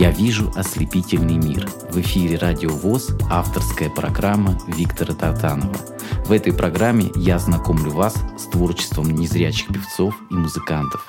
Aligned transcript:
Я 0.00 0.10
вижу 0.12 0.50
ослепительный 0.56 1.36
мир. 1.36 1.68
В 1.90 2.00
эфире 2.00 2.38
Радио 2.38 2.70
ВОЗ 2.70 3.10
авторская 3.30 3.90
программа 3.90 4.58
Виктора 4.66 5.12
Татанова. 5.12 5.76
В 6.24 6.32
этой 6.32 6.54
программе 6.54 7.10
я 7.16 7.38
знакомлю 7.38 7.90
вас 7.90 8.14
с 8.38 8.44
творчеством 8.44 9.10
незрячих 9.10 9.68
певцов 9.68 10.18
и 10.30 10.34
музыкантов. 10.34 11.06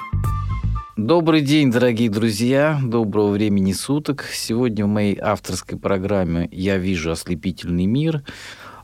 Добрый 0.97 1.39
день, 1.39 1.71
дорогие 1.71 2.09
друзья, 2.09 2.81
доброго 2.83 3.31
времени 3.31 3.71
суток. 3.71 4.25
Сегодня 4.33 4.83
в 4.83 4.89
моей 4.89 5.17
авторской 5.17 5.79
программе 5.79 6.49
«Я 6.51 6.75
вижу 6.75 7.11
ослепительный 7.11 7.85
мир» 7.85 8.23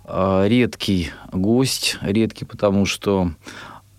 а, 0.06 0.46
редкий 0.48 1.10
гость, 1.34 1.98
редкий 2.00 2.46
потому 2.46 2.86
что 2.86 3.34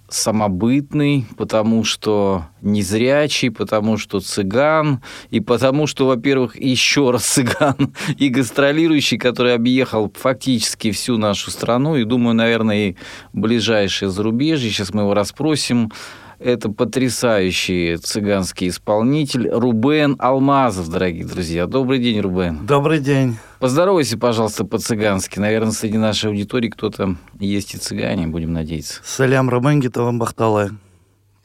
самобытный, 0.09 1.27
потому 1.37 1.85
что 1.85 2.47
незрячий, 2.63 3.51
потому 3.51 3.99
что 3.99 4.21
цыган, 4.21 5.03
и 5.31 5.41
потому 5.41 5.87
что, 5.87 6.07
во-первых, 6.07 6.57
еще 6.57 7.11
раз 7.11 7.25
цыган, 7.27 7.95
и 8.17 8.29
гастролирующий, 8.29 9.19
который 9.19 9.55
объехал 9.55 10.13
фактически 10.15 10.91
всю 10.91 11.19
нашу 11.19 11.51
страну, 11.51 11.97
и, 11.97 12.05
думаю, 12.05 12.35
наверное, 12.35 12.91
и 12.91 12.97
ближайшее 13.33 14.11
зарубежье. 14.11 14.71
Сейчас 14.71 14.95
мы 14.95 15.03
его 15.03 15.15
расспросим. 15.15 15.93
Это 16.39 16.69
потрясающий 16.69 17.97
цыганский 17.97 18.69
исполнитель 18.69 19.49
Рубен 19.49 20.15
Алмазов, 20.21 20.89
дорогие 20.89 21.25
друзья. 21.25 21.67
Добрый 21.67 21.99
день, 21.99 22.21
Рубен. 22.21 22.65
Добрый 22.65 23.01
день. 23.01 23.37
Поздоровайся, 23.59 24.17
пожалуйста, 24.19 24.65
по-цыгански. 24.65 25.41
Наверное, 25.41 25.73
среди 25.73 25.99
нашей 25.99 26.31
аудитории 26.31 26.69
кто-то 26.69 27.17
есть 27.41 27.75
и 27.75 27.79
цыгане, 27.79 28.29
будем 28.29 28.53
надеяться. 28.53 29.01
Салям 29.05 29.51
Рубен 29.51 29.81
Гиталам 29.81 30.21
Бахталай. 30.21 30.69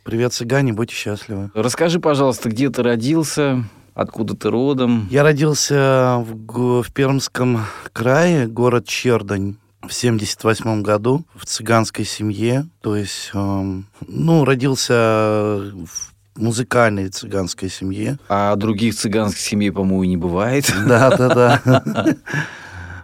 Привет, 0.04 0.34
цыгане, 0.34 0.74
будьте 0.74 0.94
счастливы. 0.94 1.50
Расскажи, 1.56 2.00
пожалуйста, 2.00 2.50
где 2.50 2.70
ты 2.70 2.84
родился, 2.84 3.64
откуда 3.96 4.36
ты 4.36 4.52
родом? 4.52 5.08
Я 5.10 5.24
родился 5.24 6.24
в, 6.24 6.84
в 6.84 6.94
Пермском 6.94 7.62
крае, 7.94 8.46
город 8.46 8.86
Чердань 8.86 9.56
в 9.88 9.94
78 9.94 10.82
году 10.82 11.26
в 11.36 11.46
цыганской 11.46 12.06
семье, 12.06 12.68
то 12.82 12.96
есть, 12.96 13.32
э, 13.34 13.82
ну, 14.08 14.46
родился 14.46 14.94
в 14.94 16.14
музыкальной 16.36 17.10
цыганской 17.10 17.70
семье. 17.70 18.18
А 18.28 18.56
других 18.56 18.96
цыганских 18.96 19.40
семей, 19.40 19.72
по-моему, 19.72 20.04
не 20.06 20.18
бывает. 20.18 20.72
Да, 20.88 21.16
да, 21.16 21.62
да. 21.62 22.16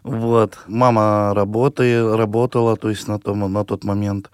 Вот. 0.03 0.57
Мама 0.67 1.33
работает, 1.35 2.15
работала, 2.15 2.75
то 2.75 2.89
есть 2.89 3.07
на, 3.07 3.19
том, 3.19 3.51
на 3.51 3.63
тот 3.65 3.83
момент. 3.83 4.31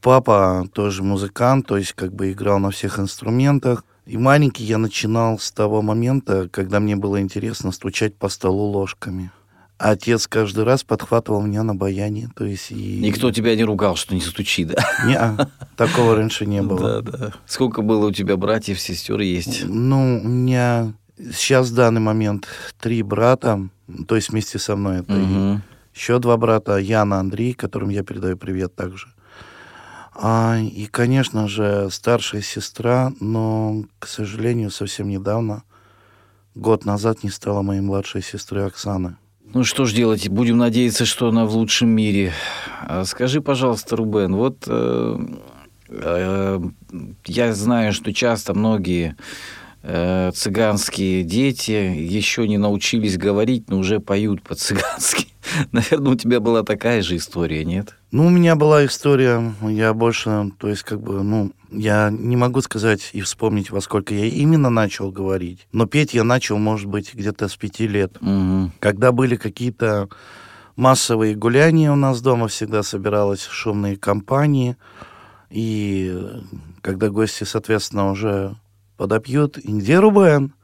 Папа 0.00 0.66
тоже 0.72 1.02
музыкант, 1.02 1.66
то 1.66 1.76
есть 1.76 1.92
как 1.92 2.12
бы 2.12 2.32
играл 2.32 2.58
на 2.58 2.70
всех 2.70 2.98
инструментах. 2.98 3.84
И 4.06 4.16
маленький 4.16 4.64
я 4.64 4.78
начинал 4.78 5.38
с 5.38 5.52
того 5.52 5.82
момента, 5.82 6.48
когда 6.48 6.80
мне 6.80 6.96
было 6.96 7.20
интересно 7.20 7.70
стучать 7.72 8.16
по 8.16 8.28
столу 8.28 8.70
ложками 8.70 9.30
отец 9.78 10.26
каждый 10.26 10.64
раз 10.64 10.84
подхватывал 10.84 11.42
меня 11.42 11.62
на 11.62 11.74
баяне. 11.74 12.30
То 12.36 12.44
есть 12.44 12.70
и... 12.70 13.00
Никто 13.00 13.30
тебя 13.30 13.54
не 13.56 13.64
ругал, 13.64 13.96
что 13.96 14.14
не 14.14 14.20
стучи, 14.20 14.64
да? 14.64 14.76
Не, 15.04 15.46
такого 15.76 16.16
раньше 16.16 16.46
не 16.46 16.62
было. 16.62 17.02
Да, 17.02 17.18
да. 17.18 17.32
Сколько 17.46 17.82
было 17.82 18.06
у 18.06 18.12
тебя 18.12 18.36
братьев, 18.36 18.80
сестер 18.80 19.20
есть? 19.20 19.64
Ну, 19.64 20.20
у 20.22 20.28
меня 20.28 20.94
сейчас 21.32 21.68
в 21.70 21.74
данный 21.74 22.00
момент 22.00 22.46
три 22.80 23.02
брата, 23.02 23.68
то 24.08 24.16
есть 24.16 24.30
вместе 24.30 24.58
со 24.58 24.76
мной 24.76 25.00
это 25.00 25.14
угу. 25.14 25.60
еще 25.94 26.18
два 26.18 26.36
брата, 26.36 26.76
Яна, 26.76 27.20
Андрей, 27.20 27.54
которым 27.54 27.90
я 27.90 28.02
передаю 28.02 28.36
привет 28.36 28.74
также. 28.74 29.08
А, 30.14 30.58
и, 30.58 30.86
конечно 30.86 31.48
же, 31.48 31.88
старшая 31.90 32.42
сестра, 32.42 33.12
но, 33.20 33.84
к 33.98 34.06
сожалению, 34.06 34.70
совсем 34.70 35.08
недавно, 35.08 35.64
год 36.54 36.84
назад, 36.84 37.22
не 37.24 37.30
стала 37.30 37.62
моей 37.62 37.80
младшей 37.80 38.22
сестры 38.22 38.62
Оксаны. 38.62 39.16
Ну 39.54 39.64
что 39.64 39.84
ж 39.84 39.92
делать, 39.92 40.30
будем 40.30 40.56
надеяться, 40.56 41.04
что 41.04 41.28
она 41.28 41.44
в 41.44 41.54
лучшем 41.54 41.90
мире. 41.90 42.32
А 42.80 43.04
скажи, 43.04 43.42
пожалуйста, 43.42 43.96
Рубен, 43.96 44.34
вот 44.34 44.64
э, 44.66 45.18
э, 45.88 46.60
я 47.26 47.52
знаю, 47.52 47.92
что 47.92 48.14
часто 48.14 48.54
многие 48.54 49.14
э, 49.82 50.30
цыганские 50.34 51.22
дети 51.22 51.70
еще 51.70 52.48
не 52.48 52.56
научились 52.56 53.18
говорить, 53.18 53.68
но 53.68 53.78
уже 53.78 54.00
поют 54.00 54.40
по-цыгански. 54.40 55.26
Наверное, 55.72 56.12
у 56.12 56.16
тебя 56.16 56.40
была 56.40 56.62
такая 56.62 57.02
же 57.02 57.16
история, 57.16 57.62
нет? 57.66 57.94
Ну, 58.10 58.28
у 58.28 58.30
меня 58.30 58.56
была 58.56 58.86
история, 58.86 59.52
я 59.68 59.92
больше, 59.92 60.50
то 60.58 60.68
есть, 60.68 60.82
как 60.82 61.02
бы, 61.02 61.22
ну, 61.22 61.52
я 61.72 62.10
не 62.10 62.36
могу 62.36 62.60
сказать 62.60 63.10
и 63.12 63.20
вспомнить, 63.20 63.70
во 63.70 63.80
сколько 63.80 64.14
я 64.14 64.26
именно 64.26 64.70
начал 64.70 65.10
говорить, 65.10 65.66
но 65.72 65.86
петь 65.86 66.14
я 66.14 66.24
начал, 66.24 66.58
может 66.58 66.86
быть, 66.86 67.14
где-то 67.14 67.48
с 67.48 67.56
пяти 67.56 67.86
лет. 67.86 68.16
Угу. 68.20 68.72
Когда 68.78 69.12
были 69.12 69.36
какие-то 69.36 70.08
массовые 70.76 71.34
гуляния 71.34 71.92
у 71.92 71.96
нас 71.96 72.20
дома, 72.20 72.48
всегда 72.48 72.82
собиралась 72.82 73.42
шумные 73.42 73.96
компании, 73.96 74.76
и 75.50 76.16
когда 76.80 77.10
гости, 77.10 77.44
соответственно, 77.44 78.10
уже 78.10 78.56
подопьют, 78.96 79.58
и 79.58 79.72
где 79.72 79.98
Рубен? 79.98 80.54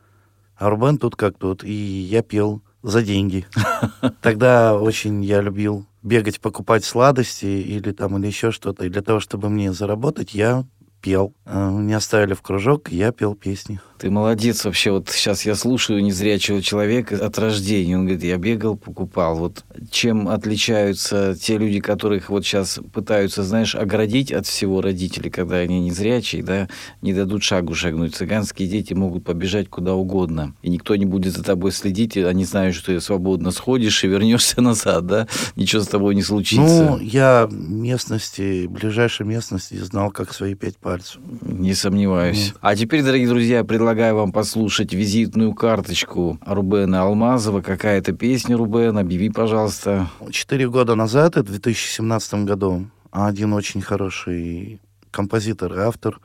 А 0.57 0.71
Рубен 0.71 0.99
тут 0.99 1.17
как 1.17 1.39
тут, 1.39 1.63
и 1.63 1.73
я 1.73 2.23
пел 2.23 2.63
за 2.83 3.03
деньги. 3.03 3.47
Тогда 4.23 4.77
очень 4.77 5.25
я 5.25 5.41
любил 5.41 5.87
бегать, 6.03 6.41
покупать 6.41 6.85
сладости 6.85 7.47
или 7.47 7.93
там 7.93 8.19
или 8.19 8.27
еще 8.27 8.51
что-то. 8.51 8.85
И 8.85 8.89
для 8.89 9.03
того, 9.03 9.21
чтобы 9.21 9.49
мне 9.49 9.73
заработать, 9.73 10.35
я 10.35 10.65
пел. 11.01 11.35
Меня 11.47 11.99
оставили 11.99 12.35
в 12.35 12.43
кружок, 12.43 12.91
я 12.91 13.13
пел 13.13 13.35
песни. 13.35 13.81
Ты 13.99 14.11
молодец 14.11 14.65
вообще. 14.65 14.93
Вот 14.93 15.09
сейчас 15.11 15.45
я 15.45 15.57
слушаю 15.57 16.03
незрячего 16.05 16.63
человека 16.63 17.17
от 17.17 17.37
рождения. 17.37 17.97
Он 17.97 18.05
говорит, 18.05 18.23
я 18.23 18.37
бегал, 18.37 18.77
покупал. 18.77 19.35
Вот 19.37 19.65
чем 19.91 20.29
отличаются 20.29 21.37
те 21.41 21.59
люди, 21.59 21.81
которых 21.81 22.31
вот 22.31 22.45
сейчас 22.45 22.79
пытаются, 22.93 23.43
знаешь, 23.43 23.75
оградить 23.75 24.31
от 24.31 24.47
всего 24.47 24.81
родителей, 24.81 25.31
когда 25.31 25.57
они 25.57 25.81
незрячие, 25.81 26.45
да, 26.45 26.69
не 27.03 27.13
дадут 27.13 27.43
шагу 27.43 27.75
шагнуть. 27.75 28.15
Цыганские 28.15 28.69
дети 28.69 28.95
могут 28.95 29.25
побежать 29.25 29.69
куда 29.69 29.95
угодно. 29.95 30.55
И 30.63 30.71
никто 30.71 30.95
не 30.95 31.05
будет 31.05 31.37
за 31.37 31.43
тобой 31.43 31.73
следить. 31.73 32.17
И 32.17 32.23
они 32.23 32.45
знают, 32.45 32.77
что 32.77 32.93
ты 32.93 33.01
свободно 33.01 33.51
сходишь 33.51 34.05
и 34.05 34.07
вернешься 34.07 34.61
назад, 34.61 35.07
да? 35.07 35.27
Ничего 35.57 35.83
с 35.83 35.89
тобой 35.89 36.15
не 36.15 36.23
случится. 36.23 36.63
Ну, 36.63 36.99
я 37.01 37.49
местности, 37.51 38.69
ближайшей 38.69 39.27
местности 39.27 39.75
знал, 39.75 40.13
как 40.13 40.33
свои 40.33 40.55
пять 40.55 40.77
пальцев. 40.77 41.21
Не 41.43 41.75
сомневаюсь. 41.75 42.51
Mm. 42.51 42.59
А 42.61 42.77
теперь, 42.77 43.03
дорогие 43.03 43.29
друзья, 43.29 43.65
предлагаю 43.65 43.88
предлагаю 43.89 44.17
вам 44.17 44.33
послушать 44.33 44.93
визитную 44.93 45.55
карточку 45.55 46.39
Рубена 46.45 47.05
Алмазова. 47.05 47.63
Какая 47.63 47.97
это 47.97 48.13
песня, 48.13 48.55
Рубен? 48.55 48.99
Объяви, 48.99 49.31
пожалуйста. 49.31 50.11
Четыре 50.31 50.69
года 50.69 50.95
назад, 50.95 51.37
в 51.37 51.43
2017 51.45 52.45
году, 52.45 52.91
один 53.11 53.55
очень 53.55 53.81
хороший 53.81 54.79
композитор 55.11 55.73
и 55.73 55.79
автор 55.79 56.21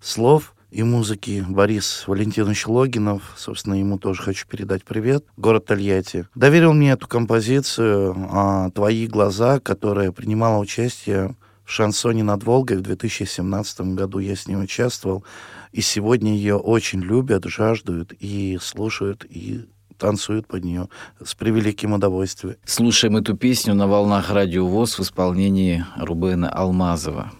слов 0.00 0.54
и 0.70 0.84
музыки 0.84 1.44
Борис 1.48 2.04
Валентинович 2.06 2.68
Логинов, 2.68 3.34
собственно, 3.36 3.74
ему 3.74 3.98
тоже 3.98 4.22
хочу 4.22 4.46
передать 4.46 4.84
привет, 4.84 5.24
город 5.36 5.66
Тольятти, 5.66 6.28
доверил 6.36 6.74
мне 6.74 6.92
эту 6.92 7.08
композицию 7.08 8.14
а, 8.30 8.70
«Твои 8.70 9.08
глаза», 9.08 9.58
которая 9.58 10.12
принимала 10.12 10.60
участие 10.60 11.34
в 11.64 11.72
шансоне 11.72 12.22
над 12.22 12.44
Волгой 12.44 12.76
в 12.76 12.82
2017 12.82 13.80
году. 13.94 14.20
Я 14.20 14.36
с 14.36 14.46
ним 14.46 14.60
участвовал. 14.60 15.24
И 15.72 15.80
сегодня 15.82 16.34
ее 16.34 16.56
очень 16.56 17.00
любят, 17.00 17.44
жаждут 17.44 18.12
и 18.18 18.58
слушают, 18.60 19.24
и 19.28 19.66
танцуют 19.98 20.48
под 20.48 20.64
нее 20.64 20.88
с 21.22 21.34
превеликим 21.34 21.92
удовольствием. 21.92 22.56
Слушаем 22.64 23.16
эту 23.16 23.36
песню 23.36 23.74
на 23.74 23.86
волнах 23.86 24.30
Радио 24.30 24.66
ВОЗ 24.66 24.98
в 24.98 25.02
исполнении 25.02 25.84
Рубена 25.96 26.48
Алмазова. 26.48 27.32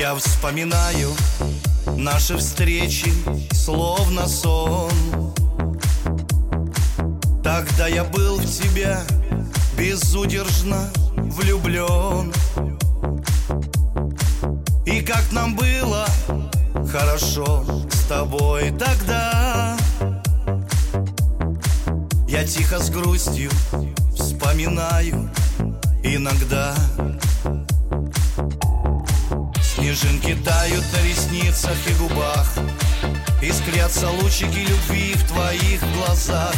Я 0.00 0.14
вспоминаю 0.14 1.14
Наши 1.94 2.38
встречи 2.38 3.12
словно 3.52 4.26
сон. 4.28 4.90
Тогда 7.44 7.86
я 7.86 8.04
был 8.04 8.38
в 8.38 8.46
тебя 8.46 9.02
безудержно 9.76 10.90
влюблен 11.16 12.32
И 14.86 15.02
как 15.02 15.30
нам 15.32 15.54
было 15.54 16.06
хорошо 16.90 17.62
с 17.92 18.06
тобой 18.06 18.72
тогда. 18.78 19.76
Я 22.26 22.46
тихо 22.46 22.78
с 22.78 22.88
грустью 22.88 23.50
вспоминаю 24.14 25.28
иногда 26.02 26.74
Снежинки 29.80 30.36
тают 30.44 30.84
на 30.92 31.08
ресницах 31.08 31.74
и 31.88 31.94
губах. 31.94 32.46
Искрятся 33.40 34.10
лучики 34.10 34.68
любви 34.68 35.14
в 35.14 35.26
твоих 35.26 35.80
глазах. 35.94 36.54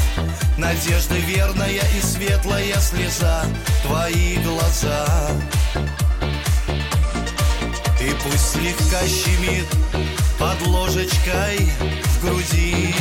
Надежда 0.58 1.14
верная 1.14 1.68
и 1.96 2.00
светлая 2.02 2.74
слеза 2.80 3.44
Твои 3.84 4.38
глаза 4.38 5.06
И 8.00 8.12
пусть 8.24 8.50
слегка 8.50 9.00
щемит 9.06 9.66
под 10.38 10.66
ложечкой 10.66 11.70
в 12.04 12.24
груди 12.24 12.92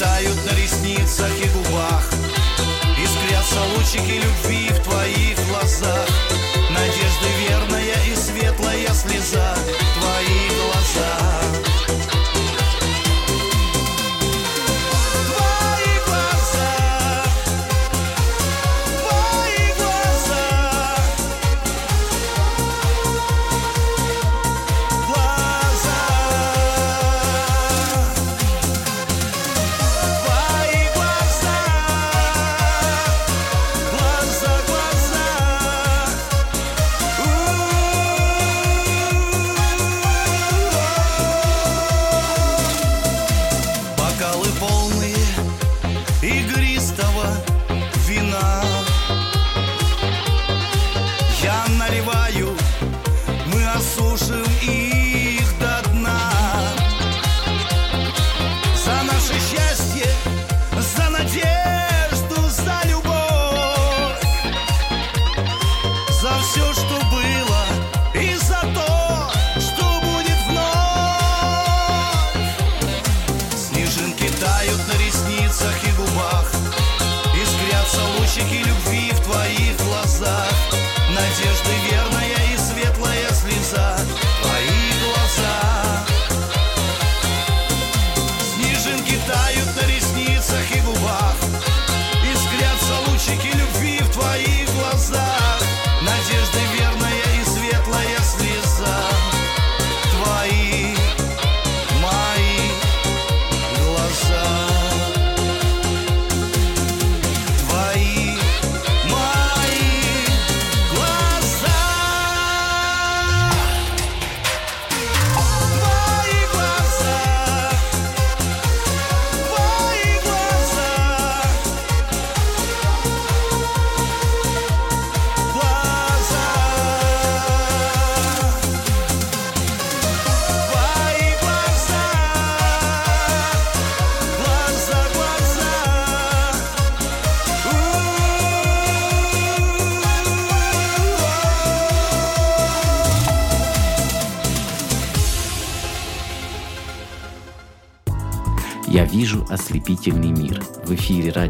тают 0.00 0.44
на 0.46 0.56
ресницах 0.56 1.30
и 1.38 1.46
губах. 1.48 2.10
Искрятся 2.96 3.60
лучики 3.76 4.22
любви 4.24 4.70
в 4.70 4.82
твоих 4.82 5.36
глазах. 5.48 6.08
Надежды 6.70 7.28
верная 7.46 8.02
и 8.10 8.16
светлая 8.16 8.94
слеза 8.94 9.54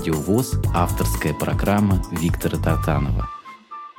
Радио 0.01 0.15
ВОЗ, 0.15 0.55
авторская 0.75 1.35
программа 1.35 2.03
Виктора 2.11 2.57
Татанова. 2.57 3.29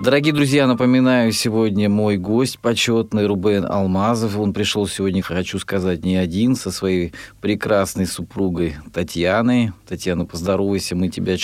Дорогие 0.03 0.33
друзья, 0.33 0.65
напоминаю, 0.65 1.31
сегодня 1.31 1.89
мой 1.89 2.17
гость 2.17 2.57
почетный 2.57 3.27
Рубен 3.27 3.67
Алмазов. 3.69 4.35
Он 4.35 4.51
пришел 4.51 4.87
сегодня, 4.87 5.21
хочу 5.21 5.59
сказать, 5.59 6.03
не 6.03 6.15
один, 6.15 6.55
со 6.55 6.71
своей 6.71 7.13
прекрасной 7.39 8.07
супругой 8.07 8.77
Татьяной. 8.91 9.73
Татьяна, 9.87 10.25
поздоровайся, 10.25 10.95
мы 10.95 11.09
тебя 11.09 11.37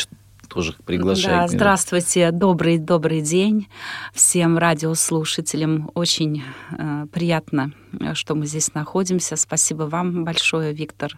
тоже 0.57 0.73
приглашаем. 0.85 1.37
Да, 1.37 1.47
здравствуйте, 1.47 2.31
добрый 2.31 2.79
добрый 2.79 3.21
день 3.21 3.67
всем 4.11 4.57
радиослушателям. 4.57 5.91
Очень 5.93 6.41
э, 6.71 7.05
приятно, 7.13 7.73
э, 7.99 8.15
что 8.15 8.33
мы 8.33 8.47
здесь 8.47 8.73
находимся. 8.73 9.35
Спасибо 9.35 9.83
вам 9.83 10.23
большое, 10.23 10.73
Виктор, 10.73 11.11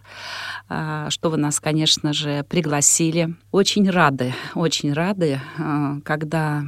э, 0.68 1.06
что 1.08 1.30
вы 1.30 1.38
нас, 1.38 1.58
конечно 1.58 2.12
же, 2.12 2.44
пригласили. 2.50 3.34
Очень 3.50 3.88
рады, 3.88 4.34
очень 4.54 4.92
рады, 4.92 5.40
э, 5.56 6.00
когда 6.04 6.64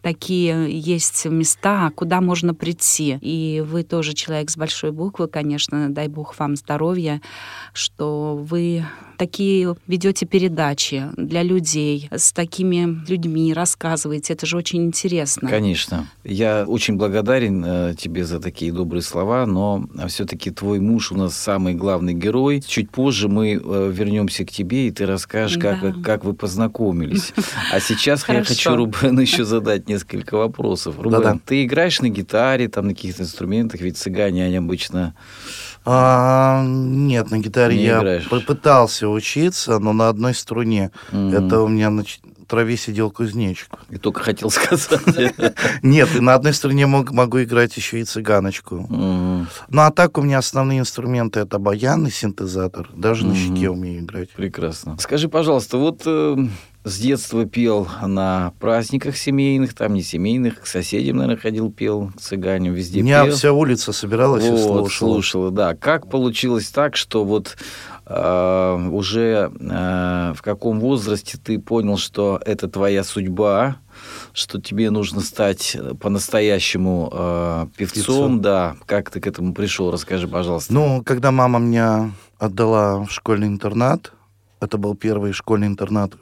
такие 0.00 0.78
есть 0.78 1.24
места, 1.24 1.90
куда 1.96 2.20
можно 2.20 2.54
прийти. 2.54 3.18
И 3.20 3.64
вы 3.66 3.82
тоже 3.82 4.12
человек 4.12 4.50
с 4.50 4.56
большой 4.56 4.92
буквы, 4.92 5.26
конечно, 5.26 5.88
дай 5.88 6.06
бог 6.06 6.38
вам 6.38 6.54
здоровья, 6.54 7.20
что 7.72 8.36
вы 8.36 8.84
такие 9.22 9.76
ведете 9.86 10.26
передачи 10.26 11.04
для 11.16 11.44
людей, 11.44 12.08
с 12.10 12.32
такими 12.32 13.08
людьми 13.08 13.54
рассказываете. 13.54 14.32
Это 14.32 14.46
же 14.46 14.56
очень 14.56 14.84
интересно. 14.84 15.48
Конечно. 15.48 16.08
Я 16.24 16.64
очень 16.66 16.96
благодарен 16.96 17.64
э, 17.64 17.94
тебе 17.96 18.24
за 18.24 18.40
такие 18.40 18.72
добрые 18.72 19.02
слова, 19.02 19.46
но 19.46 19.86
все-таки 20.08 20.50
твой 20.50 20.80
муж 20.80 21.12
у 21.12 21.16
нас 21.16 21.36
самый 21.36 21.74
главный 21.74 22.14
герой. 22.14 22.60
Чуть 22.66 22.90
позже 22.90 23.28
мы 23.28 23.52
э, 23.52 23.92
вернемся 23.94 24.44
к 24.44 24.50
тебе, 24.50 24.88
и 24.88 24.90
ты 24.90 25.06
расскажешь, 25.06 25.56
как, 25.56 25.80
Да. 25.80 25.86
вы, 25.86 26.02
как 26.02 26.24
вы 26.24 26.34
познакомились. 26.34 27.32
А 27.72 27.78
сейчас 27.78 28.28
я 28.28 28.42
хочу 28.42 28.74
Рубену 28.74 29.20
еще 29.20 29.44
задать 29.44 29.88
несколько 29.88 30.36
вопросов. 30.36 30.96
Рубен, 30.98 31.38
ты 31.38 31.64
играешь 31.64 32.00
на 32.00 32.08
гитаре, 32.08 32.66
там 32.66 32.88
на 32.88 32.94
каких-то 32.94 33.22
инструментах, 33.22 33.82
ведь 33.82 33.98
цыгане, 33.98 34.46
они 34.46 34.56
обычно... 34.56 35.14
А, 35.84 36.62
нет, 36.64 37.30
на 37.30 37.38
гитаре 37.38 37.76
Не 37.76 37.82
я 37.84 37.98
играешь? 37.98 38.28
попытался 38.28 39.08
учиться, 39.08 39.78
но 39.78 39.92
на 39.92 40.08
одной 40.08 40.34
струне. 40.34 40.90
Мгм. 41.10 41.34
Это 41.34 41.60
у 41.60 41.68
меня 41.68 41.90
на 41.90 42.04
траве 42.46 42.76
сидел 42.76 43.10
кузнечик. 43.10 43.68
И 43.90 43.96
только 43.96 44.20
хотел 44.22 44.50
сказать. 44.50 45.34
Нет, 45.82 46.08
и 46.14 46.20
на 46.20 46.34
одной 46.34 46.52
струне 46.52 46.86
мог- 46.86 47.10
могу 47.10 47.42
играть 47.42 47.76
еще 47.76 48.00
и 48.00 48.04
цыганочку. 48.04 48.86
Ну 48.90 49.46
а 49.80 49.90
так 49.90 50.18
у 50.18 50.22
меня 50.22 50.38
основные 50.38 50.80
инструменты 50.80 51.40
это 51.40 51.58
баян 51.58 52.06
и 52.06 52.10
синтезатор. 52.10 52.88
Даже 52.94 53.26
на 53.26 53.34
щеке 53.34 53.70
умею 53.70 54.00
играть. 54.04 54.30
Прекрасно. 54.30 54.96
Скажи, 54.98 55.28
пожалуйста, 55.28 55.78
вот 55.78 56.02
э, 56.04 56.36
с 56.84 56.98
детства 56.98 57.46
пел 57.46 57.86
на 58.04 58.52
праздниках 58.58 59.16
семейных, 59.16 59.72
там 59.74 59.94
не 59.94 60.02
семейных, 60.02 60.62
к 60.62 60.66
соседям, 60.66 61.18
наверное, 61.18 61.40
ходил, 61.40 61.70
пел, 61.70 62.10
к 62.16 62.20
цыганям, 62.20 62.74
везде 62.74 63.02
Меня 63.02 63.24
пел. 63.24 63.34
вся 63.36 63.52
улица 63.52 63.92
собиралась 63.92 64.44
и 64.44 64.50
Вот, 64.50 64.60
слушала. 64.60 64.88
слушала, 65.12 65.50
да. 65.52 65.74
Как 65.76 66.10
получилось 66.10 66.68
так, 66.70 66.96
что 66.96 67.24
вот 67.24 67.56
э, 68.06 68.88
уже 68.90 69.52
э, 69.60 70.32
в 70.36 70.42
каком 70.42 70.80
возрасте 70.80 71.38
ты 71.38 71.60
понял, 71.60 71.96
что 71.98 72.40
это 72.44 72.68
твоя 72.68 73.04
судьба, 73.04 73.76
что 74.32 74.60
тебе 74.60 74.90
нужно 74.90 75.20
стать 75.20 75.76
по-настоящему 76.00 77.10
э, 77.12 77.66
певцом, 77.76 78.02
Певцом. 78.02 78.40
да. 78.40 78.76
Как 78.86 79.10
ты 79.10 79.20
к 79.20 79.26
этому 79.28 79.54
пришел? 79.54 79.90
Расскажи, 79.92 80.26
пожалуйста. 80.26 80.72
Ну, 80.74 81.02
когда 81.04 81.30
мама 81.30 81.60
меня 81.60 82.10
отдала 82.38 83.04
в 83.04 83.10
школьный 83.12 83.46
интернат, 83.46 84.12
это 84.60 84.78
был 84.78 84.94
первый 84.96 85.32
школьный 85.32 85.66
интернат 85.68 86.12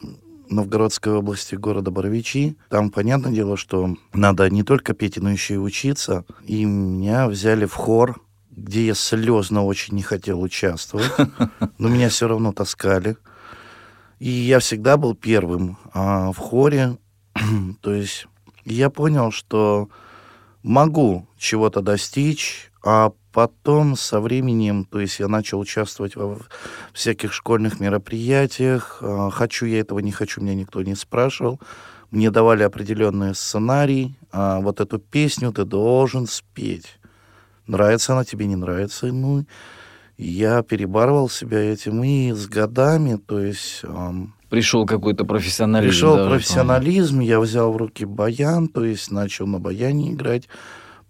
Новгородской 0.50 1.12
области 1.12 1.54
города 1.54 1.90
Боровичи. 1.90 2.56
Там, 2.68 2.90
понятное 2.90 3.32
дело, 3.32 3.56
что 3.56 3.96
надо 4.12 4.48
не 4.50 4.62
только 4.62 4.94
петь, 4.94 5.16
но 5.16 5.30
еще 5.30 5.54
и 5.54 5.58
учиться. 5.58 6.24
И 6.44 6.64
меня 6.64 7.28
взяли 7.28 7.66
в 7.66 7.74
хор, 7.74 8.20
где 8.50 8.86
я 8.86 8.94
слезно 8.94 9.64
очень 9.64 9.94
не 9.94 10.02
хотел 10.02 10.42
участвовать, 10.42 11.12
но 11.78 11.88
меня 11.88 12.08
все 12.08 12.28
равно 12.28 12.52
таскали. 12.52 13.16
И 14.18 14.28
я 14.28 14.58
всегда 14.58 14.96
был 14.96 15.14
первым 15.14 15.78
а, 15.94 16.32
в 16.32 16.38
хоре. 16.38 16.98
То 17.80 17.94
есть 17.94 18.26
я 18.64 18.90
понял, 18.90 19.30
что 19.32 19.88
могу 20.62 21.26
чего-то 21.38 21.80
достичь, 21.80 22.69
а 22.82 23.12
потом 23.32 23.96
со 23.96 24.20
временем, 24.20 24.84
то 24.84 25.00
есть 25.00 25.20
я 25.20 25.28
начал 25.28 25.60
участвовать 25.60 26.16
во 26.16 26.38
всяких 26.92 27.32
школьных 27.32 27.80
мероприятиях. 27.80 28.98
А, 29.02 29.30
хочу 29.30 29.66
я 29.66 29.80
этого, 29.80 30.00
не 30.00 30.12
хочу, 30.12 30.40
меня 30.40 30.54
никто 30.54 30.82
не 30.82 30.94
спрашивал. 30.94 31.60
Мне 32.10 32.30
давали 32.30 32.64
определенный 32.64 33.34
сценарий. 33.34 34.16
А, 34.32 34.60
вот 34.60 34.80
эту 34.80 34.98
песню 34.98 35.52
ты 35.52 35.64
должен 35.64 36.26
спеть. 36.26 36.98
Нравится 37.66 38.14
она 38.14 38.24
тебе, 38.24 38.46
не 38.46 38.56
нравится. 38.56 39.06
Ну, 39.06 39.44
я 40.18 40.62
перебарывал 40.62 41.28
себя 41.28 41.60
этим. 41.60 42.02
И 42.02 42.32
с 42.32 42.48
годами, 42.48 43.16
то 43.16 43.38
есть... 43.38 43.84
Пришел 44.48 44.84
какой-то 44.84 45.24
профессионализм. 45.24 45.90
Пришел 45.90 46.16
даже, 46.16 46.30
профессионализм, 46.30 47.20
я 47.20 47.38
взял 47.38 47.72
в 47.72 47.76
руки 47.76 48.04
баян, 48.04 48.66
то 48.66 48.84
есть 48.84 49.12
начал 49.12 49.46
на 49.46 49.60
баяне 49.60 50.12
играть. 50.12 50.48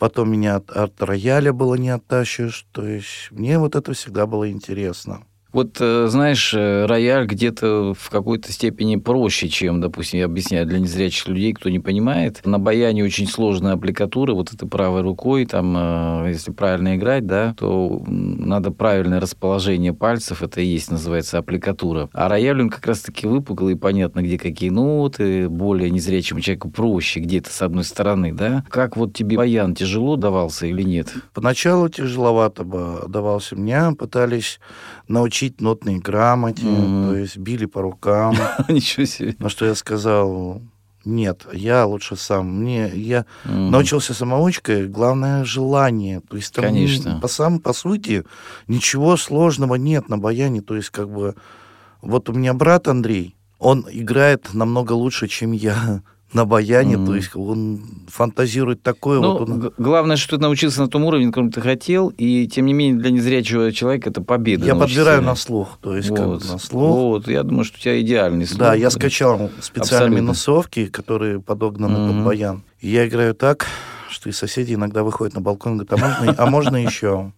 Потом 0.01 0.33
меня 0.33 0.57
от, 0.57 0.71
от 0.71 1.03
рояля 1.03 1.53
было 1.53 1.75
не 1.75 1.91
оттащишь. 1.91 2.67
То 2.73 2.87
есть 2.87 3.29
мне 3.31 3.59
вот 3.59 3.77
это 3.77 3.93
всегда 3.93 4.27
было 4.27 4.51
интересно. 4.51 5.27
Вот, 5.53 5.77
э, 5.81 6.07
знаешь, 6.09 6.55
э, 6.55 6.87
рояль 6.87 7.27
где-то 7.27 7.95
в 7.99 8.11
какой-то 8.11 8.53
степени 8.53 8.97
проще, 8.97 9.49
чем, 9.49 9.81
допустим, 9.81 10.21
я 10.21 10.27
объясняю 10.27 10.67
для 10.67 10.79
незрячих 10.79 11.27
людей, 11.29 11.53
кто 11.53 11.71
не 11.71 11.81
понимает. 11.81 12.41
На 12.45 12.59
баяне 12.59 13.05
очень 13.05 13.27
сложная 13.27 13.73
аппликатура, 13.73 14.35
вот 14.35 14.53
этой 14.53 14.69
правой 14.69 15.03
рукой, 15.03 15.47
там, 15.47 15.75
э, 15.77 16.29
если 16.29 16.53
правильно 16.53 16.97
играть, 16.97 17.27
да, 17.27 17.55
то 17.59 18.03
надо 18.07 18.71
правильное 18.71 19.21
расположение 19.21 19.93
пальцев, 19.93 20.43
это 20.43 20.61
и 20.61 20.67
есть, 20.67 20.91
называется, 20.91 21.39
аппликатура. 21.39 22.09
А 22.13 22.29
рояль, 22.29 22.61
он 22.61 22.71
как 22.71 22.87
раз-таки 22.87 23.27
выпуклый, 23.27 23.77
понятно, 23.77 24.23
где 24.23 24.39
какие 24.39 24.71
ноты, 24.71 25.49
более 25.49 25.91
незрячему 25.91 26.41
человеку 26.41 26.71
проще 26.71 27.21
где-то 27.21 27.51
с 27.51 27.61
одной 27.63 27.85
стороны, 27.85 28.33
да. 28.33 28.65
Как 28.69 28.97
вот 28.97 29.15
тебе 29.15 29.37
баян 29.37 29.75
тяжело 29.75 30.17
давался 30.17 30.67
или 30.67 30.83
нет? 30.83 31.13
Поначалу 31.35 31.89
тяжеловато 31.89 32.63
бы 32.63 33.05
давался 33.09 33.57
мне, 33.57 33.93
пытались 33.99 34.61
научить 35.11 35.61
нотной 35.61 35.99
грамоте, 35.99 36.63
mm-hmm. 36.63 37.09
то 37.09 37.17
есть 37.17 37.37
били 37.37 37.67
по 37.67 37.83
рукам. 37.83 38.37
Ничего 38.69 39.05
себе. 39.05 39.35
На 39.39 39.49
что 39.49 39.67
я 39.67 39.75
сказал, 39.75 40.63
нет, 41.05 41.47
я 41.53 41.85
лучше 41.87 42.17
сам. 42.17 42.61
Мне 42.61 42.89
я 42.89 43.25
mm. 43.45 43.71
научился 43.71 44.15
самоучкой, 44.15 44.87
главное 44.87 45.45
желание. 45.45 46.21
То 46.21 46.37
есть 46.37 46.55
там 46.55 46.65
Конечно. 46.67 47.19
по 47.21 47.29
сам 47.29 47.59
по 47.59 47.73
сути 47.73 48.25
ничего 48.69 49.17
сложного 49.17 49.77
нет 49.77 50.09
на 50.09 50.19
баяне. 50.19 50.61
То 50.61 50.77
есть 50.77 50.91
как 50.91 51.11
бы 51.11 51.35
вот 52.03 52.29
у 52.29 52.33
меня 52.33 52.55
брат 52.55 52.87
Андрей, 52.87 53.35
он 53.59 53.87
играет 53.91 54.55
намного 54.55 54.93
лучше, 54.93 55.27
чем 55.27 55.53
я 55.53 56.03
на 56.33 56.45
баяне, 56.45 56.95
mm. 56.95 57.07
то 57.07 57.15
есть 57.15 57.35
он 57.35 57.83
фантазирует 58.09 58.83
такое. 58.83 59.21
Ну, 59.21 59.39
вот 59.39 59.49
он... 59.49 59.73
Главное, 59.79 60.17
что 60.17 60.37
ты 60.37 60.43
научился 60.43 60.81
на 60.81 60.89
том 60.89 61.05
уровне, 61.05 61.27
на 61.27 61.33
котором 61.33 61.51
ты 61.51 61.61
хотел, 61.61 62.09
и 62.09 62.47
тем 62.47 62.67
не 62.67 62.73
менее 62.73 63.01
для 63.01 63.11
незрячего 63.11 63.73
человека 63.73 64.11
это 64.11 64.23
победа. 64.23 64.65
Я 64.65 64.75
подбираю 64.75 65.23
на 65.23 65.35
слух, 65.35 65.79
то 65.81 65.97
есть 65.97 66.11
вот. 66.11 66.19
как 66.19 66.53
на 66.53 66.59
слух. 66.59 66.97
Вот, 66.97 67.29
я 67.29 67.43
думаю, 67.43 67.65
что 67.65 67.79
у 67.79 67.81
тебя 67.81 68.01
идеальный 68.01 68.47
слух. 68.47 68.61
Да, 68.61 68.75
я 68.75 68.91
скачал 68.91 69.51
специальные 69.61 69.81
Абсолютно. 69.83 70.15
минусовки, 70.15 70.87
которые 70.87 71.41
подогнаны 71.41 71.97
mm. 71.97 72.09
под 72.09 72.25
баян. 72.25 72.63
И 72.81 72.89
я 72.89 73.07
играю 73.07 73.35
так, 73.35 73.67
что 74.09 74.29
и 74.29 74.33
соседи 74.33 74.75
иногда 74.75 75.03
выходят 75.03 75.35
на 75.35 75.41
балкон 75.41 75.81
и 75.81 75.85
говорят, 75.85 75.93
а 75.93 76.07
можно, 76.07 76.35
а 76.37 76.47
можно 76.47 76.77
еще? 76.85 77.33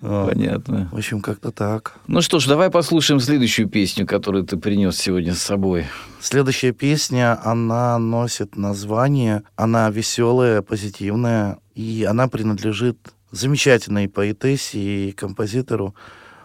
Понятно. 0.00 0.88
В 0.92 0.96
общем, 0.96 1.20
как-то 1.20 1.50
так. 1.50 1.94
Ну 2.06 2.20
что 2.20 2.38
ж, 2.38 2.46
давай 2.46 2.70
послушаем 2.70 3.20
следующую 3.20 3.68
песню, 3.68 4.06
которую 4.06 4.44
ты 4.44 4.56
принес 4.56 4.96
сегодня 4.96 5.34
с 5.34 5.42
собой. 5.42 5.86
Следующая 6.20 6.72
песня, 6.72 7.38
она 7.42 7.98
носит 7.98 8.56
название, 8.56 9.42
она 9.56 9.90
веселая, 9.90 10.60
позитивная, 10.62 11.58
и 11.74 12.06
она 12.08 12.28
принадлежит 12.28 12.98
замечательной 13.30 14.08
поэтессе 14.08 14.78
и 14.78 15.12
композитору 15.12 15.94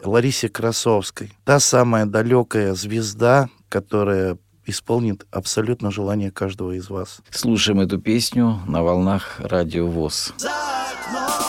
Ларисе 0.03 0.49
Красовской. 0.49 1.31
Та 1.43 1.59
самая 1.59 2.05
далекая 2.05 2.73
звезда, 2.73 3.49
которая 3.67 4.37
исполнит 4.65 5.25
абсолютно 5.31 5.91
желание 5.91 6.31
каждого 6.31 6.71
из 6.73 6.89
вас. 6.89 7.21
Слушаем 7.31 7.79
эту 7.79 7.99
песню 7.99 8.59
на 8.67 8.83
волнах 8.83 9.39
Радио 9.39 9.87
ВОЗ. 9.87 10.33
За 10.37 10.49
окном 10.49 11.48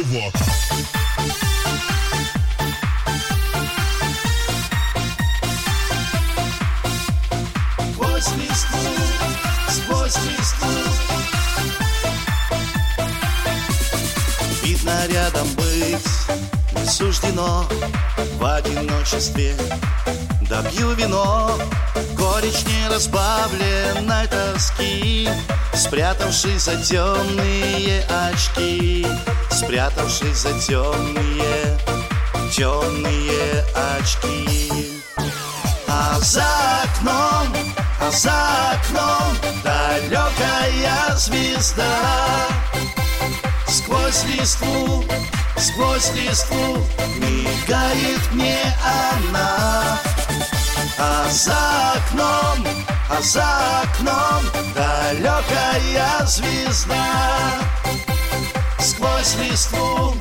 over. 0.00 0.32
Сквозь 7.92 8.36
листву, 8.36 8.78
сквозь 9.68 10.16
Видно 14.62 15.06
рядом 15.08 15.48
быть 15.54 16.06
не 16.72 16.86
суждено 16.86 17.66
В 18.38 18.44
одиночестве 18.44 19.54
допью 20.50 20.92
вино 20.94 21.58
Горечь 22.12 22.64
неразбавленной 22.66 24.26
тоски 24.26 25.30
Спрятавшись 25.74 26.64
за 26.64 26.76
темные 26.82 28.04
очки 28.28 29.06
Спрятавшись 29.50 30.38
за 30.38 30.52
темные, 30.60 31.78
темные 32.52 33.64
очки. 33.98 35.02
А 35.86 36.18
за 36.20 36.44
окном, 36.84 37.48
а 38.00 38.10
за 38.10 38.72
окном 38.72 39.36
Далекая 39.62 41.16
звезда. 41.16 41.84
Сквозь 43.68 44.24
листву, 44.24 45.04
сквозь 45.58 46.12
листву 46.14 46.86
Мигает 47.18 48.32
мне 48.32 48.74
она 48.82 50.00
А 51.02 51.30
за 51.30 51.94
окном, 51.94 52.66
а 53.08 53.22
за 53.22 53.80
окном 53.84 54.44
Далекая 54.74 56.26
звезда. 56.26 57.58
Сквозь 58.78 59.34
листву, 59.36 60.14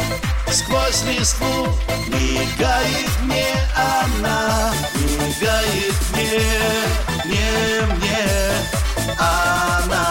сквозь 0.50 1.04
листву 1.04 1.68
Мигает 2.08 3.10
мне 3.24 3.54
она 3.76 4.72
Мигает 4.96 5.96
мне, 6.14 6.48
не 7.26 7.96
мне 7.96 8.28
она 9.18 10.09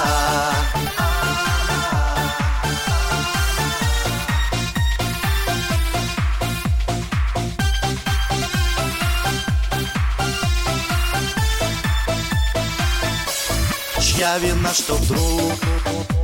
Чья 14.29 14.39
вина, 14.41 14.75
что 14.75 14.95
вдруг 14.95 15.53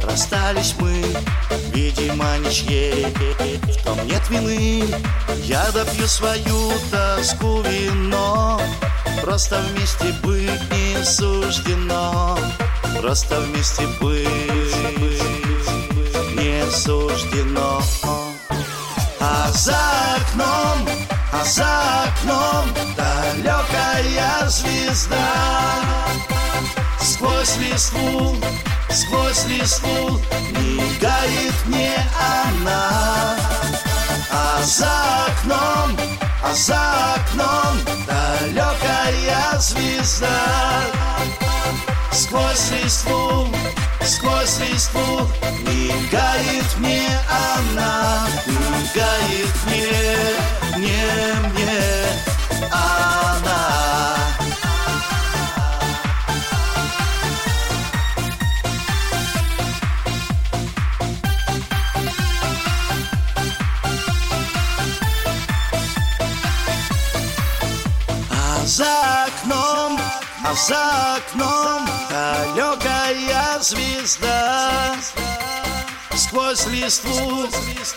расстались 0.02 0.74
мы 0.78 1.02
Видимо, 1.72 2.36
ничьей 2.38 3.06
в 3.06 3.82
том 3.82 4.06
нет 4.06 4.20
вины 4.28 4.84
Я 5.44 5.70
допью 5.72 6.06
свою 6.06 6.72
тоску 6.90 7.62
вино 7.62 8.60
Просто 9.22 9.58
вместе 9.58 10.12
быть 10.22 10.50
не 10.70 11.02
суждено. 11.02 12.38
Просто 13.00 13.40
вместе 13.40 13.86
быть 13.98 14.28
не 16.34 16.70
суждено. 16.70 17.80
А 19.18 19.50
за 19.50 19.78
окном, 20.16 20.86
а 21.32 21.44
за 21.44 22.04
окном 22.04 22.68
далекая 22.96 24.46
звезда. 24.50 25.64
Сквозь 27.24 27.56
листву, 27.56 28.36
сквозь 28.90 29.46
листву 29.46 30.20
мигает 30.60 31.54
мне 31.64 31.96
она. 32.20 33.38
А 34.30 34.62
за 34.62 35.24
окном, 35.28 35.96
а 36.42 36.54
за 36.54 37.14
окном 37.14 37.78
далекая 38.06 39.58
звезда. 39.58 40.82
Сквозь 42.12 42.70
листву, 42.72 43.48
сквозь 44.04 44.58
листву 44.58 45.26
Мигает 45.66 46.76
мне 46.76 47.08
она, 47.30 48.28
мигает 48.46 49.48
мне, 49.66 50.18
не 50.76 51.50
мне 51.54 52.03
а 70.44 70.54
за 70.54 71.16
окном 71.16 71.88
далекая 72.10 73.58
звезда. 73.60 74.94
Сквозь 76.14 76.66
листву, 76.66 77.48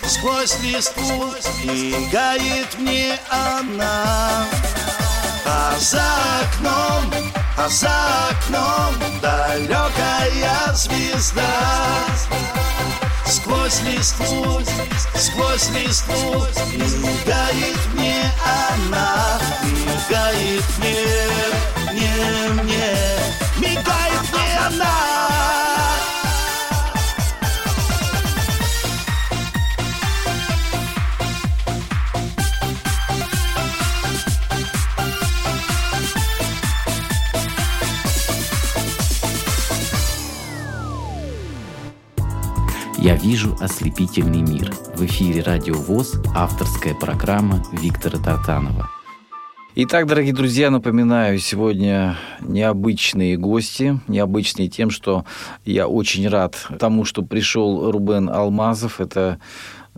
сквозь 0.07 0.59
листву 0.61 1.33
Мигает 1.63 2.77
мне 2.79 3.19
она. 3.29 4.45
А 5.45 5.75
за 5.79 6.03
окном, 6.41 7.13
а 7.57 7.67
за 7.69 7.89
окном 8.29 8.95
Далекая 9.21 10.73
звезда. 10.73 11.43
Сквозь 13.25 13.81
листву, 13.81 14.61
сквозь 15.15 15.69
листву 15.71 16.45
Мигает 16.73 17.77
мне 17.93 18.31
она 18.79 19.39
Мигает 19.63 20.63
мне, 20.77 20.95
не 21.93 22.61
мне 22.61 22.95
Мигает 23.57 24.21
мне 24.31 24.59
она 24.65 25.16
«Я 43.07 43.15
вижу 43.15 43.55
ослепительный 43.61 44.41
мир». 44.41 44.69
В 44.97 45.05
эфире 45.05 45.41
«Радио 45.41 45.75
ВОЗ» 45.75 46.19
авторская 46.35 46.93
программа 46.93 47.63
Виктора 47.71 48.19
Татанова. 48.19 48.89
Итак, 49.75 50.07
дорогие 50.07 50.33
друзья, 50.33 50.69
напоминаю, 50.69 51.39
сегодня 51.39 52.17
необычные 52.41 53.37
гости. 53.37 53.97
Необычные 54.09 54.67
тем, 54.67 54.89
что 54.89 55.23
я 55.63 55.87
очень 55.87 56.27
рад 56.27 56.57
тому, 56.79 57.05
что 57.05 57.21
пришел 57.21 57.89
Рубен 57.91 58.29
Алмазов. 58.29 58.99
Это 58.99 59.39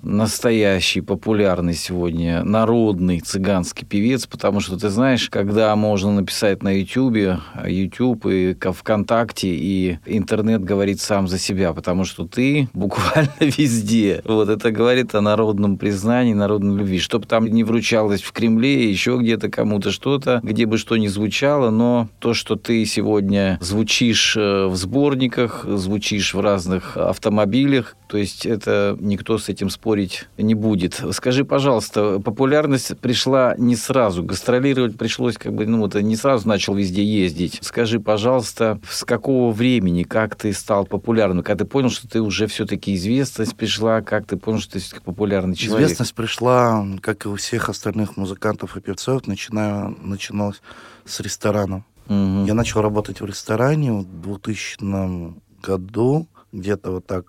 настоящий 0.01 1.01
популярный 1.01 1.73
сегодня 1.73 2.43
народный 2.43 3.19
цыганский 3.19 3.85
певец, 3.85 4.25
потому 4.25 4.59
что 4.59 4.77
ты 4.77 4.89
знаешь, 4.89 5.29
когда 5.29 5.75
можно 5.75 6.11
написать 6.11 6.63
на 6.63 6.77
YouTube, 6.77 7.39
YouTube 7.65 8.25
и 8.27 8.55
ВКонтакте, 8.59 9.49
и 9.49 9.99
интернет 10.05 10.63
говорит 10.63 11.01
сам 11.01 11.27
за 11.27 11.37
себя, 11.37 11.73
потому 11.73 12.05
что 12.05 12.27
ты 12.27 12.69
буквально 12.73 13.31
везде. 13.39 14.21
Вот 14.25 14.49
это 14.49 14.71
говорит 14.71 15.15
о 15.15 15.21
народном 15.21 15.77
признании, 15.77 16.33
народной 16.33 16.77
любви. 16.77 16.99
Чтобы 16.99 17.25
там 17.25 17.45
не 17.45 17.63
вручалось 17.63 18.21
в 18.21 18.31
Кремле, 18.31 18.89
еще 18.89 19.17
где-то 19.19 19.49
кому-то 19.49 19.91
что-то, 19.91 20.39
где 20.43 20.65
бы 20.65 20.77
что 20.77 20.97
ни 20.97 21.07
звучало, 21.07 21.69
но 21.69 22.09
то, 22.19 22.33
что 22.33 22.55
ты 22.55 22.85
сегодня 22.85 23.57
звучишь 23.61 24.35
э, 24.37 24.67
в 24.67 24.75
сборниках, 24.75 25.65
звучишь 25.67 26.33
в 26.33 26.39
разных 26.39 26.97
автомобилях, 26.97 27.95
то 28.09 28.17
есть 28.17 28.47
это 28.47 28.97
никто 28.99 29.37
с 29.37 29.49
этим 29.49 29.69
спорить 29.69 30.27
не 30.35 30.55
будет. 30.55 30.99
Скажи, 31.11 31.45
пожалуйста, 31.45 32.19
популярность 32.19 32.97
пришла 32.97 33.53
не 33.55 33.75
сразу, 33.75 34.23
гастролировать 34.23 34.97
пришлось 34.97 35.37
как 35.37 35.53
бы, 35.53 35.67
ну 35.67 35.81
вот 35.81 35.93
не 35.93 36.15
сразу 36.15 36.47
начал 36.47 36.73
везде 36.73 37.03
ездить. 37.03 37.59
Скажи, 37.61 37.99
пожалуйста, 37.99 38.79
с 38.89 39.03
какого 39.03 39.51
времени, 39.51 40.01
как 40.01 40.35
ты 40.35 40.51
стал 40.53 40.85
популярным, 40.85 41.43
когда 41.43 41.63
ты 41.63 41.69
понял, 41.69 41.91
что 41.91 42.07
ты 42.07 42.19
уже 42.19 42.47
все-таки 42.47 42.95
известность 42.95 43.55
пришла, 43.55 44.01
как 44.01 44.25
ты 44.25 44.37
понял, 44.37 44.59
что 44.59 44.73
ты 44.73 44.79
все-таки 44.79 45.03
популярный 45.05 45.55
человек? 45.55 45.85
Известность 45.85 46.15
пришла, 46.15 46.87
как 47.01 47.25
и 47.25 47.29
у 47.29 47.35
всех 47.35 47.69
остальных 47.69 48.17
музыкантов 48.17 48.75
и 48.75 48.81
певцов, 48.81 49.27
начиная, 49.27 49.93
начиналась 50.01 50.63
с 51.05 51.19
ресторана. 51.19 51.85
Угу. 52.07 52.45
Я 52.47 52.55
начал 52.55 52.81
работать 52.81 53.21
в 53.21 53.25
ресторане 53.25 53.93
в 53.93 54.21
2000 54.23 55.35
году 55.61 56.27
где-то 56.51 56.91
вот 56.91 57.07
так. 57.07 57.25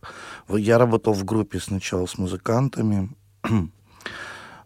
Я 0.48 0.78
работал 0.78 1.12
в 1.12 1.24
группе 1.24 1.60
сначала 1.60 2.06
с 2.06 2.18
музыкантами, 2.18 3.10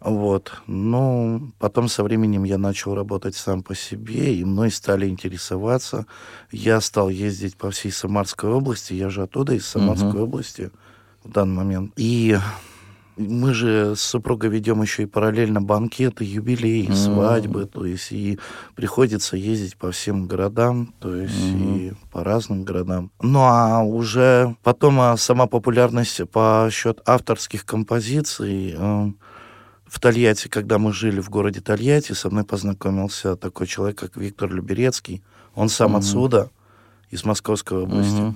вот. 0.01 0.53
Ну, 0.67 1.53
потом 1.59 1.89
со 1.89 2.03
временем 2.03 2.45
я 2.45 2.59
начал 2.59 2.95
работать 2.95 3.37
сам 3.37 3.63
по 3.63 3.75
себе, 3.75 4.35
и 4.35 4.45
мной 4.45 4.71
стали 4.71 5.09
интересоваться. 5.09 6.07
Я 6.51 6.81
стал 6.81 7.09
ездить 7.09 7.57
по 7.57 7.71
всей 7.71 7.91
Самарской 7.91 8.51
области, 8.51 8.95
я 8.95 9.09
же 9.11 9.23
оттуда, 9.23 9.55
из 9.55 9.67
Самарской 9.67 10.21
uh-huh. 10.21 10.25
области 10.25 10.71
в 11.23 11.31
данный 11.31 11.57
момент. 11.57 11.93
И 11.97 12.37
мы 13.17 13.55
же 13.55 13.95
с 13.97 14.01
супругой 14.01 14.51
ведем 14.51 14.83
еще 14.83 15.05
и 15.05 15.07
параллельно 15.07 15.61
банкеты, 15.61 16.25
юбилеи, 16.25 16.89
mm-hmm. 16.89 16.95
свадьбы, 16.95 17.67
то 17.67 17.85
есть 17.85 18.13
и 18.13 18.39
приходится 18.75 19.37
ездить 19.37 19.77
по 19.77 19.91
всем 19.91 20.27
городам, 20.27 20.95
то 20.99 21.15
есть 21.15 21.35
mm-hmm. 21.35 21.79
и 21.79 21.93
по 22.11 22.25
разным 22.25 22.65
городам. 22.65 23.11
Ну 23.23 23.41
а 23.41 23.83
уже 23.83 24.57
потом 24.63 25.01
а 25.01 25.17
сама 25.17 25.47
популярность 25.47 26.29
по 26.31 26.69
счет 26.71 27.01
авторских 27.07 27.65
композиций 27.65 28.75
э, 28.77 29.13
в 29.87 30.01
Тольятти, 30.01 30.49
когда 30.49 30.79
мы 30.79 30.93
жили 30.93 31.21
в 31.21 31.31
городе 31.31 31.61
Тольятти, 31.61 32.13
со 32.13 32.31
мной 32.31 32.45
познакомился 32.45 33.37
такой 33.37 33.67
человек, 33.67 33.99
как 33.99 34.17
Виктор 34.17 34.53
Люберецкий. 34.53 35.23
Он 35.55 35.69
сам 35.69 35.95
mm-hmm. 35.95 35.99
отсюда, 35.99 36.51
из 37.11 37.25
Московской 37.25 37.79
области. 37.79 38.21
Mm-hmm. 38.21 38.35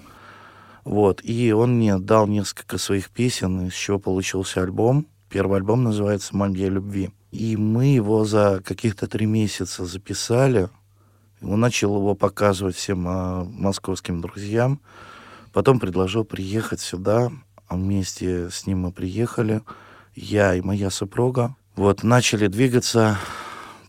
Вот, 0.88 1.20
и 1.22 1.52
он 1.52 1.76
мне 1.76 1.98
дал 1.98 2.26
несколько 2.26 2.78
своих 2.78 3.10
песен, 3.10 3.66
из 3.66 3.74
чего 3.74 3.98
получился 3.98 4.62
альбом. 4.62 5.06
Первый 5.28 5.58
альбом 5.58 5.84
называется 5.84 6.34
«Магия 6.34 6.70
любви». 6.70 7.10
И 7.30 7.58
мы 7.58 7.88
его 7.88 8.24
за 8.24 8.62
каких-то 8.64 9.06
три 9.06 9.26
месяца 9.26 9.84
записали. 9.84 10.70
Он 11.42 11.60
начал 11.60 11.94
его 11.94 12.14
показывать 12.14 12.76
всем 12.76 13.06
а, 13.06 13.44
московским 13.44 14.22
друзьям. 14.22 14.80
Потом 15.52 15.78
предложил 15.78 16.24
приехать 16.24 16.80
сюда. 16.80 17.30
А 17.66 17.76
вместе 17.76 18.48
с 18.48 18.66
ним 18.66 18.80
мы 18.80 18.90
приехали. 18.90 19.60
Я 20.14 20.54
и 20.54 20.62
моя 20.62 20.88
супруга. 20.88 21.54
Вот, 21.76 22.02
начали 22.02 22.46
двигаться 22.46 23.18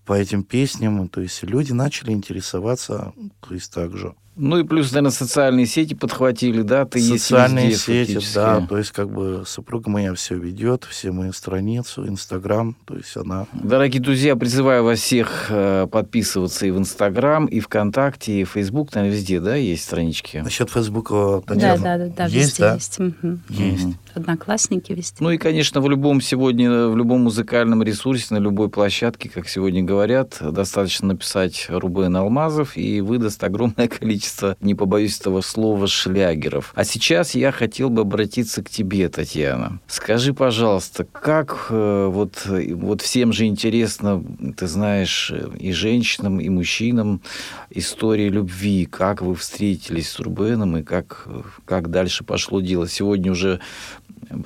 по 0.06 0.12
этим 0.12 0.44
песням. 0.44 1.08
То 1.08 1.22
есть 1.22 1.44
люди 1.44 1.72
начали 1.72 2.12
интересоваться, 2.12 3.14
то 3.40 3.54
есть 3.54 3.74
так 3.74 3.96
же. 3.96 4.16
Ну 4.42 4.58
и 4.58 4.64
плюс, 4.64 4.92
наверное, 4.92 5.12
социальные 5.12 5.66
сети 5.66 5.94
подхватили, 5.94 6.62
да? 6.62 6.86
Ты 6.86 7.02
социальные 7.02 7.72
есть 7.72 7.88
везде, 7.90 8.22
сети, 8.22 8.36
да. 8.36 8.66
То 8.68 8.78
есть 8.78 8.92
как 8.92 9.12
бы 9.12 9.44
супруга 9.46 9.90
моя 9.90 10.14
все 10.14 10.36
ведет, 10.36 10.86
все 10.86 11.12
мои 11.12 11.32
страницу, 11.34 12.08
Инстаграм, 12.08 12.76
то 12.86 12.96
есть 12.96 13.18
она... 13.18 13.48
Дорогие 13.52 14.02
друзья, 14.02 14.38
призываю 14.38 14.86
вас 14.86 15.00
всех 15.00 15.48
э, 15.50 15.88
подписываться 15.92 16.66
и 16.66 16.72
в 16.72 16.78
Инстаграм, 16.78 17.48
и 17.48 17.60
ВКонтакте, 17.60 18.40
и 18.40 18.44
в 18.46 18.52
Фейсбук, 18.52 18.96
наверное, 18.96 19.18
везде, 19.18 19.42
да, 19.42 19.56
есть 19.56 19.84
странички? 19.84 20.38
Насчет 20.38 20.70
Фейсбука, 20.70 21.44
Татьяна, 21.46 21.84
да, 21.84 21.98
да, 21.98 22.06
да, 22.06 22.14
да, 22.16 22.26
есть, 22.28 22.36
везде 22.36 22.64
да? 22.64 22.74
есть. 22.76 23.00
Угу. 23.00 23.40
Есть. 23.50 23.88
Одноклассники 24.14 24.94
везде. 24.94 25.18
Ну 25.20 25.32
и, 25.32 25.38
конечно, 25.38 25.82
в 25.82 25.90
любом 25.90 26.22
сегодня, 26.22 26.88
в 26.88 26.96
любом 26.96 27.24
музыкальном 27.24 27.84
ресурсе, 27.84 28.34
на 28.34 28.38
любой 28.38 28.70
площадке, 28.70 29.28
как 29.28 29.50
сегодня 29.50 29.84
говорят, 29.84 30.38
достаточно 30.40 31.10
написать 31.10 31.66
Рубен 31.68 32.16
Алмазов, 32.16 32.78
и 32.78 33.02
выдаст 33.02 33.44
огромное 33.44 33.88
количество 34.00 34.29
количество, 34.30 34.58
не 34.62 34.76
побоюсь 34.76 35.20
этого 35.20 35.42
слова, 35.42 35.88
шлягеров. 35.88 36.72
А 36.76 36.84
сейчас 36.84 37.36
я 37.36 37.52
хотел 37.52 37.90
бы 37.90 38.02
обратиться 38.02 38.64
к 38.64 38.70
тебе, 38.70 39.10
Татьяна. 39.10 39.80
Скажи, 39.88 40.34
пожалуйста, 40.34 41.06
как 41.06 41.68
э, 41.70 42.08
вот, 42.12 42.46
вот 42.46 43.02
всем 43.02 43.34
же 43.34 43.46
интересно, 43.46 44.24
ты 44.58 44.68
знаешь, 44.68 45.32
и 45.60 45.72
женщинам, 45.72 46.40
и 46.40 46.50
мужчинам 46.50 47.22
истории 47.70 48.30
любви, 48.30 48.86
как 48.86 49.22
вы 49.22 49.36
встретились 49.36 50.10
с 50.10 50.20
Рубеном 50.20 50.78
и 50.78 50.84
как, 50.84 51.28
как 51.66 51.90
дальше 51.90 52.24
пошло 52.24 52.62
дело. 52.62 52.88
Сегодня 52.88 53.32
уже 53.32 53.60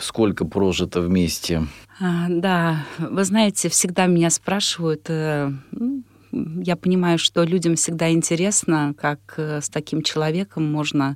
сколько 0.01 0.45
прожито 0.45 1.01
вместе? 1.01 1.67
А, 1.99 2.27
да, 2.29 2.85
вы 2.97 3.23
знаете, 3.23 3.69
всегда 3.69 4.07
меня 4.07 4.29
спрашивают, 4.29 5.05
э, 5.09 5.51
ну, 5.71 6.03
я 6.33 6.75
понимаю, 6.75 7.19
что 7.19 7.43
людям 7.43 7.75
всегда 7.75 8.11
интересно, 8.11 8.93
как 8.99 9.19
э, 9.37 9.61
с 9.61 9.69
таким 9.69 10.01
человеком 10.01 10.69
можно 10.71 11.15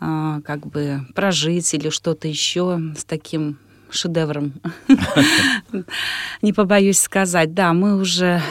а, 0.00 0.40
как 0.42 0.66
бы 0.66 1.00
прожить 1.14 1.72
или 1.74 1.88
что-то 1.88 2.28
еще 2.28 2.80
с 2.96 3.04
таким 3.04 3.58
шедевром. 3.90 4.52
Не 6.42 6.52
побоюсь 6.52 6.98
сказать, 6.98 7.54
да, 7.54 7.72
мы 7.72 7.96
уже 7.96 8.42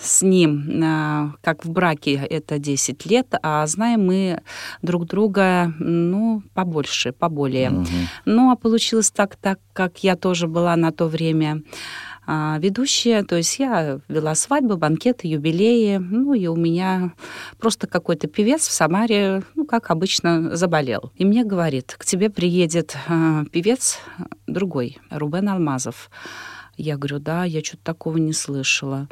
с 0.00 0.22
ним, 0.22 0.82
а, 0.84 1.32
как 1.42 1.64
в 1.64 1.70
браке, 1.70 2.12
это 2.14 2.58
10 2.58 3.06
лет, 3.06 3.34
а 3.42 3.66
знаем 3.66 4.06
мы 4.06 4.42
друг 4.82 5.06
друга, 5.06 5.72
ну, 5.78 6.42
побольше, 6.52 7.12
поболее. 7.12 7.70
Угу. 7.70 7.86
Ну, 8.26 8.50
а 8.50 8.56
получилось 8.56 9.10
так, 9.10 9.36
так 9.36 9.58
как 9.72 10.04
я 10.04 10.16
тоже 10.16 10.46
была 10.46 10.76
на 10.76 10.92
то 10.92 11.06
время 11.06 11.62
а, 12.26 12.58
ведущая, 12.58 13.22
то 13.22 13.36
есть 13.36 13.58
я 13.58 14.00
вела 14.08 14.34
свадьбы, 14.34 14.76
банкеты, 14.76 15.28
юбилеи, 15.28 15.96
ну 15.96 16.34
и 16.34 16.46
у 16.46 16.56
меня 16.56 17.12
просто 17.58 17.86
какой-то 17.86 18.28
певец 18.28 18.66
в 18.66 18.72
Самаре, 18.72 19.42
ну 19.54 19.66
как 19.66 19.90
обычно, 19.90 20.56
заболел. 20.56 21.12
И 21.16 21.24
мне 21.24 21.44
говорит, 21.44 21.94
к 21.98 22.04
тебе 22.04 22.30
приедет 22.30 22.96
э, 23.08 23.44
певец 23.52 23.98
другой, 24.46 24.98
Рубен 25.10 25.48
Алмазов. 25.48 26.10
Я 26.76 26.96
говорю, 26.96 27.18
да, 27.20 27.44
я 27.44 27.62
что-то 27.62 27.84
такого 27.84 28.16
не 28.16 28.32
слышала. 28.32 29.08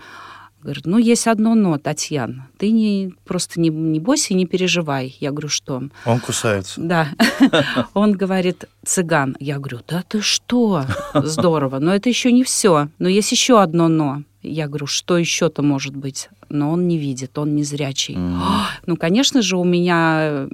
Говорит, 0.62 0.86
ну, 0.86 0.96
есть 0.98 1.26
одно 1.26 1.56
но, 1.56 1.76
Татьяна. 1.76 2.48
Ты 2.56 2.70
не, 2.70 3.12
просто 3.24 3.60
не, 3.60 3.68
не 3.68 3.98
бойся 3.98 4.32
и 4.32 4.36
не 4.36 4.46
переживай. 4.46 5.16
Я 5.18 5.32
говорю, 5.32 5.48
что? 5.48 5.82
Он 6.04 6.20
кусается. 6.20 6.80
Да. 6.80 7.08
Он 7.94 8.12
говорит, 8.12 8.66
цыган. 8.84 9.36
Я 9.40 9.58
говорю, 9.58 9.80
да 9.88 10.04
ты 10.06 10.20
что? 10.20 10.84
Здорово. 11.14 11.80
Но 11.80 11.92
это 11.92 12.08
еще 12.08 12.30
не 12.30 12.44
все. 12.44 12.88
Но 13.00 13.08
есть 13.08 13.32
еще 13.32 13.60
одно 13.60 13.88
но. 13.88 14.22
Я 14.42 14.66
говорю, 14.66 14.86
что 14.86 15.16
еще-то 15.16 15.62
может 15.62 15.94
быть? 15.94 16.28
Но 16.48 16.70
он 16.70 16.88
не 16.88 16.98
видит, 16.98 17.38
он 17.38 17.54
не 17.54 17.62
зрячий. 17.62 18.16
Mm. 18.16 18.40
Ну, 18.86 18.96
конечно 18.96 19.42
же, 19.42 19.56
у 19.56 19.64
меня, 19.64 20.48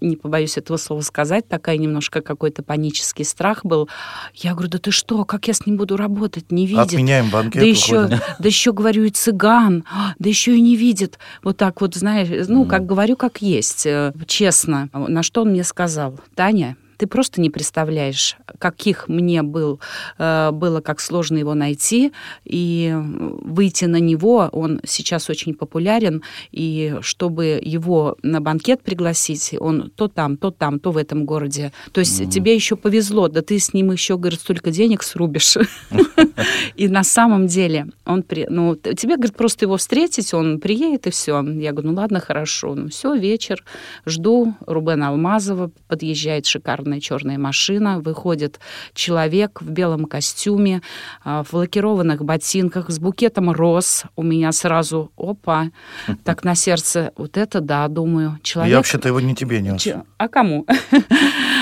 не 0.00 0.16
побоюсь 0.16 0.56
этого 0.56 0.78
слова 0.78 1.02
сказать, 1.02 1.46
такая 1.46 1.76
немножко 1.76 2.22
какой-то 2.22 2.62
панический 2.62 3.24
страх 3.24 3.64
был. 3.64 3.88
Я 4.34 4.52
говорю, 4.52 4.70
да 4.70 4.78
ты 4.78 4.90
что, 4.90 5.24
как 5.24 5.46
я 5.48 5.54
с 5.54 5.66
ним 5.66 5.76
буду 5.76 5.96
работать? 5.96 6.50
Не 6.50 6.66
видит. 6.66 6.86
Отменяем 6.86 7.28
банкет. 7.28 7.60
Да 7.60 7.66
еще, 7.66 8.08
да 8.38 8.48
еще 8.48 8.72
говорю, 8.72 9.04
и 9.04 9.10
цыган, 9.10 9.84
да 10.18 10.28
еще 10.28 10.56
и 10.56 10.60
не 10.60 10.76
видит. 10.76 11.18
Вот 11.42 11.58
так 11.58 11.80
вот, 11.80 11.94
знаешь, 11.94 12.28
ну, 12.48 12.64
mm. 12.64 12.68
как 12.68 12.86
говорю, 12.86 13.16
как 13.16 13.42
есть, 13.42 13.84
э, 13.84 14.12
честно. 14.26 14.88
На 14.92 15.22
что 15.22 15.42
он 15.42 15.50
мне 15.50 15.64
сказал? 15.64 16.18
Таня, 16.34 16.76
ты 16.96 17.06
просто 17.06 17.40
не 17.40 17.50
представляешь, 17.50 18.36
каких 18.58 19.08
мне 19.08 19.42
был, 19.42 19.80
э, 20.18 20.50
было, 20.52 20.80
как 20.80 21.00
сложно 21.00 21.38
его 21.38 21.54
найти, 21.54 22.12
и 22.44 22.94
выйти 22.96 23.86
на 23.86 24.00
него, 24.00 24.48
он 24.52 24.80
сейчас 24.84 25.30
очень 25.30 25.54
популярен, 25.54 26.22
и 26.52 26.96
чтобы 27.00 27.60
его 27.62 28.16
на 28.22 28.40
банкет 28.40 28.82
пригласить, 28.82 29.54
он 29.58 29.90
то 29.96 30.08
там, 30.08 30.36
то 30.36 30.50
там, 30.50 30.78
то 30.78 30.90
в 30.90 30.96
этом 30.96 31.24
городе. 31.24 31.72
То 31.92 32.00
есть 32.00 32.20
mm-hmm. 32.20 32.30
тебе 32.30 32.54
еще 32.54 32.76
повезло, 32.76 33.28
да 33.28 33.42
ты 33.42 33.58
с 33.58 33.72
ним 33.74 33.92
еще, 33.92 34.16
говорит, 34.16 34.40
столько 34.40 34.70
денег 34.70 35.02
срубишь. 35.02 35.56
И 36.76 36.88
на 36.88 37.04
самом 37.04 37.46
деле 37.46 37.86
он, 38.04 38.24
ну, 38.48 38.76
тебе, 38.76 39.16
говорит, 39.16 39.36
просто 39.36 39.64
его 39.64 39.76
встретить, 39.76 40.34
он 40.34 40.60
приедет 40.60 41.06
и 41.06 41.10
все. 41.10 41.42
Я 41.42 41.72
говорю, 41.72 41.90
ну 41.90 41.96
ладно, 41.96 42.20
хорошо. 42.20 42.74
Ну 42.74 42.88
все, 42.88 43.14
вечер, 43.14 43.64
жду 44.06 44.54
Рубена 44.66 45.08
Алмазова, 45.08 45.70
подъезжает 45.88 46.46
шикарный 46.46 46.83
шикарная 46.84 47.00
черная 47.00 47.38
машина, 47.38 48.00
выходит 48.00 48.60
человек 48.94 49.62
в 49.62 49.70
белом 49.70 50.04
костюме, 50.04 50.82
а, 51.24 51.42
в 51.42 51.52
лакированных 51.54 52.24
ботинках, 52.24 52.90
с 52.90 52.98
букетом 52.98 53.50
роз. 53.50 54.04
У 54.16 54.22
меня 54.22 54.52
сразу, 54.52 55.10
опа, 55.16 55.70
так 56.24 56.44
на 56.44 56.54
сердце, 56.54 57.12
вот 57.16 57.36
это 57.36 57.60
да, 57.60 57.88
думаю, 57.88 58.38
человек... 58.42 58.70
Я 58.70 58.76
вообще-то 58.76 59.08
его 59.08 59.20
не 59.20 59.34
тебе 59.34 59.60
нес. 59.60 59.88
А 60.18 60.28
кому? 60.28 60.66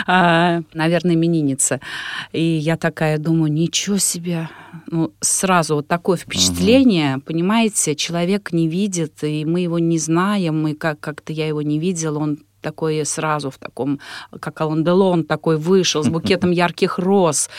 А, 0.04 0.62
наверное, 0.74 1.14
именинница. 1.14 1.80
И 2.32 2.42
я 2.42 2.76
такая 2.76 3.18
думаю, 3.18 3.52
ничего 3.52 3.98
себе, 3.98 4.48
ну, 4.88 5.12
сразу 5.20 5.76
вот 5.76 5.86
такое 5.86 6.16
впечатление, 6.16 7.16
угу. 7.16 7.22
понимаете, 7.26 7.94
человек 7.94 8.52
не 8.52 8.66
видит, 8.66 9.22
и 9.22 9.44
мы 9.44 9.60
его 9.60 9.78
не 9.78 9.98
знаем, 9.98 10.66
и 10.66 10.74
как- 10.74 10.98
как-то 10.98 11.32
я 11.32 11.46
его 11.46 11.62
не 11.62 11.78
видела, 11.78 12.18
он 12.18 12.38
такой 12.62 13.04
сразу 13.04 13.50
в 13.50 13.58
таком, 13.58 14.00
как 14.40 14.60
Алан 14.60 14.84
Делон 14.84 15.24
такой 15.24 15.58
вышел 15.58 16.02
с 16.02 16.08
букетом 16.08 16.50
ярких 16.50 16.98
роз. 16.98 17.50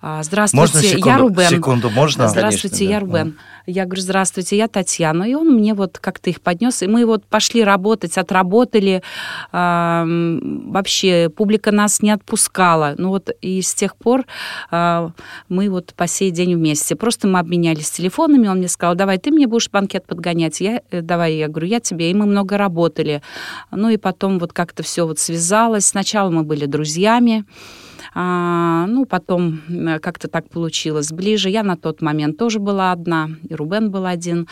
А, 0.00 0.22
здравствуйте, 0.22 0.60
можно 0.60 0.82
секунду, 0.82 1.08
я 1.08 1.18
Рубен. 1.18 1.48
Секунду, 1.48 1.90
можно? 1.90 2.28
Здравствуйте, 2.28 2.78
Конечно, 2.78 2.92
я 2.92 3.00
да. 3.00 3.06
Рубен. 3.06 3.38
Я 3.66 3.84
говорю, 3.84 4.02
здравствуйте, 4.02 4.56
я 4.56 4.68
Татьяна. 4.68 5.24
И 5.24 5.34
он 5.34 5.48
мне 5.48 5.74
вот 5.74 5.98
как-то 5.98 6.30
их 6.30 6.40
поднес, 6.40 6.82
и 6.82 6.86
мы 6.86 7.04
вот 7.04 7.24
пошли 7.24 7.64
работать, 7.64 8.16
отработали. 8.16 9.02
А, 9.50 10.04
вообще 10.06 11.28
публика 11.28 11.72
нас 11.72 12.00
не 12.00 12.12
отпускала. 12.12 12.94
Ну 12.96 13.08
вот 13.08 13.30
и 13.40 13.60
с 13.60 13.74
тех 13.74 13.96
пор 13.96 14.24
а, 14.70 15.10
мы 15.48 15.68
вот 15.68 15.94
по 15.94 16.06
сей 16.06 16.30
день 16.30 16.54
вместе. 16.54 16.94
Просто 16.94 17.26
мы 17.26 17.40
обменялись 17.40 17.90
телефонами, 17.90 18.46
он 18.46 18.58
мне 18.58 18.68
сказал, 18.68 18.94
давай 18.94 19.18
ты 19.18 19.32
мне 19.32 19.48
будешь 19.48 19.68
банкет 19.68 20.06
подгонять, 20.06 20.60
я, 20.60 20.80
э, 20.90 21.00
давай, 21.00 21.34
я 21.34 21.48
говорю, 21.48 21.66
я 21.66 21.80
тебе. 21.80 22.10
И 22.10 22.14
мы 22.14 22.26
много 22.26 22.58
работали. 22.58 23.20
Ну 23.72 23.88
и 23.88 23.96
потом 23.96 24.38
вот 24.38 24.52
как-то 24.52 24.84
все 24.84 25.06
вот 25.06 25.18
связалось. 25.18 25.86
Сначала 25.86 26.30
мы 26.30 26.44
были 26.44 26.66
друзьями, 26.66 27.44
а, 28.14 28.86
ну, 28.88 29.04
потом 29.04 29.60
э, 29.68 29.98
как-то 29.98 30.28
так 30.28 30.48
получилось 30.48 31.12
ближе. 31.12 31.50
Я 31.50 31.62
на 31.62 31.76
тот 31.76 32.02
момент 32.02 32.38
тоже 32.38 32.58
была 32.58 32.92
одна, 32.92 33.30
и 33.48 33.54
Рубен 33.54 33.90
был 33.90 34.06
один 34.06 34.46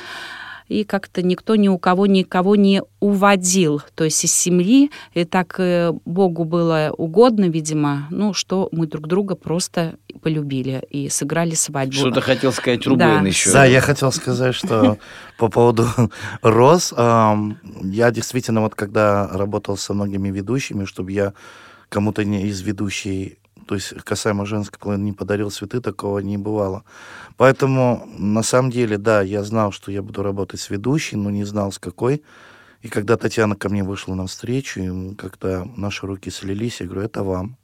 и 0.68 0.84
как-то 0.84 1.22
никто 1.22 1.56
ни 1.56 1.68
у 1.68 1.78
кого 1.78 2.06
никого 2.06 2.56
не 2.56 2.82
уводил, 3.00 3.82
то 3.94 4.04
есть 4.04 4.24
из 4.24 4.34
семьи, 4.34 4.90
и 5.12 5.24
так 5.24 5.56
э, 5.58 5.92
Богу 6.04 6.44
было 6.44 6.92
угодно, 6.96 7.48
видимо, 7.48 8.06
ну, 8.10 8.32
что 8.32 8.68
мы 8.72 8.86
друг 8.86 9.06
друга 9.06 9.34
просто 9.34 9.96
полюбили 10.22 10.82
и 10.88 11.08
сыграли 11.08 11.54
свадьбу. 11.54 11.96
Что-то 11.96 12.22
хотел 12.22 12.52
сказать 12.52 12.86
Рубен 12.86 12.98
да. 12.98 13.20
еще. 13.20 13.52
Да, 13.52 13.64
я 13.66 13.80
хотел 13.80 14.10
сказать, 14.10 14.54
что 14.54 14.98
по 15.38 15.48
поводу 15.48 15.86
роз, 16.42 16.92
я 16.92 18.10
действительно 18.10 18.62
вот 18.62 18.74
когда 18.74 19.28
работал 19.28 19.76
со 19.76 19.92
многими 19.92 20.30
ведущими, 20.30 20.86
чтобы 20.86 21.12
я 21.12 21.34
кому-то 21.90 22.24
не 22.24 22.46
из 22.48 22.62
ведущей 22.62 23.38
то 23.66 23.74
есть 23.74 23.94
касаемо 24.02 24.46
женской 24.46 24.78
половины 24.78 25.04
не 25.04 25.12
подарил 25.12 25.50
цветы, 25.50 25.80
такого 25.80 26.18
не 26.20 26.38
бывало. 26.38 26.84
Поэтому, 27.36 28.08
на 28.18 28.42
самом 28.42 28.70
деле, 28.70 28.98
да, 28.98 29.22
я 29.22 29.42
знал, 29.42 29.72
что 29.72 29.90
я 29.90 30.02
буду 30.02 30.22
работать 30.22 30.60
с 30.60 30.70
ведущей, 30.70 31.16
но 31.16 31.30
не 31.30 31.44
знал, 31.44 31.72
с 31.72 31.78
какой. 31.78 32.22
И 32.82 32.88
когда 32.88 33.16
Татьяна 33.16 33.56
ко 33.56 33.68
мне 33.68 33.82
вышла 33.82 34.14
на 34.14 34.26
встречу, 34.26 35.14
когда 35.16 35.66
наши 35.76 36.06
руки 36.06 36.30
слились, 36.30 36.80
я 36.80 36.86
говорю, 36.86 37.02
это 37.02 37.22
вам 37.22 37.56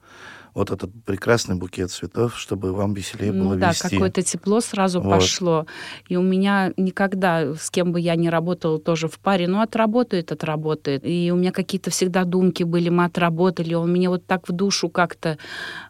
вот 0.55 0.71
этот 0.71 0.91
прекрасный 1.05 1.57
букет 1.57 1.91
цветов, 1.91 2.39
чтобы 2.39 2.73
вам 2.73 2.95
веселее 2.95 3.33
ну, 3.33 3.45
было 3.45 3.57
да, 3.57 3.71
вести. 3.71 3.85
Да, 3.85 3.91
какое-то 3.91 4.23
тепло 4.23 4.61
сразу 4.61 5.01
вот. 5.01 5.11
пошло. 5.11 5.67
И 6.09 6.17
у 6.17 6.23
меня 6.23 6.73
никогда, 6.77 7.55
с 7.55 7.71
кем 7.71 7.93
бы 7.93 8.01
я 8.01 8.17
ни 8.17 8.29
работала 8.29 8.79
тоже 8.79 9.09
в 9.09 9.19
паре, 9.19 9.47
ну, 9.47 9.61
отработает, 9.61 10.33
отработает. 10.33 11.03
И 11.05 11.31
у 11.33 11.37
меня 11.37 11.53
какие-то 11.53 11.91
всегда 11.91 12.25
думки 12.25 12.63
были, 12.63 12.89
мы 12.89 13.05
отработали, 13.05 13.75
он 13.75 13.93
мне 13.93 14.09
вот 14.09 14.27
так 14.27 14.49
в 14.49 14.53
душу 14.53 14.89
как-то, 14.89 15.39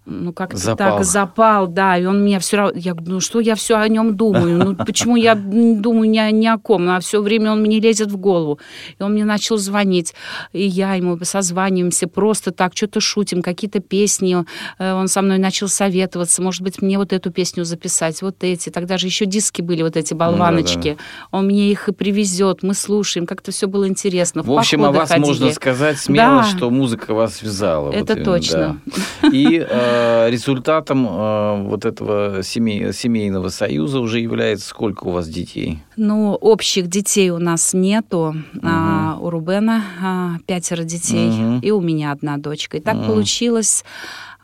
ну, 0.05 0.33
как-то 0.33 0.57
запал. 0.57 0.96
так 0.96 1.05
запал, 1.05 1.66
да, 1.66 1.96
и 1.96 2.05
он 2.05 2.25
меня 2.25 2.38
все 2.38 2.57
равно, 2.59 2.79
я 2.79 2.94
говорю, 2.94 3.14
ну, 3.14 3.20
что 3.20 3.40
я 3.40 3.55
все 3.55 3.77
о 3.77 3.88
нем 3.88 4.16
думаю, 4.16 4.59
ну, 4.59 4.77
почему 4.77 5.16
я 5.16 5.35
думаю 5.35 6.11
ни, 6.11 6.33
ни 6.33 6.46
о 6.46 6.59
ком, 6.59 6.88
а 6.90 7.01
все 7.01 7.23
время 7.23 7.53
он 7.53 7.62
мне 7.62 7.81
лезет 7.81 8.11
в 8.11 8.16
голову. 8.16 8.59
И 8.99 9.03
он 9.03 9.12
мне 9.12 9.25
начал 9.25 9.57
звонить, 9.57 10.14
и 10.53 10.62
я 10.62 10.94
ему 10.94 11.18
созваниваемся, 11.23 12.09
просто 12.09 12.51
так, 12.51 12.77
что-то 12.77 13.01
шутим, 13.01 13.42
какие-то 13.42 13.81
песни, 13.81 14.44
он 14.78 15.08
со 15.08 15.22
мной 15.22 15.38
начал 15.38 15.68
советоваться, 15.68 16.42
может 16.42 16.62
быть, 16.62 16.82
мне 16.82 16.98
вот 16.98 17.12
эту 17.12 17.30
песню 17.30 17.64
записать, 17.64 18.22
вот 18.22 18.36
эти. 18.42 18.70
Тогда 18.70 18.98
же 18.98 19.06
еще 19.06 19.26
диски 19.26 19.62
были, 19.62 19.82
вот 19.82 19.96
эти 19.96 20.14
болваночки. 20.14 20.90
Да, 20.90 20.94
да. 20.94 21.38
Он 21.38 21.46
мне 21.46 21.70
их 21.70 21.88
и 21.88 21.92
привезет, 21.92 22.62
мы 22.62 22.74
слушаем, 22.74 23.26
как-то 23.26 23.52
все 23.52 23.66
было 23.66 23.88
интересно. 23.88 24.42
В, 24.42 24.46
в 24.46 24.58
общем, 24.58 24.84
о 24.84 24.92
вас 24.92 25.08
ходили. 25.08 25.26
можно 25.26 25.52
сказать 25.52 25.98
смело, 25.98 26.42
да. 26.42 26.44
что 26.44 26.70
музыка 26.70 27.14
вас 27.14 27.36
связала. 27.36 27.92
Это 27.92 28.14
вот, 28.14 28.24
точно. 28.24 28.80
Да. 29.22 29.28
И 29.28 29.64
э, 29.68 30.30
результатом 30.30 31.06
э, 31.06 31.62
вот 31.64 31.84
этого 31.84 32.42
семей, 32.42 32.92
семейного 32.92 33.48
союза 33.48 34.00
уже 34.00 34.20
является 34.20 34.68
сколько 34.68 35.04
у 35.04 35.10
вас 35.10 35.28
детей? 35.28 35.82
Ну, 35.96 36.34
общих 36.34 36.88
детей 36.88 37.30
у 37.30 37.38
нас 37.38 37.72
нету. 37.72 38.34
Угу. 38.54 38.60
А, 38.62 39.18
у 39.20 39.30
Рубена 39.30 39.84
а, 40.02 40.30
пятеро 40.46 40.82
детей, 40.82 41.28
угу. 41.28 41.58
и 41.62 41.70
у 41.70 41.80
меня 41.80 42.12
одна 42.12 42.36
дочка. 42.36 42.76
И 42.78 42.80
так 42.80 42.96
угу. 42.96 43.06
получилось 43.06 43.84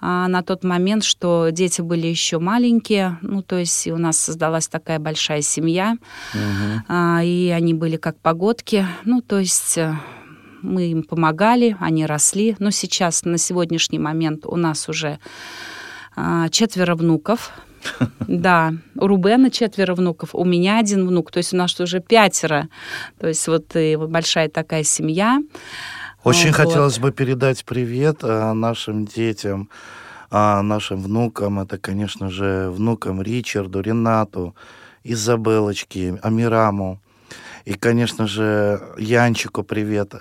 а, 0.00 0.28
на 0.28 0.42
тот 0.42 0.64
момент, 0.64 1.04
что 1.04 1.48
дети 1.50 1.80
были 1.80 2.06
еще 2.06 2.38
маленькие, 2.38 3.18
ну, 3.22 3.42
то 3.42 3.56
есть 3.56 3.86
у 3.88 3.96
нас 3.96 4.18
создалась 4.18 4.68
такая 4.68 4.98
большая 4.98 5.42
семья, 5.42 5.96
угу. 6.34 6.82
а, 6.88 7.20
и 7.22 7.48
они 7.50 7.74
были 7.74 7.96
как 7.96 8.18
погодки, 8.20 8.86
ну, 9.04 9.22
то 9.22 9.38
есть 9.38 9.78
э, 9.78 9.94
мы 10.62 10.90
им 10.90 11.02
помогали, 11.02 11.76
они 11.80 12.06
росли, 12.06 12.56
но 12.58 12.70
сейчас, 12.70 13.24
на 13.24 13.38
сегодняшний 13.38 13.98
момент 13.98 14.44
у 14.46 14.56
нас 14.56 14.88
уже 14.88 15.18
а, 16.14 16.48
четверо 16.50 16.94
внуков, 16.94 17.52
да, 18.20 18.74
у 18.96 19.06
Рубена 19.06 19.50
четверо 19.50 19.94
внуков, 19.94 20.34
у 20.34 20.44
меня 20.44 20.78
один 20.78 21.06
внук, 21.06 21.30
то 21.30 21.38
есть 21.38 21.52
у 21.52 21.56
нас 21.56 21.78
уже 21.80 22.00
пятеро. 22.00 22.68
То 23.18 23.28
есть 23.28 23.46
вот 23.48 23.74
и 23.74 23.96
большая 23.96 24.48
такая 24.48 24.82
семья. 24.82 25.40
Очень 26.26 26.48
вот. 26.48 26.56
хотелось 26.56 26.98
бы 26.98 27.12
передать 27.12 27.64
привет 27.64 28.18
а, 28.24 28.52
нашим 28.52 29.04
детям, 29.04 29.68
а, 30.28 30.60
нашим 30.60 31.00
внукам. 31.00 31.60
Это, 31.60 31.78
конечно 31.78 32.30
же, 32.30 32.68
внукам 32.70 33.22
Ричарду, 33.22 33.80
Ренату, 33.80 34.56
Изабелочке, 35.04 36.18
Амираму. 36.24 36.98
И, 37.64 37.74
конечно 37.74 38.26
же, 38.26 38.82
Янчику 38.98 39.62
привет. 39.62 40.14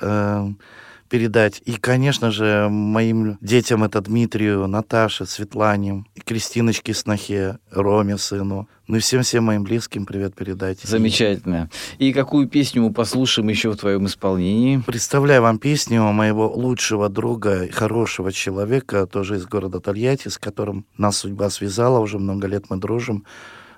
Передать. 1.10 1.62
И, 1.65 1.74
конечно 1.74 2.32
же, 2.32 2.68
моим 2.70 3.38
детям 3.39 3.84
это 3.84 4.02
Дмитрию, 4.02 4.68
Наташе, 4.68 5.26
Светлане, 5.26 6.06
Кристиночке 6.26 6.94
Снохе, 6.94 7.60
Роме, 7.72 8.18
сыну. 8.18 8.68
Ну 8.88 8.98
и 8.98 9.00
всем-всем 9.00 9.44
моим 9.44 9.63
близким 9.63 10.06
привет 10.06 10.36
передать. 10.36 10.80
Замечательно. 10.82 11.70
И 11.98 12.13
какую 12.13 12.48
песню 12.48 12.84
мы 12.84 12.94
послушаем 12.94 13.50
еще 13.50 13.72
в 13.72 13.78
твоем 13.78 14.06
исполнении? 14.06 14.82
Представляю 14.86 15.41
вам 15.41 15.58
песню 15.58 16.04
моего 16.12 16.52
лучшего 16.52 17.10
друга, 17.10 17.68
хорошего 17.72 18.32
человека, 18.32 19.08
тоже 19.08 19.38
из 19.38 19.46
города 19.46 19.80
Тольятти, 19.80 20.28
с 20.28 20.38
которым 20.38 20.86
нас 20.98 21.18
судьба 21.18 21.50
связала, 21.50 22.00
уже 22.00 22.20
много 22.20 22.48
лет 22.48 22.65
мы 22.70 22.78
дружим 22.78 23.26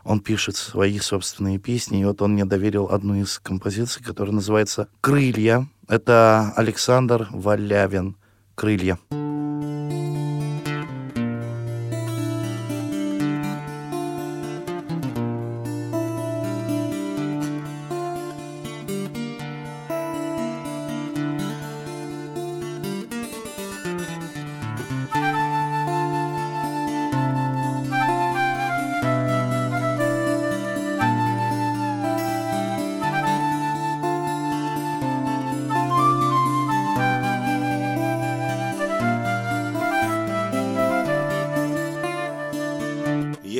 он 0.07 0.21
пишет 0.21 0.55
свои 0.55 0.99
собственные 0.99 1.59
песни, 1.59 2.01
и 2.01 2.05
вот 2.05 2.21
он 2.21 2.33
мне 2.33 2.45
доверил 2.45 2.87
одну 2.89 3.15
из 3.15 3.39
композиций, 3.39 4.03
которая 4.03 4.33
называется 4.33 4.87
«Крылья». 5.01 5.67
Это 5.87 6.53
Александр 6.55 7.27
Валявин 7.31 8.15
«Крылья». 8.55 8.97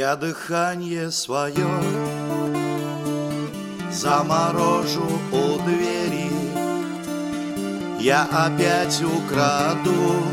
Я 0.08 0.16
дыхание 0.16 1.12
свое 1.12 1.68
заморожу 3.92 5.06
у 5.34 5.60
двери. 5.68 6.32
Я 8.00 8.24
опять 8.32 9.04
украду 9.04 10.24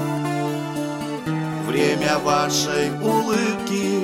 время 1.67 2.19
вашей 2.21 2.93
улыбки. 3.03 3.99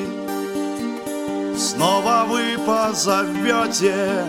Снова 1.57 2.25
вы 2.27 2.59
позовете 2.67 4.25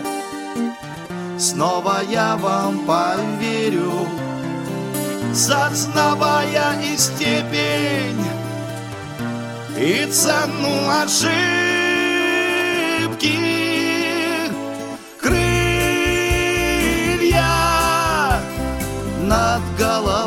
Снова 1.40 2.02
я 2.08 2.36
вам 2.36 2.86
поверю. 2.86 4.06
Сознавая 5.34 6.80
и 6.82 6.96
степень 6.96 8.41
и 9.82 10.06
цену 10.06 10.88
ошибки. 11.02 11.32
Крылья 15.20 15.42
над 19.22 19.62
головой 19.76 20.21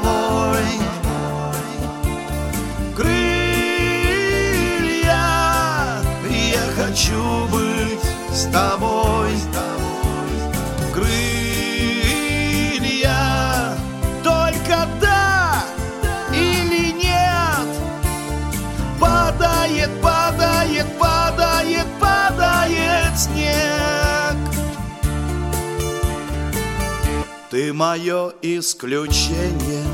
мое 27.76 28.32
исключение 28.42 29.86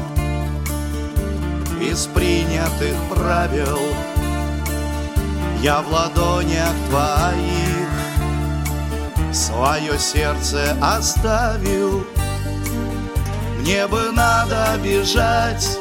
Из 1.81 2.05
принятых 2.05 2.95
правил. 3.09 3.79
Я 5.63 5.81
в 5.81 5.91
ладонях 5.91 6.73
твоих 6.89 7.87
Свое 9.33 9.97
сердце 9.97 10.77
оставил. 10.79 12.05
Мне 13.59 13.87
бы 13.87 14.11
надо 14.11 14.77
бежать. 14.83 15.79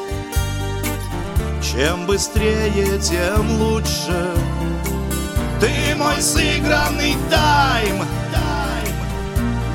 Чем 1.61 2.07
быстрее, 2.07 2.97
тем 2.99 3.61
лучше. 3.61 4.31
Ты 5.59 5.95
мой 5.95 6.19
сыгранный 6.21 7.15
тайм. 7.29 8.05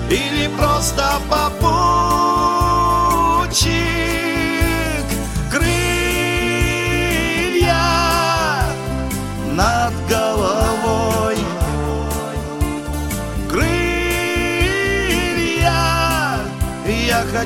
Или 0.09 0.49
просто 0.57 1.21
попутчик 1.29 1.76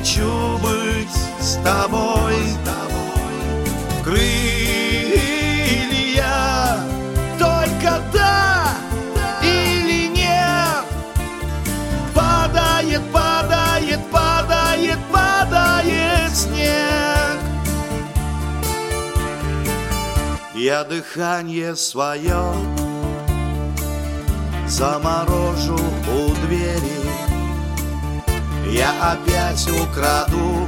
хочу 0.01 0.57
быть 0.57 1.15
с 1.39 1.57
тобой. 1.63 2.33
Крылья 4.03 4.25
только 7.37 8.01
да 8.11 8.73
или 9.43 10.07
нет? 10.07 10.85
Падает 12.15 13.01
падает 13.13 13.99
падает 14.11 14.97
падает 15.11 16.35
снег. 16.35 17.37
Я 20.55 20.83
дыхание 20.83 21.75
свое 21.75 22.55
заморожу 24.67 25.77
у 25.77 26.33
двери 26.47 27.30
я 28.71 28.91
опять 29.01 29.69
украду 29.69 30.67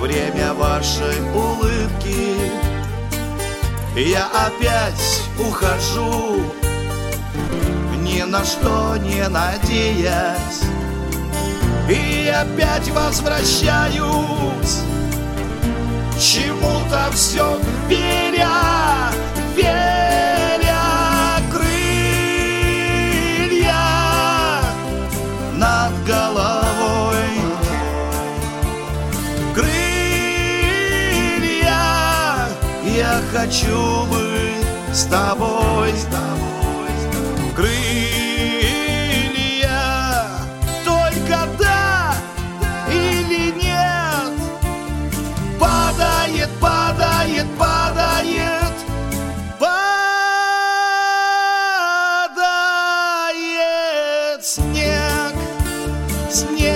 время 0.00 0.54
вашей 0.54 1.20
улыбки. 1.34 2.36
Я 3.96 4.26
опять 4.28 5.22
ухожу, 5.38 6.42
ни 7.98 8.22
на 8.22 8.44
что 8.44 8.96
не 8.98 9.26
надеясь. 9.28 10.62
И 11.88 12.28
опять 12.28 12.88
возвращаюсь. 12.90 14.82
Чему-то 16.18 17.10
все 17.12 17.58
впереди 17.84 18.36
Я 19.56 20.05
хочу 33.36 34.06
быть 34.06 34.66
с 34.92 35.04
тобой, 35.04 35.92
с 35.92 36.04
тобой, 36.04 36.88
с 36.98 37.04
тобой. 37.12 37.52
Крылья 37.54 37.76
только 40.84 41.46
да 41.58 42.14
или 42.90 43.52
нет 43.52 44.32
Падает, 45.60 46.48
падает, 46.60 47.46
падает 47.58 48.74
Падает 49.58 49.76
снег, 54.44 55.34
снег, 56.30 56.75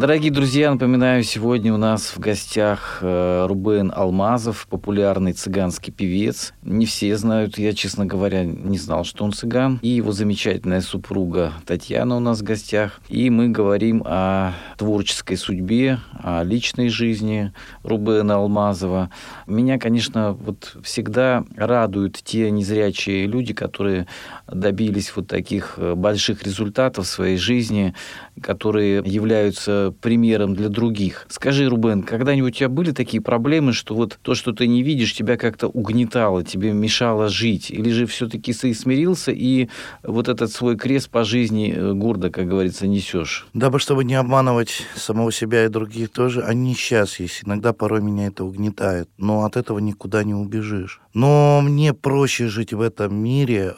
Дорогие 0.00 0.30
друзья, 0.30 0.70
напоминаю, 0.70 1.22
сегодня 1.24 1.74
у 1.74 1.76
нас 1.76 2.16
в 2.16 2.18
гостях 2.18 3.00
э, 3.02 3.44
Рубен 3.46 3.92
Алмазов, 3.94 4.66
популярный 4.66 5.34
цыганский 5.34 5.92
певец. 5.92 6.54
Не 6.62 6.86
все 6.86 7.14
знают, 7.18 7.58
я, 7.58 7.74
честно 7.74 8.06
говоря, 8.06 8.42
не 8.46 8.78
знал, 8.78 9.04
что 9.04 9.26
он 9.26 9.32
цыган. 9.32 9.78
И 9.82 9.88
его 9.88 10.12
замечательная 10.12 10.80
супруга 10.80 11.52
Татьяна 11.66 12.16
у 12.16 12.18
нас 12.18 12.40
в 12.40 12.42
гостях. 12.42 12.98
И 13.10 13.28
мы 13.28 13.50
говорим 13.50 14.02
о 14.06 14.54
творческой 14.78 15.36
судьбе, 15.36 15.98
о 16.14 16.44
личной 16.44 16.88
жизни 16.88 17.52
Рубена 17.82 18.36
Алмазова. 18.36 19.10
Меня, 19.46 19.78
конечно, 19.78 20.32
вот 20.32 20.78
всегда 20.82 21.44
радуют 21.54 22.22
те 22.24 22.50
незрячие 22.50 23.26
люди, 23.26 23.52
которые 23.52 24.06
добились 24.52 25.12
вот 25.14 25.26
таких 25.26 25.74
э, 25.76 25.94
больших 25.94 26.42
результатов 26.42 27.06
в 27.06 27.08
своей 27.08 27.36
жизни, 27.36 27.94
которые 28.40 29.02
являются 29.04 29.94
примером 30.00 30.54
для 30.54 30.68
других. 30.68 31.26
Скажи, 31.28 31.68
Рубен, 31.68 32.02
когда-нибудь 32.02 32.54
у 32.54 32.56
тебя 32.56 32.68
были 32.68 32.92
такие 32.92 33.22
проблемы, 33.22 33.72
что 33.72 33.94
вот 33.94 34.18
то, 34.22 34.34
что 34.34 34.52
ты 34.52 34.66
не 34.66 34.82
видишь, 34.82 35.14
тебя 35.14 35.36
как-то 35.36 35.68
угнетало, 35.68 36.44
тебе 36.44 36.72
мешало 36.72 37.28
жить? 37.28 37.70
Или 37.70 37.90
же 37.90 38.06
все-таки 38.06 38.52
ты 38.52 38.74
смирился 38.74 39.32
и 39.32 39.68
вот 40.02 40.28
этот 40.28 40.52
свой 40.52 40.76
крест 40.76 41.10
по 41.10 41.24
жизни 41.24 41.72
э, 41.74 41.92
гордо, 41.92 42.30
как 42.30 42.48
говорится, 42.48 42.86
несешь? 42.86 43.46
Дабы, 43.54 43.78
чтобы 43.78 44.04
не 44.04 44.14
обманывать 44.14 44.82
самого 44.96 45.32
себя 45.32 45.64
и 45.64 45.68
других 45.68 46.10
тоже, 46.10 46.42
они 46.42 46.74
сейчас 46.74 47.20
есть. 47.20 47.42
Иногда 47.44 47.72
порой 47.72 48.00
меня 48.00 48.26
это 48.26 48.44
угнетает, 48.44 49.08
но 49.18 49.44
от 49.44 49.56
этого 49.56 49.78
никуда 49.78 50.24
не 50.24 50.34
убежишь. 50.34 51.00
Но 51.12 51.60
мне 51.62 51.92
проще 51.92 52.48
жить 52.48 52.72
в 52.72 52.80
этом 52.80 53.14
мире, 53.14 53.74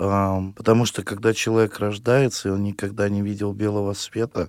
потому 0.63 0.85
что 0.85 1.03
когда 1.03 1.35
человек 1.35 1.81
рождается, 1.81 2.49
и 2.49 2.53
он 2.53 2.63
никогда 2.63 3.09
не 3.09 3.21
видел 3.21 3.53
белого 3.53 3.95
света, 3.95 4.49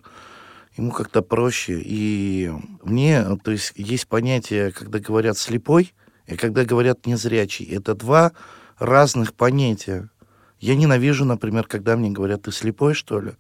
ему 0.77 0.91
как-то 0.91 1.23
проще. 1.23 1.81
И 1.83 2.51
мне, 2.83 3.25
то 3.43 3.49
есть, 3.49 3.73
есть 3.77 4.07
понятие, 4.07 4.71
когда 4.71 4.99
говорят 4.99 5.39
слепой, 5.39 5.91
и 6.27 6.35
когда 6.35 6.65
говорят 6.65 7.07
незрячий. 7.07 7.65
Это 7.65 7.95
два 7.95 8.33
разных 8.77 9.33
понятия. 9.33 10.11
Я 10.59 10.75
ненавижу, 10.75 11.25
например, 11.25 11.63
когда 11.63 11.97
мне 11.97 12.11
говорят, 12.11 12.43
ты 12.43 12.51
слепой, 12.51 12.93
что 12.93 13.19
ли? 13.19 13.31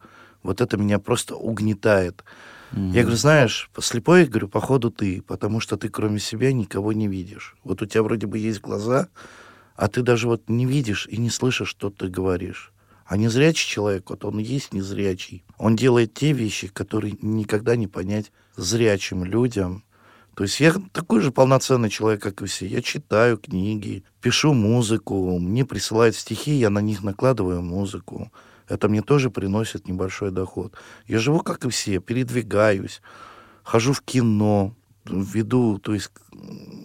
Вот 0.41 0.59
это 0.59 0.75
меня 0.75 0.97
просто 0.97 1.35
угнетает. 1.35 2.23
Mm-hmm. 2.71 2.89
Я 2.89 3.01
говорю, 3.03 3.17
знаешь, 3.17 3.69
слепой, 3.81 4.21
я 4.21 4.25
говорю, 4.25 4.47
походу 4.47 4.89
ты, 4.89 5.21
потому 5.21 5.59
что 5.59 5.77
ты 5.77 5.89
кроме 5.89 6.17
себя 6.17 6.51
никого 6.51 6.91
не 6.91 7.07
видишь. 7.07 7.55
Вот 7.63 7.83
у 7.83 7.85
тебя 7.85 8.01
вроде 8.01 8.25
бы 8.25 8.39
есть 8.39 8.61
глаза, 8.61 9.09
а 9.75 9.87
ты 9.87 10.01
даже 10.01 10.27
вот 10.27 10.49
не 10.49 10.65
видишь 10.65 11.07
и 11.09 11.17
не 11.17 11.29
слышишь, 11.29 11.69
что 11.69 11.89
ты 11.89 12.07
говоришь. 12.07 12.71
А 13.05 13.17
незрячий 13.17 13.67
человек, 13.67 14.09
вот 14.09 14.23
он 14.23 14.39
и 14.39 14.43
есть 14.43 14.73
незрячий. 14.73 15.43
Он 15.57 15.75
делает 15.75 16.13
те 16.13 16.31
вещи, 16.31 16.67
которые 16.67 17.17
никогда 17.21 17.75
не 17.75 17.87
понять 17.87 18.31
зрячим 18.55 19.23
людям. 19.23 19.83
То 20.35 20.43
есть 20.43 20.59
я 20.59 20.73
такой 20.91 21.21
же 21.21 21.31
полноценный 21.31 21.89
человек, 21.89 22.21
как 22.21 22.41
и 22.41 22.45
все. 22.45 22.65
Я 22.65 22.81
читаю 22.81 23.37
книги, 23.37 24.03
пишу 24.21 24.53
музыку, 24.53 25.37
мне 25.37 25.65
присылают 25.65 26.15
стихи, 26.15 26.53
я 26.53 26.69
на 26.69 26.79
них 26.79 27.03
накладываю 27.03 27.61
музыку. 27.61 28.31
Это 28.67 28.87
мне 28.87 29.01
тоже 29.01 29.29
приносит 29.29 29.87
небольшой 29.87 30.31
доход. 30.31 30.73
Я 31.05 31.19
живу, 31.19 31.41
как 31.41 31.65
и 31.65 31.69
все, 31.69 31.99
передвигаюсь, 31.99 33.01
хожу 33.63 33.93
в 33.93 34.01
кино, 34.01 34.73
веду, 35.05 35.77
то 35.79 35.93
есть 35.93 36.09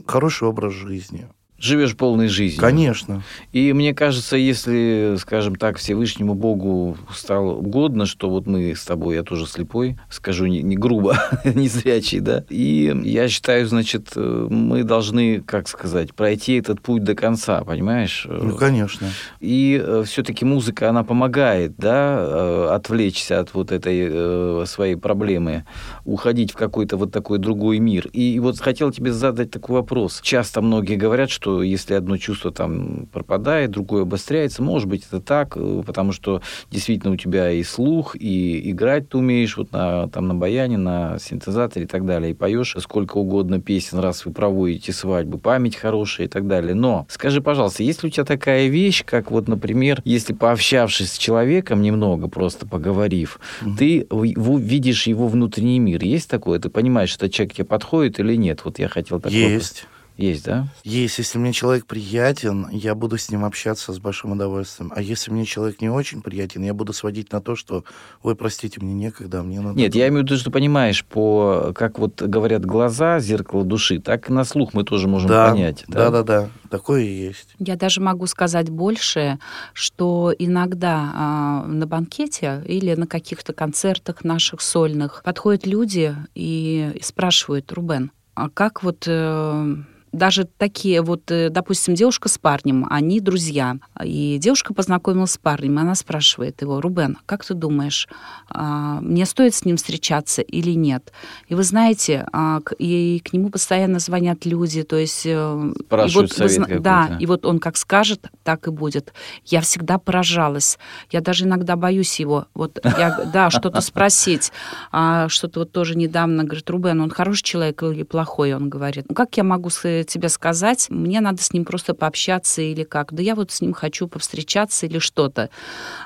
хороший 0.07 0.49
образ 0.49 0.75
жизни 0.75 1.29
живешь 1.59 1.97
полной 1.97 2.29
жизнью. 2.29 2.61
Конечно. 2.61 3.23
И 3.53 3.73
мне 3.73 3.95
кажется, 3.95 4.37
если, 4.37 5.17
скажем 5.19 5.57
так, 5.57 5.79
Всевышнему 5.79 6.35
Богу 6.35 6.97
стало 7.15 7.53
угодно, 7.55 8.07
что 8.07 8.31
вот 8.31 8.47
мы 8.47 8.75
с 8.75 8.85
тобой, 8.85 9.17
я 9.17 9.23
тоже 9.23 9.47
слепой, 9.47 9.99
скажу 10.11 10.47
не, 10.47 10.63
не 10.63 10.77
грубо, 10.77 11.19
не 11.45 11.69
зрячий, 11.69 12.21
да, 12.21 12.45
и 12.49 12.95
я 13.05 13.29
считаю, 13.29 13.67
значит, 13.67 14.13
мы 14.15 14.85
должны, 14.85 15.41
как 15.41 15.69
сказать, 15.69 16.15
пройти 16.15 16.55
этот 16.55 16.81
путь 16.81 17.05
до 17.05 17.15
конца, 17.15 17.63
понимаешь? 17.65 18.27
Ну, 18.29 18.57
конечно. 18.57 19.09
И 19.41 19.81
э, 19.83 20.05
все-таки 20.07 20.45
музыка, 20.45 20.89
она 20.89 21.05
помогает, 21.05 21.77
да, 21.77 22.19
э, 22.21 22.69
отвлечься 22.71 23.41
от 23.41 23.55
вот 23.55 23.73
этой 23.73 24.09
э, 24.11 24.65
своей 24.67 24.97
проблемы, 24.97 25.65
уходить 26.05 26.53
в 26.53 26.57
какой-то 26.57 26.97
вот 26.97 27.13
такой 27.13 27.39
другой 27.39 27.79
мир. 27.79 28.09
И 28.13 28.39
вот 28.41 28.59
хотел 28.61 28.93
тебе 28.93 29.13
задать 29.13 29.51
такой 29.51 29.77
вопрос. 29.77 30.21
Часто 30.23 30.63
многие 30.63 30.97
говорят, 30.97 31.31
что 31.31 31.48
что 31.49 31.63
если 31.63 31.95
одно 31.95 32.19
чувство 32.19 32.51
там 32.51 33.07
пропадает, 33.11 33.71
другое 33.71 34.03
обостряется, 34.03 34.63
может 34.63 34.89
быть, 34.89 35.05
это 35.07 35.21
так, 35.21 35.57
э, 35.57 35.83
потому 35.87 36.13
что 36.13 36.43
действительно 36.71 37.13
у 37.13 37.17
тебя 37.17 37.51
и 37.51 37.63
слух, 37.63 38.17
и 38.17 38.71
играть 38.71 39.09
ты 39.09 39.19
умеешь 39.19 39.57
вот 39.57 39.73
на, 39.73 40.09
там, 40.09 40.29
на 40.29 40.35
баяне, 40.35 40.77
на 40.77 41.19
синтезаторе 41.19 41.87
и 41.87 41.89
так 41.89 42.05
далее, 42.05 42.33
и 42.33 42.35
поешь 42.35 42.77
сколько 42.79 43.17
угодно 43.17 43.61
песен, 43.61 43.99
раз 43.99 44.27
вы 44.27 44.33
проводите 44.33 44.93
свадьбы, 44.93 45.39
память 45.39 45.77
хорошая 45.77 46.27
и 46.27 46.31
так 46.31 46.47
далее. 46.47 46.75
Но 46.75 47.07
скажи, 47.09 47.41
пожалуйста, 47.41 47.83
есть 47.83 48.03
ли 48.03 48.09
у 48.09 48.13
тебя 48.13 48.25
такая 48.25 48.69
вещь, 48.69 49.05
как 49.05 49.31
вот, 49.31 49.49
например, 49.49 50.03
если 50.05 50.35
пообщавшись 50.35 51.13
с 51.13 51.19
человеком 51.19 51.81
немного, 51.81 52.29
просто 52.29 52.67
поговорив, 52.67 53.41
mm-hmm. 53.63 53.77
ты 53.79 54.07
видишь 54.11 55.07
его 55.07 55.29
внутренний 55.29 55.79
мир. 55.79 56.05
Есть 56.05 56.29
такое? 56.29 56.59
Ты 56.59 56.69
понимаешь, 56.69 57.11
что 57.11 57.31
человек 57.31 57.55
тебе 57.55 57.65
подходит 57.65 58.21
или 58.21 58.35
нет? 58.37 58.61
Вот 58.65 58.79
я 58.79 58.89
хотел 58.89 59.19
такое... 59.19 59.39
Есть. 59.39 59.87
Есть, 60.19 60.45
да? 60.45 60.67
Есть. 60.83 61.19
Если 61.19 61.39
мне 61.39 61.53
человек 61.53 61.87
приятен, 61.87 62.69
я 62.73 62.97
буду 62.97 63.17
с 63.17 63.31
ним 63.31 63.45
общаться 63.45 63.93
с 63.93 64.01
большим 64.01 64.33
удовольствием. 64.33 64.93
А 64.95 65.01
если 65.01 65.31
мне 65.31 65.45
человек 65.45 65.81
не 65.81 65.89
очень 65.89 66.23
приятен, 66.23 66.65
я 66.65 66.75
буду 66.75 66.93
сводить 66.93 67.31
на 67.31 67.41
то, 67.41 67.55
что, 67.55 67.85
ой, 68.23 68.35
простите, 68.35 68.81
мне 68.81 68.95
некогда, 68.95 69.45
мне 69.45 69.61
надо... 69.61 69.79
Нет, 69.79 69.95
я 69.95 70.09
имею 70.09 70.23
в 70.23 70.27
виду, 70.27 70.37
что 70.37 70.51
понимаешь, 70.51 71.05
по, 71.05 71.73
как 71.73 72.01
вот 72.01 72.21
говорят 72.21 72.67
глаза, 72.67 73.21
зеркало 73.21 73.65
души, 73.65 74.01
так 74.01 74.29
и 74.29 74.33
на 74.33 74.43
слух 74.43 74.75
мы 74.75 74.83
тоже 74.83 75.07
можем 75.07 75.29
да, 75.29 75.51
понять. 75.51 75.85
Да, 75.87 76.11
да, 76.11 76.25
да, 76.25 76.51
такое 76.69 77.03
и 77.03 77.13
есть. 77.13 77.55
Я 77.61 77.77
даже 77.77 78.01
могу 78.01 78.27
сказать 78.27 78.71
больше, 78.71 79.39
что 79.73 80.35
иногда 80.37 81.13
а, 81.15 81.65
на 81.65 81.87
банкете 81.87 82.65
или 82.67 82.93
на 82.95 83.07
каких-то 83.07 83.53
концертах 83.53 84.25
наших 84.25 84.63
сольных 84.63 85.23
подходят 85.25 85.65
люди 85.65 86.17
и 86.35 86.99
спрашивают, 87.03 87.71
Рубен, 87.71 88.11
а 88.35 88.51
как 88.51 88.83
вот... 88.83 89.05
Э, 89.07 89.77
даже 90.13 90.45
такие 90.45 91.03
вот, 91.03 91.31
э, 91.31 91.51
допустим, 91.51 91.95
девушка 91.95 92.29
с 92.29 92.39
парнем, 92.39 92.87
они 92.91 93.21
друзья, 93.21 93.77
и 94.03 94.39
девушка 94.41 94.75
познакомилась 94.75 95.33
с 95.33 95.39
парнем, 95.39 95.79
и 95.79 95.83
она 95.83 95.95
спрашивает 95.95 96.63
его, 96.63 96.81
Рубен, 96.81 97.19
как 97.27 97.45
ты 97.45 97.55
думаешь, 97.55 98.09
а, 98.49 99.01
мне 99.01 99.27
стоит 99.27 99.55
с 99.55 99.65
ним 99.65 99.77
встречаться 99.77 100.43
или 100.43 100.73
нет? 100.73 101.13
И 101.49 101.55
вы 101.55 101.63
знаете, 101.63 102.27
а, 102.33 102.61
и 102.79 103.21
к 103.25 103.33
нему 103.33 103.51
постоянно 103.51 103.99
звонят 103.99 104.47
люди, 104.47 104.83
то 104.83 104.97
есть... 104.97 105.23
Э, 105.27 105.73
Спрашивают 105.87 106.33
и 106.33 106.43
вот, 106.43 106.51
совет 106.51 106.83
Да, 106.83 107.17
и 107.19 107.27
вот 107.27 107.45
он 107.45 107.59
как 107.59 107.77
скажет, 107.77 108.27
так 108.43 108.67
и 108.69 108.71
будет. 108.71 109.13
Я 109.45 109.61
всегда 109.61 109.99
поражалась. 109.99 110.79
Я 111.11 111.21
даже 111.21 111.45
иногда 111.45 111.77
боюсь 111.77 112.21
его. 112.21 112.47
Вот 112.55 112.79
я, 112.85 113.25
да, 113.33 113.51
что-то 113.51 113.81
спросить. 113.81 114.53
А, 114.93 115.29
что-то 115.29 115.61
вот 115.61 115.73
тоже 115.73 115.97
недавно, 115.97 116.45
говорит, 116.45 116.69
Рубен, 116.71 117.01
он 117.01 117.11
хороший 117.11 117.43
человек 117.43 117.83
или 117.83 118.03
плохой? 118.03 118.55
Он 118.55 118.69
говорит, 118.69 119.07
ну 119.09 119.15
как 119.15 119.37
я 119.37 119.45
могу 119.45 119.71
сказать 119.71 119.98
бы 119.99 120.05
тебе 120.05 120.29
сказать, 120.29 120.87
мне 120.91 121.21
надо 121.21 121.43
с 121.43 121.53
ним 121.53 121.65
просто 121.65 121.95
пообщаться 121.95 122.63
или 122.63 122.85
как. 122.85 123.13
Да 123.13 123.23
я 123.23 123.35
вот 123.35 123.51
с 123.51 123.61
ним 123.61 123.73
хочу 123.73 124.09
повстречаться 124.09 124.87
или 124.87 124.99
что-то. 124.99 125.51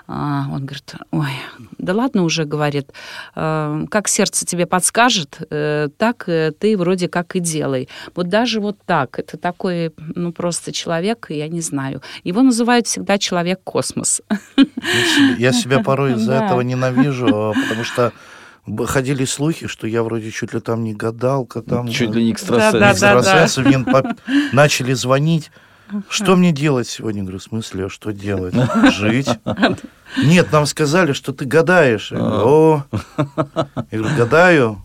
А, 0.06 0.46
он 0.52 0.66
говорит, 0.66 0.94
ой, 1.10 1.32
да 1.78 1.94
ладно 1.94 2.24
уже, 2.24 2.44
говорит, 2.44 2.92
а, 3.34 3.84
как 3.90 4.08
сердце 4.08 4.44
тебе 4.46 4.66
подскажет, 4.66 5.38
э, 5.50 5.88
так 5.96 6.28
э, 6.28 6.52
ты 6.58 6.76
вроде 6.76 7.08
как 7.08 7.36
и 7.36 7.40
делай. 7.40 7.88
Вот 8.14 8.28
даже 8.28 8.60
вот 8.60 8.78
так, 8.86 9.18
это 9.18 9.36
такой, 9.36 9.92
ну, 9.96 10.32
просто 10.32 10.72
человек, 10.72 11.26
я 11.30 11.48
не 11.48 11.60
знаю. 11.60 12.02
Его 12.24 12.42
называют 12.42 12.86
всегда 12.86 13.18
человек-космос. 13.18 14.22
Я 15.38 15.52
себя 15.52 15.80
порой 15.80 16.14
из-за 16.14 16.34
этого 16.34 16.60
ненавижу, 16.60 17.54
потому 17.54 17.84
что 17.84 18.12
ходили 18.86 19.24
слухи, 19.24 19.66
что 19.66 19.86
я 19.86 20.02
вроде 20.02 20.30
чуть 20.30 20.54
ли 20.54 20.60
там 20.60 20.84
не 20.84 20.94
гадалка, 20.94 21.62
там... 21.62 21.88
Чуть 21.88 22.14
ли 22.14 22.24
не 22.24 22.32
экстрасенс. 22.32 22.72
Да, 22.72 22.92
экстрасенс, 22.92 23.54
да, 23.56 23.62
да. 23.62 23.68
Мне 23.68 24.50
начали 24.52 24.92
звонить. 24.92 25.50
Что 26.08 26.36
мне 26.36 26.52
делать 26.52 26.88
сегодня? 26.88 27.22
говорю, 27.22 27.38
в 27.38 27.42
смысле, 27.42 27.86
а 27.86 27.88
что 27.90 28.12
делать? 28.12 28.54
Жить? 28.92 29.28
Нет, 30.16 30.52
нам 30.52 30.66
сказали, 30.66 31.12
что 31.12 31.32
ты 31.32 31.44
гадаешь. 31.44 32.12
Я 32.12 32.18
говорю, 32.18 32.46
О, 32.46 32.84
я 33.90 33.98
говорю, 33.98 34.16
гадаю. 34.16 34.82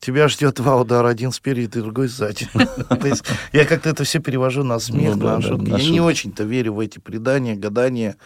Тебя 0.00 0.28
ждет 0.28 0.56
два 0.56 0.76
удара, 0.76 1.08
один 1.08 1.32
спереди, 1.32 1.80
другой 1.80 2.08
сзади. 2.08 2.46
То 2.52 3.06
есть 3.06 3.24
я 3.52 3.64
как-то 3.64 3.88
это 3.88 4.04
все 4.04 4.18
перевожу 4.18 4.62
на 4.62 4.78
смех, 4.78 5.16
ну, 5.16 5.24
на 5.24 5.38
на 5.38 5.76
я 5.78 5.90
не 5.90 6.00
очень-то 6.00 6.44
верю 6.44 6.74
в 6.74 6.80
эти 6.80 6.98
предания, 6.98 7.54
гадания. 7.54 8.16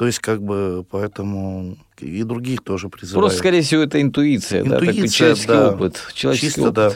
То 0.00 0.06
есть, 0.06 0.18
как 0.20 0.42
бы, 0.42 0.82
поэтому 0.90 1.76
и 1.98 2.22
других 2.22 2.62
тоже 2.64 2.88
призываю. 2.88 3.24
Просто, 3.24 3.38
скорее 3.38 3.60
всего, 3.60 3.82
это 3.82 4.00
интуиция, 4.00 4.62
интуиция 4.62 4.64
да, 4.64 4.86
такой 4.86 5.08
человеческий 5.10 5.46
да. 5.46 5.70
опыт. 5.72 6.12
Человеческий 6.14 6.46
Чисто, 6.46 6.62
опыт. 6.62 6.74
да. 6.74 6.92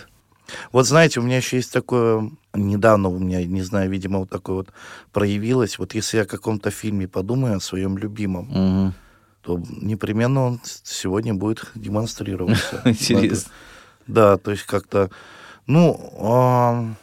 Вот 0.73 0.87
знаете, 0.87 1.21
у 1.21 1.23
меня 1.23 1.37
еще 1.37 1.59
есть 1.59 1.71
такое, 1.71 2.31
недавно 2.55 3.11
у 3.11 3.19
меня, 3.19 3.45
не 3.45 3.61
знаю, 3.61 3.91
видимо, 3.91 4.21
вот 4.21 4.31
такое 4.31 4.57
вот 4.57 4.69
проявилось. 5.13 5.79
Вот 5.79 5.95
если 5.95 6.17
я 6.17 6.23
о 6.23 6.27
каком-то 6.27 6.71
фильме 6.71 7.07
подумаю, 7.07 7.59
о 7.59 7.61
своем 7.61 7.99
любимом, 7.99 8.87
угу. 8.87 8.95
то 9.43 9.63
непременно 9.83 10.47
он 10.47 10.61
сегодня 10.65 11.35
будет 11.35 11.73
демонстрироваться. 11.75 12.81
Интересно. 12.87 13.53
Да, 14.07 14.39
то 14.39 14.51
есть 14.51 14.63
как-то, 14.63 15.11
ну, 15.67 16.97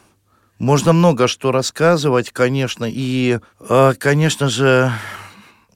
можно 0.58 0.92
много 0.92 1.28
что 1.28 1.52
рассказывать, 1.52 2.32
конечно, 2.32 2.86
и, 2.90 3.38
а, 3.60 3.94
конечно 3.94 4.48
же, 4.48 4.92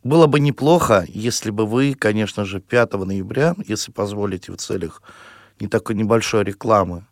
было 0.06 0.26
бы 0.26 0.40
неплохо, 0.40 1.04
если 1.08 1.50
бы 1.50 1.66
вы, 1.66 1.94
конечно 1.94 2.44
же, 2.44 2.60
5 2.60 2.94
ноября, 2.94 3.54
если 3.66 3.92
позволите 3.92 4.52
в 4.52 4.56
целях 4.56 5.02
не 5.60 5.68
такой 5.68 5.96
небольшой 5.96 6.44
рекламы, 6.44 7.06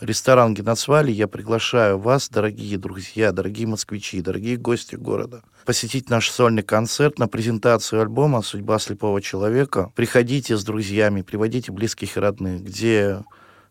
ресторан 0.00 0.54
Геноцвали, 0.54 1.12
я 1.12 1.28
приглашаю 1.28 1.98
вас, 1.98 2.28
дорогие 2.30 2.78
друзья, 2.78 3.32
дорогие 3.32 3.66
москвичи, 3.66 4.22
дорогие 4.22 4.56
гости 4.56 4.96
города, 4.96 5.42
посетить 5.66 6.08
наш 6.08 6.30
сольный 6.30 6.62
концерт 6.62 7.18
на 7.18 7.28
презентацию 7.28 8.00
альбома 8.00 8.42
«Судьба 8.42 8.78
слепого 8.78 9.20
человека». 9.20 9.92
Приходите 9.94 10.56
с 10.56 10.64
друзьями, 10.64 11.22
приводите 11.22 11.70
близких 11.72 12.16
и 12.16 12.20
родных, 12.20 12.62
где 12.62 13.22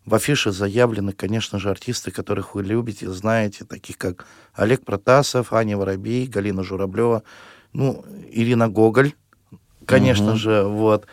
в 0.05 0.15
афише 0.15 0.51
заявлены, 0.51 1.13
конечно 1.13 1.59
же, 1.59 1.69
артисты, 1.69 2.11
которых 2.11 2.55
вы 2.55 2.63
любите, 2.63 3.09
знаете, 3.09 3.65
таких 3.65 3.97
как 3.97 4.25
Олег 4.53 4.85
Протасов, 4.85 5.53
Аня 5.53 5.77
Воробей, 5.77 6.27
Галина 6.27 6.63
Журавлева, 6.63 7.23
ну, 7.73 8.03
Ирина 8.31 8.69
Гоголь, 8.69 9.13
конечно 9.85 10.31
угу. 10.31 10.37
же, 10.37 10.63
вот. 10.63 11.05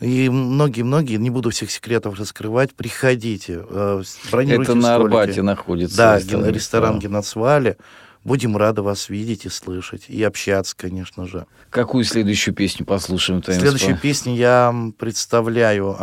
И 0.00 0.28
многие-многие, 0.28 1.16
не 1.16 1.30
буду 1.30 1.50
всех 1.50 1.70
секретов 1.70 2.18
раскрывать, 2.18 2.74
приходите, 2.74 3.64
э, 3.68 4.02
бронируйте 4.30 4.72
Это 4.72 4.74
на 4.74 4.82
столики. 4.82 5.04
Арбате 5.04 5.42
находится. 5.42 5.96
Да, 5.96 6.18
ресторан, 6.18 6.46
ресторан 6.50 6.98
Геноцвали. 6.98 7.76
Будем 8.22 8.56
рады 8.56 8.82
вас 8.82 9.08
видеть 9.08 9.46
и 9.46 9.48
слышать, 9.48 10.06
и 10.08 10.22
общаться, 10.22 10.76
конечно 10.76 11.26
же. 11.26 11.46
Какую 11.70 12.04
следующую 12.04 12.54
песню 12.54 12.84
послушаем? 12.84 13.42
Следующую 13.42 13.96
песню 13.96 14.34
я 14.34 14.74
представляю 14.98 15.96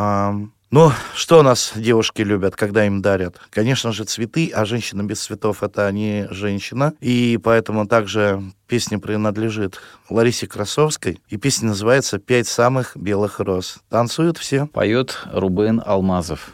ну, 0.73 0.91
что 1.13 1.37
у 1.37 1.43
нас 1.43 1.73
девушки 1.75 2.23
любят, 2.23 2.55
когда 2.55 2.87
им 2.87 3.03
дарят? 3.03 3.39
Конечно 3.51 3.91
же, 3.91 4.05
цветы, 4.05 4.49
а 4.51 4.65
женщина 4.65 5.03
без 5.03 5.23
цветов— 5.23 5.61
это 5.61 5.91
не 5.91 6.27
женщина. 6.31 6.95
И 6.99 7.39
поэтому 7.43 7.85
также 7.85 8.41
песня 8.65 8.97
принадлежит 8.97 9.79
Ларисе 10.09 10.47
Красовской. 10.47 11.21
И 11.29 11.37
песня 11.37 11.67
называется 11.67 12.17
«Пять 12.17 12.47
самых 12.47 12.97
белых 12.97 13.39
роз». 13.39 13.81
Танцуют 13.87 14.39
все. 14.39 14.65
Поет 14.65 15.19
Рубен 15.31 15.79
Алмазов. 15.85 16.53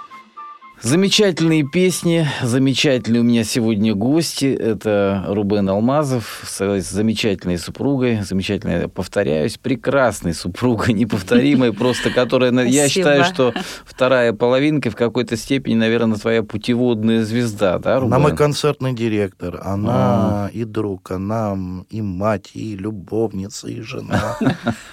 Замечательные 0.83 1.63
песни, 1.63 2.27
замечательные 2.41 3.21
у 3.21 3.23
меня 3.23 3.43
сегодня 3.43 3.93
гости. 3.93 4.45
Это 4.45 5.23
Рубен 5.27 5.69
Алмазов 5.69 6.41
с 6.43 6.81
замечательной 6.81 7.59
супругой, 7.59 8.23
замечательной, 8.23 8.87
повторяюсь, 8.87 9.59
прекрасной 9.59 10.33
супругой, 10.33 10.93
неповторимой, 10.95 11.71
просто 11.71 12.09
которая, 12.09 12.51
я 12.65 12.89
считаю, 12.89 13.25
что 13.25 13.53
вторая 13.85 14.33
половинка 14.33 14.89
в 14.89 14.95
какой-то 14.95 15.37
степени, 15.37 15.75
наверное, 15.75 16.17
твоя 16.17 16.41
путеводная 16.41 17.23
звезда, 17.25 17.77
да, 17.77 17.99
Рубен? 17.99 18.15
Она 18.15 18.19
мой 18.19 18.35
концертный 18.35 18.93
директор, 18.93 19.61
она 19.63 20.45
а. 20.45 20.49
и 20.51 20.63
друг, 20.63 21.11
она 21.11 21.55
и 21.91 22.01
мать, 22.01 22.51
и 22.55 22.75
любовница, 22.75 23.67
и 23.67 23.81
жена. 23.81 24.35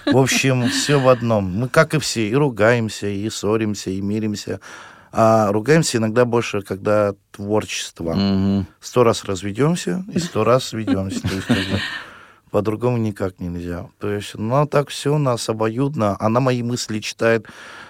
В 0.04 0.18
общем, 0.18 0.68
все 0.68 1.00
в 1.00 1.08
одном. 1.08 1.44
Мы, 1.50 1.68
как 1.70 1.94
и 1.94 1.98
все, 1.98 2.28
и 2.28 2.34
ругаемся, 2.34 3.06
и 3.06 3.30
ссоримся, 3.30 3.88
и 3.88 4.02
миримся. 4.02 4.60
А 5.12 5.50
ругаемся 5.52 5.98
иногда 5.98 6.24
больше, 6.24 6.62
когда 6.62 7.14
творчество. 7.32 8.12
Угу. 8.12 8.66
Сто 8.80 9.04
раз 9.04 9.24
разведемся 9.24 10.04
и 10.12 10.18
сто 10.18 10.44
раз 10.44 10.64
сведемся. 10.64 11.20
По-другому 12.50 12.96
никак 12.96 13.40
нельзя. 13.40 13.88
То 13.98 14.10
есть, 14.10 14.34
ну, 14.34 14.66
так 14.66 14.88
все 14.88 15.14
у 15.14 15.18
нас 15.18 15.48
обоюдно. 15.48 16.16
Она 16.20 16.40
мои 16.40 16.62
мысли 16.62 17.00
читает. 17.00 17.46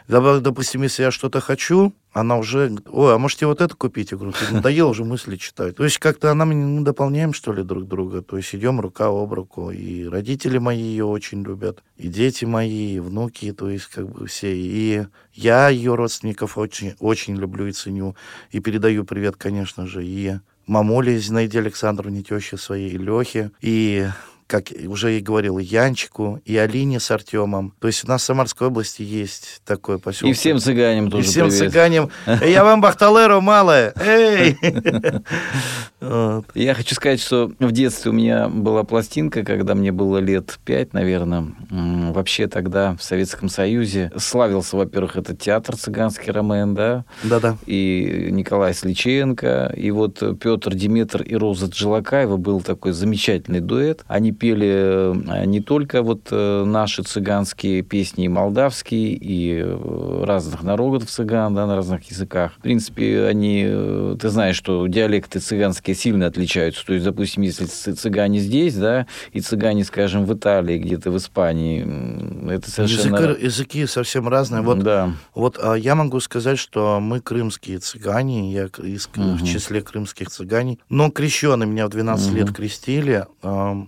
Допустим, 0.09 0.83
если 0.83 1.03
я 1.03 1.11
что-то 1.11 1.41
хочу, 1.41 1.93
она 2.13 2.39
уже, 2.39 2.75
ой, 2.87 3.15
а 3.15 3.19
можете 3.19 3.47
вот 3.47 3.61
это 3.61 3.75
купить? 3.75 4.11
Я 4.11 4.17
говорю, 4.17 4.35
ты 4.63 4.85
уже 4.85 5.05
мысли 5.05 5.37
читать. 5.37 5.77
То 5.77 5.85
есть 5.85 5.99
как-то 5.99 6.31
она, 6.31 6.45
мы 6.45 6.81
дополняем, 6.83 7.33
что 7.33 7.53
ли, 7.53 7.63
друг 7.63 7.87
друга. 7.87 8.23
То 8.23 8.37
есть 8.37 8.55
идем 8.55 8.81
рука 8.81 9.09
об 9.09 9.33
руку. 9.33 9.71
И 9.71 10.05
родители 10.07 10.59
мои 10.59 10.81
ее 10.81 11.05
очень 11.05 11.43
любят, 11.43 11.83
и 11.97 12.09
дети 12.09 12.45
мои, 12.45 12.95
и 12.95 13.01
внуки, 13.01 13.53
то 13.53 13.69
есть 13.69 13.87
как 13.87 14.09
бы 14.09 14.27
все. 14.27 14.57
И 14.57 15.07
я 15.35 15.69
ее 15.69 15.95
родственников 15.95 16.59
очень, 16.59 16.95
очень 16.99 17.37
люблю 17.37 17.67
и 17.67 17.73
ценю. 17.73 18.17
И 18.51 18.61
передаю 18.61 19.05
привет, 19.05 19.37
конечно 19.37 19.87
же, 19.87 20.05
и 20.05 20.39
мамуле 20.67 21.19
Зинаиде 21.19 21.61
Александровне, 21.61 22.23
теще 22.23 22.57
своей, 22.57 22.91
и 22.91 22.99
Лехе, 22.99 23.51
и 23.61 24.09
как 24.49 24.73
уже 24.87 25.19
и 25.19 25.21
говорил, 25.21 25.59
Янчику, 25.59 26.41
и 26.47 26.57
Алине 26.57 26.99
с 27.01 27.11
Артемом. 27.11 27.75
То 27.81 27.87
есть 27.87 28.03
у 28.05 28.09
нас 28.09 28.23
в 28.23 28.25
Самарской 28.25 28.69
области 28.69 29.03
есть 29.03 29.61
такой 29.67 29.99
поселок. 29.99 30.31
И 30.31 30.35
всем 30.35 30.59
цыганям 30.59 31.11
тоже 31.11 31.27
И 31.27 31.29
всем 31.31 31.49
привет. 31.49 31.59
цыганям. 31.59 32.11
Я 32.27 32.65
вам 32.65 32.81
Бахталеру 32.81 33.43
малое. 33.43 33.93
Эй! 34.01 34.57
Я 36.01 36.75
хочу 36.75 36.95
сказать, 36.95 37.21
что 37.21 37.51
в 37.59 37.73
детстве 37.73 38.11
у 38.11 38.15
меня 38.15 38.49
была 38.49 38.85
пластинка, 38.85 39.43
когда 39.43 39.75
мне 39.75 39.91
было 39.91 40.19
лет 40.19 40.59
пять, 40.65 40.93
наверное. 40.93 41.47
Вообще 41.71 42.47
тогда 42.47 42.95
в 42.97 43.03
Советском 43.03 43.49
Союзе 43.49 44.11
славился, 44.17 44.77
во-первых, 44.77 45.17
этот 45.17 45.41
театр 45.41 45.77
цыганский 45.77 46.31
Ромен, 46.31 46.75
да? 46.75 47.05
Да-да. 47.25 47.57
И 47.67 48.29
Николай 48.31 48.75
Сличенко, 48.75 49.73
и 49.77 49.91
вот 49.91 50.23
Петр 50.41 50.75
Диметр 50.75 51.23
и 51.23 51.35
Роза 51.35 51.67
Джилакаева 51.67 52.37
был 52.37 52.61
такой 52.61 52.93
замечательный 52.93 53.61
дуэт. 53.61 54.05
Они 54.07 54.33
пели 54.33 54.69
э, 54.69 55.45
не 55.47 55.61
только 55.61 56.03
вот 56.03 56.29
э, 56.31 56.65
наши 56.65 57.03
цыганские 57.03 57.83
песни, 57.83 58.27
и 58.27 58.29
молдавские, 58.29 59.15
и 59.15 59.63
э, 59.65 60.25
разных 60.25 60.63
народов 60.63 61.07
цыган, 61.07 61.55
да, 61.55 61.67
на 61.67 61.77
разных 61.77 62.11
языках. 62.11 62.53
В 62.59 62.63
принципе, 62.63 63.25
они, 63.25 64.17
ты 64.21 64.29
знаешь, 64.29 64.57
что 64.57 64.87
диалекты 64.87 65.41
цыганские 65.41 65.88
сильно 65.95 66.27
отличаются. 66.27 66.85
То 66.85 66.93
есть, 66.93 67.05
допустим, 67.05 67.43
если 67.43 67.65
цыгане 67.67 68.41
здесь, 68.41 68.75
да, 68.75 69.07
и 69.33 69.41
цыгане, 69.41 69.85
скажем, 69.85 70.25
в 70.25 70.35
Италии, 70.35 70.79
где-то 70.79 71.11
в 71.11 71.17
Испании, 71.17 72.51
это 72.51 72.71
совершенно... 72.71 73.17
Языки, 73.17 73.45
языки 73.45 73.87
совсем 73.87 74.29
разные. 74.29 74.63
Вот, 74.63 74.81
да. 74.81 75.13
вот 75.35 75.59
а, 75.63 75.75
я 75.75 75.95
могу 75.95 76.21
сказать, 76.21 76.59
что 76.59 77.01
мы 77.01 77.21
крымские 77.21 77.79
цыгане, 77.79 78.53
я 78.53 78.67
из, 78.79 79.09
угу. 79.15 79.35
в 79.35 79.45
числе 79.45 79.81
крымских 79.83 80.31
цыганей, 80.31 80.79
но 80.89 81.11
крещеные 81.11 81.69
меня 81.69 81.87
в 81.87 81.91
12 81.91 82.29
угу. 82.29 82.37
лет 82.37 82.53
крестили, 82.55 83.27
но 83.43 83.87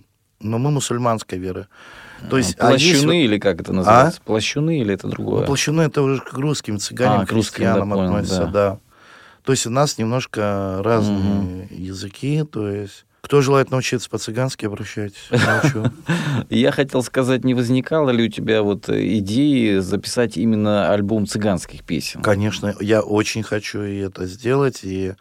мы 0.57 0.71
мусульманской 0.71 1.37
веры. 1.37 1.67
То 2.29 2.37
есть, 2.37 2.57
плащуны 2.57 3.11
а 3.11 3.15
есть... 3.15 3.25
или 3.25 3.39
как 3.39 3.61
это 3.61 3.73
называется? 3.73 4.19
А? 4.23 4.27
Плащуны 4.27 4.79
или 4.79 4.93
это 4.93 5.07
другое? 5.07 5.41
Ну, 5.41 5.47
плащуны 5.47 5.81
это 5.81 6.01
уже 6.01 6.21
к 6.21 6.33
русским 6.33 6.77
цыганам, 6.77 7.21
а, 7.21 7.25
к 7.25 7.29
христианам 7.29 7.89
да, 7.89 8.03
относятся, 8.03 8.45
да. 8.45 8.51
да. 8.51 8.79
То 9.43 9.53
есть 9.53 9.65
у 9.65 9.69
нас 9.69 9.97
немножко 9.97 10.81
разные 10.83 11.65
угу. 11.65 11.73
языки, 11.73 12.43
то 12.43 12.67
есть 12.67 13.05
кто 13.21 13.41
желает 13.41 13.71
научиться 13.71 14.09
по-цыгански, 14.09 14.65
обращайтесь. 14.65 15.29
Научу. 15.29 15.91
Я 16.49 16.71
хотел 16.71 17.03
сказать, 17.03 17.45
не 17.45 17.53
возникало 17.53 18.09
ли 18.09 18.25
у 18.25 18.29
тебя 18.29 18.63
вот 18.63 18.89
идеи 18.89 19.77
записать 19.77 20.37
именно 20.37 20.91
альбом 20.91 21.27
цыганских 21.27 21.83
песен? 21.83 22.21
Конечно, 22.21 22.75
я 22.79 23.01
очень 23.01 23.43
хочу 23.43 23.83
и 23.83 23.97
это 23.97 24.25
сделать, 24.25 24.83
и 24.83 25.13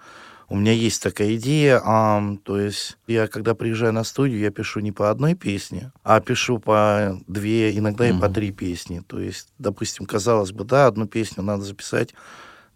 у 0.48 0.56
меня 0.56 0.72
есть 0.72 1.00
такая 1.00 1.36
идея, 1.36 1.80
а, 1.84 2.36
то 2.42 2.58
есть 2.58 2.96
я, 3.06 3.28
когда 3.28 3.54
приезжаю 3.54 3.92
на 3.92 4.02
студию, 4.02 4.40
я 4.40 4.50
пишу 4.50 4.80
не 4.80 4.90
по 4.90 5.10
одной 5.10 5.34
песне, 5.34 5.92
а 6.02 6.20
пишу 6.20 6.58
по 6.58 7.16
две, 7.28 7.78
иногда 7.78 8.08
и 8.08 8.18
по 8.18 8.28
три 8.28 8.50
песни. 8.50 9.02
То 9.06 9.20
есть, 9.20 9.48
допустим, 9.58 10.06
казалось 10.06 10.50
бы, 10.50 10.64
да, 10.64 10.88
одну 10.88 11.06
песню 11.06 11.44
надо 11.44 11.62
записать, 11.62 12.14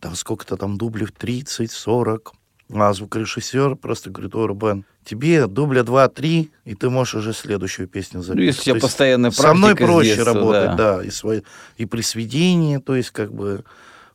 там 0.05 0.15
сколько-то 0.17 0.59
там 0.59 0.77
дублей, 0.77 1.07
30, 1.07 1.71
40, 1.71 2.35
а 2.75 2.93
звукорежиссер 2.93 3.77
просто 3.77 4.11
говорит, 4.11 4.35
о, 4.35 4.47
Рубен, 4.47 4.85
тебе 5.03 5.47
дубля 5.47 5.81
2-3, 5.81 6.51
и 6.67 6.75
ты 6.75 6.91
можешь 6.91 7.15
уже 7.15 7.33
следующую 7.33 7.89
песню 7.89 8.21
записать. 8.21 8.37
Ну, 8.37 8.43
если 8.43 8.61
у 8.61 8.65
тебя 8.75 8.81
постоянная 8.83 9.31
практика 9.31 9.49
Со 9.49 9.55
мной 9.55 9.75
проще 9.75 10.15
детства, 10.17 10.35
работать, 10.35 10.77
да, 10.77 10.97
да 10.99 11.05
и, 11.05 11.09
свои, 11.09 11.41
и 11.79 11.87
при 11.87 12.03
сведении, 12.03 12.77
то 12.77 12.95
есть 12.95 13.11
как 13.11 13.33
бы... 13.33 13.65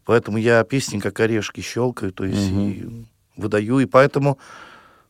Поэтому 0.06 0.38
я 0.38 0.64
песни 0.64 1.00
как 1.00 1.20
орешки 1.20 1.62
щелкаю, 1.62 2.12
то 2.12 2.24
есть 2.24 2.52
угу. 2.52 2.62
и 2.62 3.06
выдаю, 3.36 3.80
и 3.80 3.86
поэтому, 3.88 4.38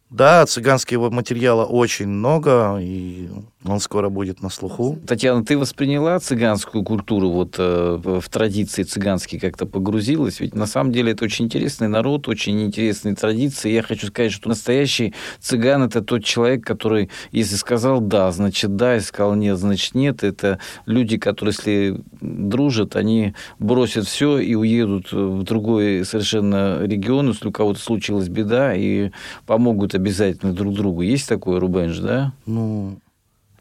да, 0.09 0.45
цыганского 0.45 1.09
материала 1.09 1.65
очень 1.65 2.07
много, 2.07 2.77
и 2.79 3.29
он 3.65 3.79
скоро 3.81 4.09
будет 4.09 4.41
на 4.41 4.49
слуху. 4.49 4.97
Татьяна, 5.05 5.43
ты 5.43 5.57
восприняла 5.57 6.17
цыганскую 6.19 6.83
культуру 6.83 7.29
вот 7.29 7.55
э, 7.57 7.99
в 8.01 8.29
традиции 8.29 8.83
цыганские 8.83 9.41
как-то 9.41 9.65
погрузилась? 9.65 10.39
Ведь 10.39 10.55
на 10.55 10.65
самом 10.65 10.93
деле 10.93 11.11
это 11.11 11.25
очень 11.25 11.45
интересный 11.45 11.89
народ, 11.89 12.29
очень 12.29 12.61
интересные 12.63 13.15
традиции. 13.15 13.69
Я 13.69 13.83
хочу 13.83 14.07
сказать, 14.07 14.31
что 14.31 14.47
настоящий 14.47 15.13
цыган 15.41 15.83
это 15.83 16.01
тот 16.01 16.23
человек, 16.23 16.65
который, 16.65 17.09
если 17.31 17.55
сказал 17.55 17.99
да, 17.99 18.31
значит 18.31 18.77
да, 18.77 18.93
если 18.93 19.07
сказал 19.07 19.35
нет, 19.35 19.57
значит 19.57 19.93
нет. 19.93 20.23
Это 20.23 20.59
люди, 20.85 21.17
которые, 21.17 21.53
если 21.53 22.01
дружат, 22.21 22.95
они 22.95 23.33
бросят 23.59 24.07
все 24.07 24.37
и 24.37 24.55
уедут 24.55 25.11
в 25.11 25.43
другой 25.43 26.05
совершенно 26.05 26.81
регион, 26.85 27.29
если 27.29 27.49
у 27.49 27.51
кого-то 27.51 27.79
случилась 27.81 28.29
беда, 28.29 28.73
и 28.73 29.11
помогут 29.45 29.95
обязательно 29.95 30.53
друг 30.53 30.73
другу. 30.73 31.01
Есть 31.01 31.27
такое, 31.27 31.59
Рубенж, 31.59 31.99
да? 31.99 32.31
Ну, 32.45 32.99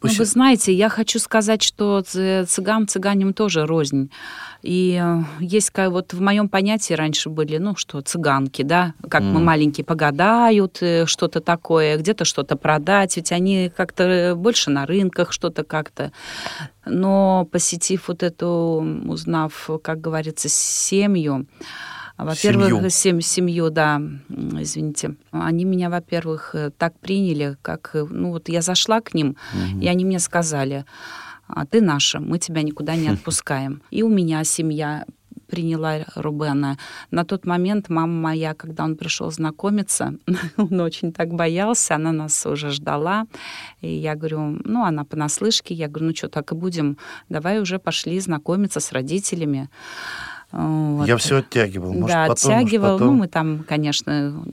ну, 0.03 0.11
вы 0.18 0.24
знаете, 0.24 0.72
я 0.72 0.88
хочу 0.88 1.18
сказать, 1.18 1.62
что 1.62 2.03
цыган 2.03 2.88
цыганям 2.88 3.32
тоже 3.34 3.66
рознь. 3.66 4.11
И 4.62 5.01
э, 5.01 5.22
есть 5.40 5.70
как 5.70 5.92
вот 5.92 6.12
в 6.12 6.20
моем 6.20 6.49
понятии 6.49 6.92
раньше 6.94 7.28
были, 7.28 7.59
ну 7.59 7.76
что, 7.76 8.01
цыганки, 8.01 8.62
да, 8.62 8.94
как 9.09 9.22
mm. 9.22 9.30
мы 9.30 9.40
маленькие 9.40 9.84
погадают, 9.84 10.78
э, 10.80 11.07
что-то 11.07 11.40
такое, 11.40 11.96
где-то 11.96 12.24
что-то 12.24 12.57
продать, 12.57 13.16
ведь 13.16 13.30
они 13.30 13.70
как-то 13.74 14.34
больше 14.36 14.70
на 14.70 14.84
рынках 14.84 15.32
что-то 15.32 15.62
как-то. 15.62 16.12
Но 16.84 17.46
посетив 17.53 18.09
вот 18.09 18.22
эту, 18.22 18.84
узнав, 19.07 19.70
как 19.82 20.01
говорится, 20.01 20.49
семью, 20.49 21.46
во-первых, 22.25 22.91
семью. 22.91 23.21
семью, 23.21 23.71
да, 23.71 24.03
извините. 24.29 25.14
Они 25.31 25.64
меня, 25.64 25.89
во-первых, 25.89 26.55
э, 26.55 26.71
так 26.77 26.99
приняли, 26.99 27.57
как, 27.62 27.91
э, 27.95 28.05
ну 28.11 28.31
вот 28.31 28.49
я 28.49 28.61
зашла 28.61 29.01
к 29.01 29.14
ним, 29.14 29.37
угу. 29.53 29.81
и 29.81 29.87
они 29.87 30.05
мне 30.05 30.19
сказали, 30.19 30.85
а 31.47 31.64
ты 31.64 31.81
наша, 31.81 32.21
мы 32.21 32.39
тебя 32.39 32.62
никуда 32.62 32.97
не 32.97 33.09
отпускаем. 33.14 33.83
И 33.91 34.03
у 34.03 34.09
меня 34.09 34.45
семья 34.45 35.05
приняла 35.49 36.05
Рубена. 36.14 36.77
На 37.11 37.25
тот 37.25 37.47
момент 37.47 37.89
мама 37.89 38.12
моя, 38.12 38.55
когда 38.55 38.85
он 38.85 38.97
пришел 38.97 39.31
знакомиться, 39.31 40.14
он 40.57 40.81
очень 40.81 41.12
так 41.12 41.29
боялся, 41.29 41.95
она 41.95 42.12
нас 42.12 42.47
уже 42.47 42.71
ждала. 42.71 43.27
И 43.81 43.89
я 43.89 44.14
говорю, 44.14 44.61
ну, 44.64 44.85
она 44.85 45.05
понаслышке, 45.05 45.75
я 45.75 45.89
говорю, 45.89 46.07
ну 46.09 46.16
что, 46.16 46.29
так 46.29 46.53
и 46.53 46.55
будем, 46.55 46.99
давай 47.29 47.61
уже 47.61 47.79
пошли 47.79 48.21
знакомиться 48.21 48.81
с 48.81 48.93
родителями. 48.93 49.69
Вот. 50.51 51.07
Я 51.07 51.16
все 51.18 51.38
оттягивал. 51.38 51.92
Может, 51.92 52.09
да, 52.09 52.26
потом, 52.28 52.53
оттягивал. 52.53 52.92
Может, 52.92 52.99
потом... 53.01 53.14
Ну, 53.14 53.20
мы 53.20 53.28
там, 53.28 53.64
конечно, 53.68 54.44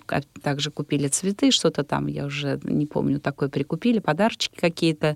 также 0.42 0.72
купили 0.72 1.08
цветы, 1.08 1.52
что-то 1.52 1.84
там, 1.84 2.08
я 2.08 2.26
уже 2.26 2.60
не 2.64 2.86
помню, 2.86 3.20
такое 3.20 3.48
прикупили, 3.48 4.00
подарочки 4.00 4.58
какие-то. 4.60 5.16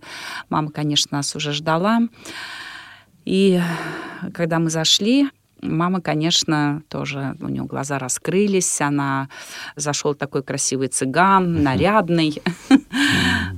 Мама, 0.49 0.71
конечно, 0.71 1.17
нас 1.17 1.35
уже 1.35 1.51
ждала. 1.51 1.99
И 3.25 3.61
когда 4.33 4.59
мы 4.59 4.69
зашли, 4.69 5.29
Мама, 5.61 5.99
конечно, 5.99 6.83
тоже, 6.87 7.35
у 7.41 7.49
нее 7.49 7.63
глаза 7.63 7.99
раскрылись, 7.99 8.79
она 8.79 9.27
зашел 9.75 10.15
такой 10.15 10.41
красивый 10.41 10.87
цыган, 10.87 11.63
нарядный. 11.63 12.41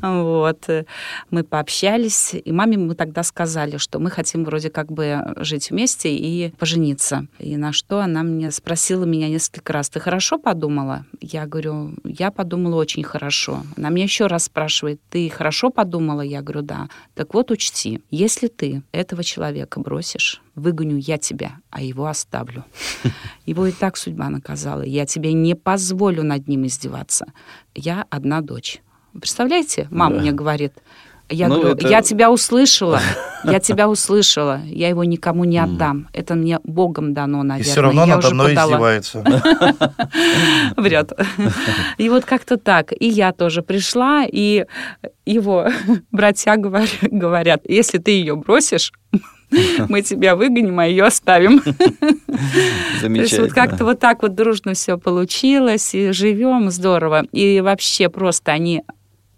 Вот. 0.02 0.68
Мы 1.30 1.44
пообщались, 1.44 2.34
и 2.34 2.52
маме 2.52 2.78
мы 2.78 2.96
тогда 2.96 3.24
сказали, 3.24 3.78
что 3.78 4.00
мы 4.00 4.10
хотим 4.10 4.44
вроде 4.44 4.70
как 4.70 4.92
бы 4.92 5.34
жить 5.38 5.70
вместе 5.70 6.16
и 6.16 6.52
пожениться. 6.58 7.28
И 7.40 7.56
на 7.58 7.72
что 7.72 8.00
она 8.00 8.24
мне 8.24 8.52
спросила 8.52 9.06
меня 9.06 9.30
несколько 9.30 9.74
раз, 9.74 9.90
ты 9.90 10.00
хорошо 10.00 10.40
подумала? 10.40 11.06
Я 11.20 11.46
говорю, 11.46 11.94
я 12.04 12.32
подумала 12.32 12.76
очень 12.76 13.04
хорошо. 13.04 13.64
Она 13.78 13.90
меня 13.90 14.06
еще 14.06 14.28
раз 14.28 14.46
спрашивает, 14.46 15.00
ты 15.10 15.30
хорошо 15.30 15.70
подумала? 15.70 16.22
Я 16.22 16.42
говорю, 16.42 16.64
да. 16.64 16.90
Так 17.14 17.34
вот, 17.34 17.52
учти, 17.52 18.02
если 18.10 18.48
ты 18.48 18.84
этого 18.92 19.24
человека 19.24 19.80
бросишь, 19.80 20.42
выгоню 20.56 20.98
я 20.98 21.18
тебя, 21.18 21.60
а 21.70 21.82
его 21.82 22.08
оставлю. 22.08 22.66
Его 23.46 23.66
и 23.66 23.72
так 23.72 23.98
судьба 23.98 24.30
наказала. 24.30 24.84
Я 24.84 25.06
тебе 25.06 25.34
не 25.34 25.56
позволю 25.56 26.24
над 26.24 26.48
ним 26.48 26.68
издеваться. 26.68 27.34
Я 27.74 28.06
одна 28.10 28.42
дочь. 28.42 28.82
Представляете? 29.14 29.88
Мама 29.92 30.16
да. 30.16 30.22
мне 30.22 30.32
говорит. 30.32 30.74
Я 31.32 31.48
ну, 31.48 31.62
говорю, 31.62 31.76
это... 31.76 31.88
я 31.88 32.02
тебя 32.02 32.30
услышала, 32.30 33.00
я 33.46 33.62
тебя 33.62 33.90
услышала, 33.90 34.60
я 34.66 34.90
его 34.90 35.06
никому 35.06 35.46
не 35.46 35.60
отдам. 35.60 36.10
Это 36.14 36.36
мне 36.36 36.60
Богом 36.66 37.14
дано, 37.14 37.42
наверное. 37.44 37.70
И 37.70 37.72
все 37.72 37.82
равно 37.82 38.06
я 38.06 38.16
надо 38.16 38.34
мной 38.34 38.50
подала. 38.50 38.98
издевается. 38.98 39.24
Врет. 40.78 41.14
И 41.98 42.10
вот 42.10 42.26
как-то 42.26 42.58
так. 42.58 42.92
И 43.00 43.08
я 43.08 43.32
тоже 43.32 43.62
пришла, 43.62 44.26
и 44.30 44.66
его 45.26 45.70
братья 46.12 46.58
говорят, 46.58 47.62
если 47.64 47.98
ты 47.98 48.12
ее 48.12 48.36
бросишь, 48.36 48.92
мы 49.88 50.02
тебя 50.02 50.36
выгоним, 50.36 50.80
а 50.80 50.86
ее 50.86 51.06
оставим. 51.06 51.62
Замечательно. 53.02 53.16
То 53.16 53.22
есть 53.22 53.40
вот 53.40 53.54
как-то 53.54 53.86
вот 53.86 54.00
так 54.00 54.22
вот 54.22 54.36
дружно 54.36 54.74
все 54.74 54.98
получилось, 54.98 55.94
и 55.96 56.12
живем 56.12 56.72
здорово. 56.72 57.24
И 57.32 57.62
вообще 57.62 58.10
просто 58.10 58.52
они 58.52 58.84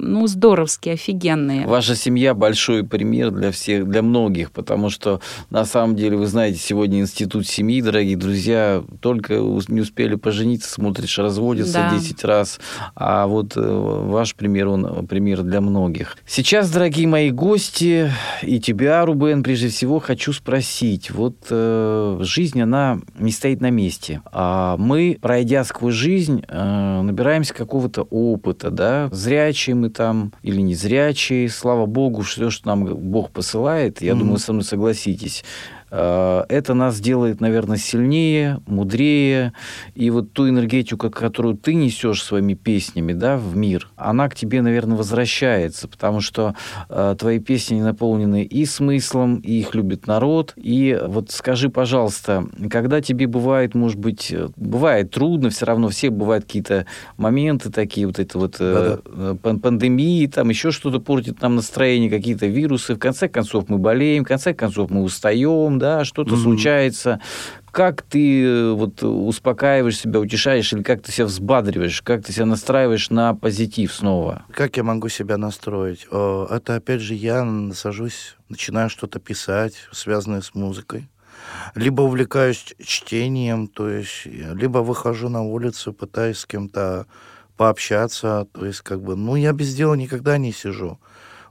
ну, 0.04 0.28
здоровские, 0.28 0.96
офигенные. 0.96 1.66
Ваша 1.66 1.96
семья 1.96 2.34
большой 2.34 2.84
пример 2.84 3.32
для 3.32 3.52
всех, 3.52 3.88
для 3.88 4.02
многих, 4.02 4.52
потому 4.52 4.90
что, 4.90 5.22
на 5.50 5.66
самом 5.66 5.96
деле, 5.96 6.18
вы 6.18 6.28
знаете, 6.28 6.60
сегодня 6.60 7.00
институт 7.00 7.48
семьи, 7.48 7.82
дорогие 7.82 8.18
друзья, 8.18 8.84
только 9.00 9.36
не 9.68 9.82
успели 9.82 10.16
пожениться, 10.16 10.70
смотришь, 10.70 11.18
разводятся 11.18 11.90
да. 11.92 11.98
10 11.98 12.24
раз, 12.24 12.60
а 12.96 13.28
вот 13.28 13.56
э, 13.56 13.62
ваш 13.62 14.36
пример, 14.36 14.68
он 14.68 15.08
пример 15.08 15.44
для 15.44 15.62
многих. 15.62 16.18
Сейчас, 16.26 16.70
дорогие 16.70 17.08
мои 17.08 17.32
гости, 17.32 18.12
и 18.42 18.60
тебя, 18.60 19.06
Рубен, 19.06 19.44
прежде 19.44 19.70
всего, 19.70 20.00
хочу 20.00 20.34
спросить, 20.34 21.12
вот 21.12 21.38
э, 21.50 22.18
жизнь, 22.22 22.62
она 22.62 23.00
не 23.18 23.32
стоит 23.32 23.62
на 23.62 23.70
месте, 23.70 24.22
а 24.32 24.78
мы, 24.78 25.18
пройдя 25.22 25.64
сквозь 25.64 25.94
жизнь, 25.94 26.44
э, 26.48 27.02
набираемся 27.02 27.54
какого-то 27.54 28.04
опыта, 28.04 28.72
да, 28.72 29.10
зрячие 29.12 29.76
мы 29.76 29.90
там 29.94 30.34
или 30.42 30.62
незрячие. 30.62 31.50
Слава 31.50 31.86
Богу, 31.86 32.22
все, 32.22 32.50
что 32.50 32.68
нам 32.68 32.86
Бог 32.86 33.32
посылает, 33.32 34.02
я 34.02 34.12
mm-hmm. 34.12 34.18
думаю, 34.18 34.38
со 34.40 34.54
мной 34.54 34.66
согласитесь, 34.66 35.44
это 35.94 36.74
нас 36.74 37.00
делает, 37.00 37.40
наверное, 37.42 37.78
сильнее, 37.78 38.60
мудрее. 38.66 39.54
И 39.96 40.10
вот 40.10 40.34
ту 40.34 40.50
энергетику, 40.50 41.10
которую 41.10 41.56
ты 41.56 41.74
несешь 41.76 42.24
своими 42.24 42.54
песнями 42.54 43.14
да, 43.14 43.38
в 43.38 43.56
мир, 43.56 43.90
она 43.96 44.30
к 44.30 44.36
тебе, 44.36 44.62
наверное, 44.62 44.98
возвращается, 44.98 45.88
потому 45.88 46.22
что 46.22 46.56
э, 46.90 47.16
твои 47.18 47.40
песни 47.40 47.82
наполнены 47.82 48.44
и 48.44 48.66
смыслом, 48.66 49.38
и 49.38 49.60
их 49.60 49.76
любит 49.76 50.08
народ. 50.08 50.54
И 50.56 51.00
вот 51.06 51.32
скажи, 51.32 51.70
пожалуйста, 51.70 52.48
когда 52.70 53.02
тебе 53.02 53.28
бывает, 53.28 53.76
может 53.76 54.00
быть, 54.00 54.32
э, 54.32 54.50
бывает 54.56 55.12
трудно, 55.12 55.50
все 55.50 55.66
равно 55.66 55.90
все 55.90 56.10
бывают 56.10 56.46
какие-то 56.46 56.86
моменты 57.18 57.72
такие, 57.72 58.08
вот 58.08 58.20
это 58.20 58.38
вот 58.38 58.58
э, 58.60 58.98
пандемии, 59.42 60.28
там 60.28 60.50
еще 60.50 60.72
что-то 60.72 61.00
портит 61.00 61.42
нам 61.42 61.56
настроение, 61.56 62.10
какие-то 62.10 62.48
вирусы. 62.48 62.96
В 62.96 63.00
конце 63.00 63.28
концов 63.28 63.70
мы 63.70 63.78
болеем, 63.78 64.24
в 64.24 64.28
конце 64.28 64.54
концов 64.54 64.90
мы 64.90 65.04
устаем, 65.04 65.80
да, 65.84 66.06
что-то 66.06 66.36
mm-hmm. 66.36 66.44
случается. 66.44 67.20
Как 67.72 68.04
ты 68.04 68.42
э, 68.42 68.72
вот 68.72 69.04
успокаиваешь 69.04 69.98
себя, 69.98 70.22
утешаешь, 70.22 70.72
или 70.72 70.82
как 70.82 71.02
ты 71.02 71.12
себя 71.12 71.26
взбадриваешь, 71.26 72.02
как 72.02 72.24
ты 72.24 72.32
себя 72.32 72.46
настраиваешь 72.46 73.10
на 73.10 73.36
позитив 73.36 73.94
снова? 73.94 74.46
Как 74.52 74.78
я 74.78 74.84
могу 74.84 75.10
себя 75.10 75.38
настроить? 75.38 76.08
Это, 76.10 76.76
опять 76.76 77.02
же, 77.02 77.16
я 77.16 77.46
сажусь, 77.74 78.38
начинаю 78.48 78.90
что-то 78.90 79.20
писать, 79.20 79.74
связанное 79.92 80.42
с 80.42 80.56
музыкой 80.56 81.10
либо 81.76 82.02
увлекаюсь 82.04 82.74
чтением, 82.82 83.68
то 83.68 83.90
есть 83.90 84.26
либо 84.26 84.78
выхожу 84.78 85.28
на 85.28 85.42
улицу, 85.42 85.92
пытаюсь 85.92 86.38
с 86.38 86.46
кем-то 86.46 87.06
пообщаться, 87.58 88.48
то 88.54 88.66
есть 88.66 88.82
как 88.82 89.02
бы, 89.02 89.16
ну, 89.16 89.36
я 89.36 89.52
без 89.52 89.76
дела 89.76 89.96
никогда 89.96 90.38
не 90.38 90.54
сижу. 90.54 91.00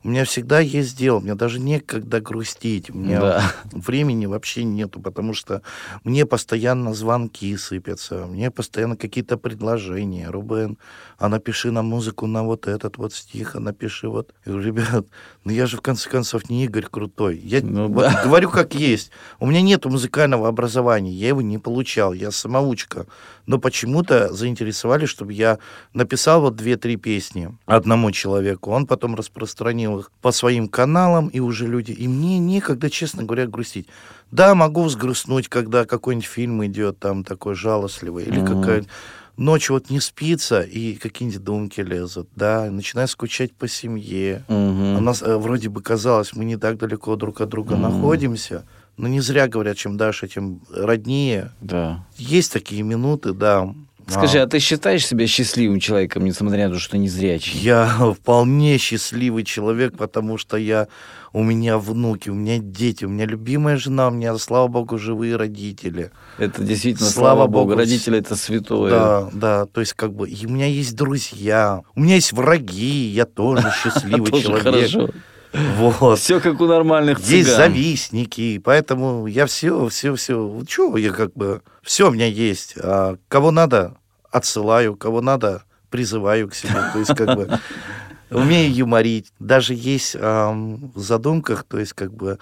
У 0.05 0.09
меня 0.09 0.25
всегда 0.25 0.59
есть 0.59 0.99
дело, 0.99 1.21
мне 1.21 1.37
даже 1.37 1.61
некогда 1.61 2.21
грустить, 2.21 2.91
у 2.91 2.95
меня 2.95 3.21
да. 3.21 3.53
времени 3.71 4.27
вообще 4.27 4.65
нету, 4.65 5.01
потому 5.01 5.33
что 5.33 5.63
мне 6.03 6.27
постоянно 6.27 6.93
звонки 6.93 7.57
сыпятся, 7.57 8.27
мне 8.27 8.51
постоянно 8.51 8.97
какие-то 8.97 9.37
предложения. 9.37 10.29
Рубен, 10.29 10.77
а 11.19 11.29
напиши 11.29 11.71
на 11.71 11.83
музыку 11.83 12.27
на 12.27 12.43
вот 12.43 12.67
этот 12.67 12.99
вот 12.99 13.15
стих, 13.15 13.55
а 13.55 13.61
напиши 13.61 14.09
вот. 14.09 14.35
Я 14.45 14.53
говорю, 14.53 14.69
ребят, 14.69 15.07
ну 15.45 15.53
я 15.53 15.67
же 15.67 15.77
в 15.77 15.83
конце 15.83 16.11
концов 16.11 16.51
не 16.51 16.65
Игорь 16.65 16.87
Крутой. 16.91 17.39
Я 17.39 17.61
ну, 17.63 17.89
да. 17.89 18.23
говорю 18.25 18.51
как 18.51 18.75
есть. 18.75 19.13
У 19.39 19.47
меня 19.47 19.63
нету 19.63 19.89
музыкального 19.89 20.49
образования, 20.49 21.13
я 21.13 21.29
его 21.29 21.43
не 21.43 21.59
получал, 21.59 22.13
я 22.13 22.33
самоучка. 22.33 23.07
Но 23.47 23.59
почему-то 23.59 24.33
заинтересовали, 24.33 25.07
чтобы 25.07 25.33
я 25.33 25.59
написал 25.95 26.41
вот 26.41 26.57
две-три 26.57 26.97
песни 26.97 27.57
одному 27.67 28.11
человеку. 28.13 28.71
Он 28.71 28.87
потом 28.87 29.15
распространил 29.15 29.99
их 29.99 30.11
по 30.21 30.33
своим 30.33 30.69
каналам, 30.69 31.29
и 31.29 31.41
уже 31.41 31.67
люди... 31.67 31.93
И 31.93 32.07
мне 32.09 32.39
некогда, 32.39 32.89
честно 32.89 33.25
говоря, 33.25 33.47
грустить. 33.47 33.89
Да, 34.31 34.55
могу 34.55 34.85
взгрустнуть, 34.85 35.49
когда 35.49 35.85
какой-нибудь 35.85 36.27
фильм 36.27 36.65
идет 36.65 36.99
там 36.99 37.25
такой 37.25 37.55
жалостливый, 37.55 38.25
или 38.25 38.41
mm-hmm. 38.41 38.61
какая-нибудь 38.61 38.89
ночью 39.37 39.75
вот 39.75 39.91
не 39.91 40.01
спится, 40.01 40.61
и 40.61 40.95
какие-нибудь 40.95 41.43
думки 41.43 41.81
лезут, 41.81 42.29
да, 42.37 42.71
начинаю 42.71 43.09
скучать 43.09 43.53
по 43.53 43.69
семье. 43.69 44.45
Угу. 44.49 44.57
У 44.99 45.01
нас 45.01 45.23
э, 45.23 45.37
вроде 45.37 45.69
бы 45.69 45.83
казалось, 45.83 46.35
мы 46.35 46.45
не 46.45 46.57
так 46.57 46.79
далеко 46.79 47.17
друг 47.17 47.41
от 47.41 47.49
друга 47.49 47.75
угу. 47.75 47.83
находимся, 47.83 48.65
но 48.97 49.09
не 49.09 49.21
зря 49.21 49.49
говорят, 49.49 49.77
чем 49.77 49.97
дальше, 49.97 50.29
тем 50.29 50.61
роднее. 50.71 51.53
Да. 51.61 52.07
Есть 52.17 52.53
такие 52.53 52.83
минуты, 52.83 53.33
да. 53.33 53.75
Скажи, 54.07 54.39
а. 54.39 54.45
а 54.45 54.47
ты 54.47 54.59
считаешь 54.59 55.07
себя 55.07 55.27
счастливым 55.27 55.81
человеком, 55.81 56.25
несмотря 56.25 56.69
на 56.69 56.75
то, 56.75 56.81
что 56.81 56.99
не 56.99 57.09
зрячий? 57.09 57.59
Я 57.59 57.87
вполне 58.21 58.79
счастливый 58.79 59.45
человек, 59.45 59.97
потому 59.97 60.39
что 60.39 60.57
я, 60.57 60.89
у 61.33 61.43
меня 61.43 61.79
внуки, 61.79 62.29
у 62.29 62.35
меня 62.35 62.59
дети, 62.59 63.05
у 63.05 63.09
меня 63.09 63.27
любимая 63.27 63.77
жена, 63.77 64.09
у 64.09 64.11
меня, 64.11 64.37
слава 64.39 64.69
богу, 64.69 64.99
живые 64.99 65.37
родители. 65.37 66.11
Это 66.39 66.63
действительно, 66.63 67.09
слава, 67.09 67.37
слава 67.37 67.47
богу, 67.47 67.75
родители 67.75 68.19
это 68.19 68.37
святое. 68.37 68.91
Да, 68.91 69.31
да, 69.33 69.67
то 69.67 69.81
есть 69.81 69.95
как 69.95 70.13
бы, 70.13 70.29
и 70.29 70.47
у 70.47 70.51
меня 70.51 70.67
есть 70.67 70.97
друзья, 70.97 71.83
у 71.95 72.01
меня 72.01 72.17
есть 72.17 72.33
враги, 72.33 73.07
я 73.07 73.25
тоже 73.25 73.73
счастливый 73.83 74.43
человек. 74.43 75.15
Вот. 75.53 76.19
Все 76.19 76.41
как 76.41 76.61
у 76.61 76.67
нормальных 76.67 77.19
цыган. 77.21 77.37
Есть 77.37 77.57
завистники, 77.57 78.59
поэтому 78.59 79.27
я 79.27 79.47
все, 79.47 79.89
все, 79.89 80.15
все, 80.15 80.63
что 80.69 80.97
я 80.97 81.13
как 81.13 81.35
бы, 81.35 81.63
все 81.83 82.09
у 82.09 82.11
меня 82.11 82.27
есть. 82.27 82.75
А 82.79 83.17
кого 83.29 83.51
надо, 83.51 83.97
отсылаю, 84.31 84.97
кого 84.97 85.21
надо, 85.21 85.65
призываю 85.91 86.49
к 86.49 86.55
себе. 86.55 86.83
То 86.93 86.99
есть 86.99 87.15
как 87.15 87.37
бы 87.37 87.61
умею 88.31 88.75
юморить. 88.75 89.33
Даже 89.39 89.75
есть 89.75 90.17
эм, 90.19 90.91
в 90.95 91.01
задумках, 91.01 91.65
то 91.65 91.79
есть 91.79 91.93
как 91.93 92.15
бы 92.15 92.39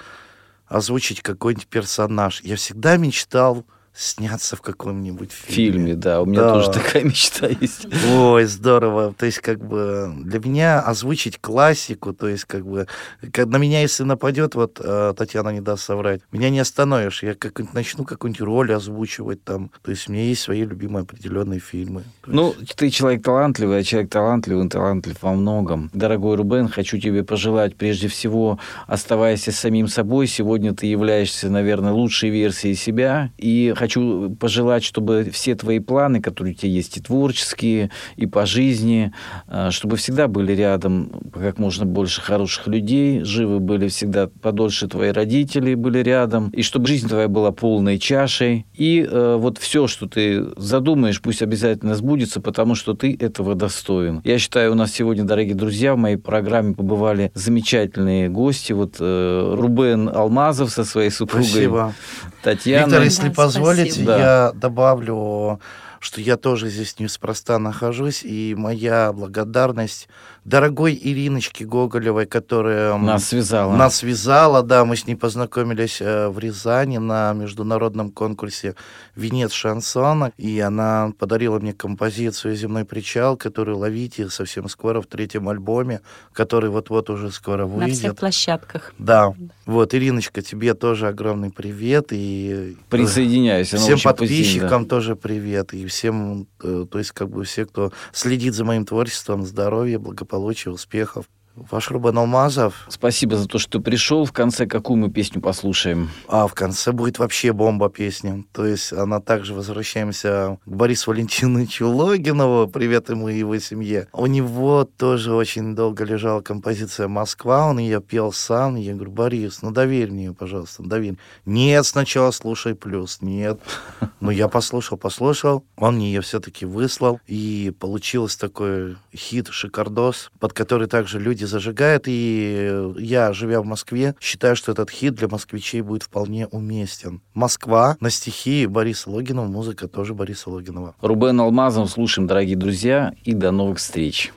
озвучить 0.66 1.20
какой-нибудь 1.20 1.66
персонаж. 1.66 2.40
Я 2.42 2.56
всегда 2.56 2.96
мечтал 2.96 3.66
сняться 3.92 4.56
в 4.56 4.62
каком-нибудь 4.62 5.32
фильме. 5.32 5.78
фильме. 5.78 5.94
да, 5.94 6.22
у 6.22 6.26
меня 6.26 6.40
да. 6.40 6.54
тоже 6.54 6.70
такая 6.70 7.04
мечта 7.04 7.48
есть. 7.48 7.86
Ой, 8.08 8.44
здорово. 8.44 9.14
То 9.16 9.26
есть, 9.26 9.40
как 9.40 9.58
бы, 9.58 10.12
для 10.24 10.38
меня 10.38 10.80
озвучить 10.80 11.40
классику, 11.40 12.12
то 12.12 12.28
есть, 12.28 12.44
как 12.44 12.64
бы, 12.64 12.86
как 13.32 13.46
на 13.48 13.56
меня, 13.56 13.80
если 13.82 14.04
нападет, 14.04 14.54
вот 14.54 14.80
э, 14.82 15.14
Татьяна 15.16 15.50
не 15.50 15.60
даст 15.60 15.84
соврать, 15.84 16.22
меня 16.32 16.50
не 16.50 16.60
остановишь. 16.60 17.22
Я 17.22 17.34
как 17.34 17.60
начну 17.74 18.04
какую-нибудь 18.04 18.40
роль 18.40 18.72
озвучивать 18.72 19.42
там. 19.44 19.70
То 19.82 19.90
есть, 19.90 20.08
у 20.08 20.12
меня 20.12 20.24
есть 20.24 20.42
свои 20.42 20.64
любимые 20.64 21.02
определенные 21.02 21.60
фильмы. 21.60 22.04
То 22.22 22.30
ну, 22.30 22.54
есть... 22.58 22.76
ты 22.76 22.90
человек 22.90 23.22
талантливый, 23.22 23.78
а 23.78 23.82
человек 23.82 24.10
талантливый, 24.10 24.62
он 24.62 24.68
талантлив 24.68 25.16
во 25.20 25.32
многом. 25.32 25.90
Дорогой 25.92 26.36
Рубен, 26.36 26.68
хочу 26.68 26.98
тебе 26.98 27.24
пожелать, 27.24 27.76
прежде 27.76 28.08
всего, 28.08 28.58
оставайся 28.86 29.52
самим 29.52 29.88
собой. 29.88 30.26
Сегодня 30.26 30.74
ты 30.74 30.86
являешься, 30.86 31.50
наверное, 31.50 31.92
лучшей 31.92 32.30
версией 32.30 32.76
себя. 32.76 33.30
И 33.36 33.74
хочу 33.80 34.36
пожелать, 34.38 34.84
чтобы 34.84 35.30
все 35.32 35.54
твои 35.54 35.78
планы, 35.78 36.20
которые 36.20 36.52
у 36.52 36.56
тебя 36.56 36.70
есть, 36.70 36.98
и 36.98 37.00
творческие, 37.00 37.90
и 38.16 38.26
по 38.26 38.44
жизни, 38.44 39.12
э, 39.48 39.70
чтобы 39.70 39.96
всегда 39.96 40.28
были 40.28 40.52
рядом 40.52 41.10
как 41.32 41.58
можно 41.58 41.86
больше 41.86 42.20
хороших 42.20 42.66
людей, 42.66 43.24
живы 43.24 43.58
были 43.58 43.88
всегда 43.88 44.28
подольше 44.42 44.86
твои 44.86 45.10
родители 45.10 45.74
были 45.74 46.00
рядом, 46.00 46.50
и 46.50 46.62
чтобы 46.62 46.88
жизнь 46.88 47.08
твоя 47.08 47.28
была 47.28 47.52
полной 47.52 47.98
чашей. 47.98 48.66
И 48.74 49.06
э, 49.10 49.36
вот 49.38 49.56
все, 49.56 49.86
что 49.86 50.06
ты 50.06 50.44
задумаешь, 50.56 51.22
пусть 51.22 51.40
обязательно 51.40 51.94
сбудется, 51.94 52.40
потому 52.40 52.74
что 52.74 52.92
ты 52.92 53.16
этого 53.18 53.54
достоин. 53.54 54.20
Я 54.24 54.38
считаю, 54.38 54.72
у 54.72 54.74
нас 54.74 54.92
сегодня, 54.92 55.24
дорогие 55.24 55.54
друзья, 55.54 55.94
в 55.94 55.98
моей 55.98 56.16
программе 56.16 56.74
побывали 56.74 57.30
замечательные 57.34 58.28
гости. 58.28 58.74
Вот 58.74 58.96
э, 59.00 59.54
Рубен 59.56 60.08
Алмазов 60.08 60.70
со 60.70 60.84
своей 60.84 61.10
супругой. 61.10 61.46
Спасибо. 61.46 61.94
Татьяна. 62.42 62.84
Виктор, 62.86 63.02
если 63.02 63.28
Да, 63.28 63.34
позволите, 63.34 63.92
спасибо. 63.92 64.18
я 64.18 64.52
добавлю, 64.54 65.60
что 65.98 66.20
я 66.20 66.36
тоже 66.36 66.68
здесь 66.70 66.98
неспроста 66.98 67.58
нахожусь, 67.58 68.22
и 68.22 68.54
моя 68.56 69.12
благодарность 69.12 70.08
дорогой 70.44 70.98
Ириночке 71.00 71.64
Гоголевой, 71.64 72.26
которая 72.26 72.96
Нас 72.96 73.26
связала. 73.26 73.76
нас 73.76 73.96
связала, 73.96 74.62
да, 74.62 74.84
мы 74.84 74.96
с 74.96 75.06
ней 75.06 75.14
познакомились 75.14 76.00
э, 76.00 76.28
в 76.28 76.38
Рязани 76.38 76.98
на 76.98 77.32
международном 77.32 78.10
конкурсе 78.10 78.74
«Венец 79.16 79.52
шансона», 79.52 80.32
и 80.38 80.58
она 80.60 81.12
подарила 81.18 81.58
мне 81.58 81.72
композицию 81.72 82.56
«Земной 82.56 82.84
причал», 82.84 83.36
которую 83.36 83.78
ловите 83.78 84.28
совсем 84.30 84.68
скоро 84.68 85.00
в 85.00 85.06
третьем 85.06 85.48
альбоме, 85.48 86.00
который 86.32 86.70
вот-вот 86.70 87.10
уже 87.10 87.30
скоро 87.30 87.66
На 87.66 87.86
всех 87.86 88.02
выйдет. 88.02 88.18
площадках. 88.18 88.94
Да, 88.98 89.34
вот, 89.66 89.94
Ириночка, 89.94 90.42
тебе 90.42 90.74
тоже 90.74 91.08
огромный 91.08 91.50
привет, 91.50 92.08
и 92.12 92.74
э, 92.78 92.82
Присоединяюсь. 92.88 93.68
всем 93.68 93.98
подписчикам 94.00 94.86
тоже 94.86 95.16
привет, 95.16 95.74
и 95.74 95.86
всем, 95.86 96.46
э, 96.62 96.86
то 96.90 96.98
есть 96.98 97.12
как 97.12 97.28
бы 97.28 97.44
все, 97.44 97.66
кто 97.66 97.92
следит 98.12 98.54
за 98.54 98.64
моим 98.64 98.84
творчеством, 98.84 99.44
здоровья, 99.44 99.98
благополучия, 99.98 100.29
успехов. 100.72 101.28
Ваш 101.56 101.90
Рубен 101.90 102.16
Алмазов, 102.16 102.86
Спасибо 102.88 103.36
за 103.36 103.48
то, 103.48 103.58
что 103.58 103.80
пришел. 103.80 104.24
В 104.24 104.32
конце 104.32 104.66
какую 104.66 104.98
мы 104.98 105.10
песню 105.10 105.40
послушаем? 105.40 106.10
а 106.28 106.46
в 106.46 106.54
конце 106.54 106.92
будет 106.92 107.18
вообще 107.18 107.52
бомба 107.52 107.90
песня. 107.90 108.44
То 108.52 108.64
есть 108.64 108.92
она 108.92 109.20
также 109.20 109.52
возвращаемся 109.54 110.58
к 110.64 110.68
Борису 110.68 111.10
Валентиновичу 111.10 111.88
Логинову, 111.88 112.68
привет 112.68 113.10
ему 113.10 113.28
и 113.28 113.38
его 113.38 113.58
семье. 113.58 114.06
У 114.12 114.26
него 114.26 114.84
тоже 114.84 115.34
очень 115.34 115.74
долго 115.74 116.04
лежала 116.04 116.40
композиция 116.40 117.08
«Москва», 117.08 117.66
он 117.66 117.78
ее 117.78 118.00
пел 118.00 118.32
сам. 118.32 118.76
Я 118.76 118.94
говорю, 118.94 119.10
Борис, 119.10 119.62
ну 119.62 119.70
доверь 119.72 120.10
мне, 120.10 120.32
пожалуйста, 120.32 120.82
доверь. 120.82 121.16
Нет, 121.44 121.84
сначала 121.84 122.30
слушай 122.30 122.74
плюс, 122.74 123.18
нет. 123.20 123.60
Ну 124.20 124.30
я 124.30 124.48
послушал, 124.48 124.98
послушал, 124.98 125.64
он 125.76 125.96
мне 125.96 126.12
ее 126.12 126.20
все-таки 126.20 126.66
выслал, 126.66 127.20
и 127.26 127.72
получилось 127.80 128.36
такой 128.36 128.98
хит, 129.16 129.48
шикардос, 129.48 130.30
под 130.38 130.52
который 130.52 130.88
также 130.88 131.18
люди 131.18 131.39
зажигают, 131.44 132.04
и 132.06 132.92
я, 132.98 133.32
живя 133.32 133.60
в 133.60 133.64
Москве, 133.64 134.14
считаю, 134.20 134.56
что 134.56 134.72
этот 134.72 134.90
хит 134.90 135.14
для 135.14 135.28
москвичей 135.28 135.80
будет 135.80 136.02
вполне 136.02 136.46
уместен. 136.46 137.20
Москва 137.34 137.96
на 138.00 138.10
стихи 138.10 138.66
Бориса 138.66 139.10
Логинова, 139.10 139.46
музыка 139.46 139.88
тоже 139.88 140.14
Бориса 140.14 140.50
Логинова. 140.50 140.94
Рубен 141.00 141.40
Алмазов 141.40 141.90
слушаем, 141.90 142.26
дорогие 142.26 142.56
друзья, 142.56 143.12
и 143.24 143.32
до 143.34 143.50
новых 143.50 143.78
встреч. 143.78 144.32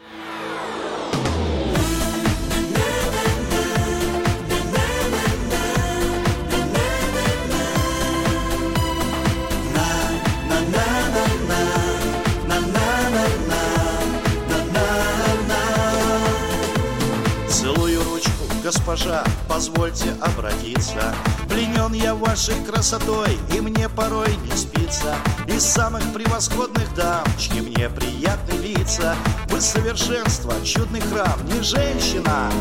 Госпожа, 18.94 19.24
позвольте 19.48 20.14
обратиться. 20.22 21.16
Пленен 21.50 21.94
я 21.94 22.14
вашей 22.14 22.56
красотой, 22.64 23.40
и 23.52 23.60
мне 23.60 23.90
порой 23.90 24.36
не 24.36 24.56
спится. 24.56 25.16
Из 25.48 25.64
самых 25.64 26.04
превосходных 26.14 26.94
дам, 26.96 27.24
чьи 27.40 27.62
мне 27.62 27.90
приятны 27.90 28.54
лица. 28.58 29.16
Вы 29.50 29.62
совершенство, 29.62 30.54
чудный 30.64 31.02
храм, 31.02 31.40
не 31.46 31.62
женщина, 31.62 32.52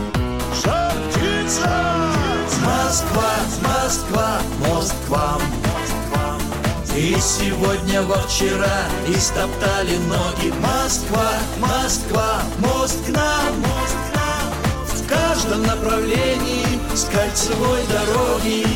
жар 0.64 0.92
птица 1.10 1.68
Москва, 2.64 3.32
Москва, 3.62 4.38
мост 4.66 4.94
к 5.06 5.10
вам. 5.10 5.42
И 6.96 7.16
сегодня 7.20 8.02
во 8.02 8.16
вчера 8.16 8.86
истоптали 9.08 9.96
ноги. 9.96 10.52
Москва, 10.60 11.30
Москва, 11.58 12.42
мост 12.58 13.04
к 13.06 13.08
нам, 13.08 13.62
каждом 15.42 15.62
направлении 15.62 16.64
с 16.94 17.04
кольцевой 17.04 17.80
дороги 17.86 18.66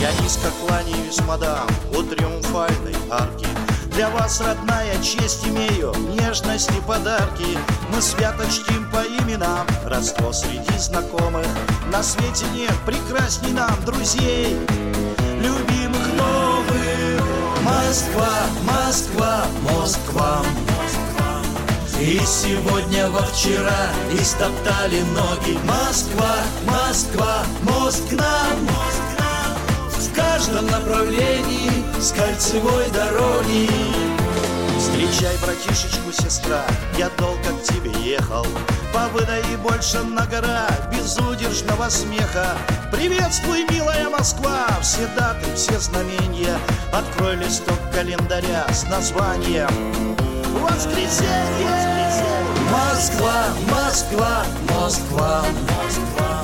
Я 0.00 0.12
низко 0.22 0.48
кланяюсь, 0.60 1.20
мадам, 1.26 1.68
у 1.90 2.02
триумфальной 2.02 2.94
арки 3.10 3.46
Для 3.92 4.10
вас, 4.10 4.40
родная, 4.40 5.00
честь 5.00 5.46
имею, 5.46 5.94
нежность 6.18 6.70
и 6.70 6.80
подарки 6.86 7.58
Мы 7.94 8.00
свято 8.02 8.44
чтим 8.50 8.85
по 9.36 9.42
именам, 9.42 9.66
родство 9.84 10.32
среди 10.32 10.78
знакомых. 10.78 11.46
На 11.90 12.02
свете 12.02 12.44
нет 12.54 12.74
прекрасней 12.84 13.52
нам 13.52 13.74
друзей, 13.84 14.56
любимых 15.40 16.06
новых. 16.16 17.22
Москва, 17.62 18.30
Москва, 18.62 19.46
Москва. 19.62 20.42
И 22.00 22.20
сегодня 22.26 23.08
во 23.08 23.22
вчера 23.22 23.90
истоптали 24.12 25.00
ноги. 25.00 25.58
Москва, 25.64 26.36
Москва, 26.66 27.42
к 27.62 28.12
нам, 28.12 28.66
нам. 29.18 29.58
В 29.88 30.14
каждом 30.14 30.66
направлении 30.66 31.70
с 31.98 32.12
кольцевой 32.12 32.90
дороги. 32.90 33.68
Встречай, 34.78 35.36
братишечку, 35.38 36.12
сестра, 36.12 36.64
я 36.98 37.08
долго 37.18 37.50
к 37.58 37.62
тебе 37.62 37.90
ехал 38.02 38.46
По 38.96 39.10
и 39.52 39.56
больше 39.56 40.02
на 40.02 40.24
гора 40.24 40.68
безудержного 40.90 41.90
смеха 41.90 42.56
Приветствуй, 42.90 43.66
милая 43.70 44.08
Москва, 44.08 44.68
все 44.80 45.06
даты, 45.08 45.54
все 45.54 45.78
знамения 45.78 46.58
Открой 46.94 47.36
листок 47.36 47.78
календаря 47.92 48.66
с 48.72 48.84
названием 48.84 49.68
Воскресенье! 50.62 52.06
Москва, 52.72 53.44
Москва, 53.70 54.44
Москва, 54.70 55.44
Москва. 55.68 56.42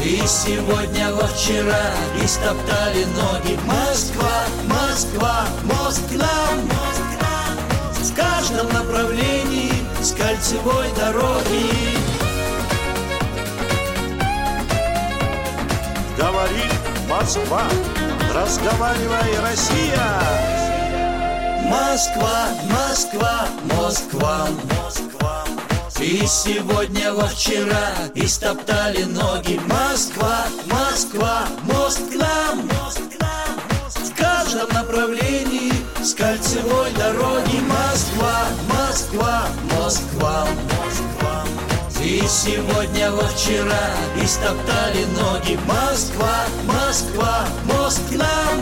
И 0.00 0.22
сегодня 0.24 1.12
во 1.12 1.26
вчера 1.26 1.92
истоптали 2.22 3.04
ноги 3.06 3.58
Москва, 3.66 4.44
Москва, 4.68 5.46
к 5.64 6.12
нам. 6.12 6.68
В 7.92 8.14
каждом 8.14 8.72
направлении 8.72 9.67
с 10.00 10.12
кольцевой 10.12 10.86
дороги 10.96 11.98
Говорит 16.16 16.72
Москва, 17.08 17.62
разговаривай, 18.34 19.38
Россия! 19.40 20.20
Москва, 21.64 22.48
Москва, 22.70 23.46
Москва, 23.76 24.48
Москва. 24.64 25.44
И 26.00 26.26
сегодня 26.26 27.12
во 27.12 27.26
вчера 27.28 27.92
истоптали 28.14 29.04
ноги 29.04 29.60
Москва, 29.68 30.46
Москва, 30.66 31.46
мост 31.62 32.00
к 32.10 32.14
нам, 32.16 32.66
мост 32.66 33.00
к 33.00 33.20
нам. 33.20 33.60
В 33.94 34.14
каждом 34.16 34.68
направлении 34.70 35.27
с 36.08 36.14
кольцевой 36.14 36.90
дороги. 36.92 37.60
Москва, 37.68 38.46
Москва, 38.72 39.42
Москва, 39.76 40.46
Москва. 40.72 41.44
И 42.02 42.22
сегодня 42.26 43.10
во 43.10 43.24
вчера 43.24 43.90
истоптали 44.16 45.04
ноги. 45.20 45.58
Москва, 45.66 46.46
Москва, 46.64 47.44
к 47.66 48.12
нам. 48.16 48.58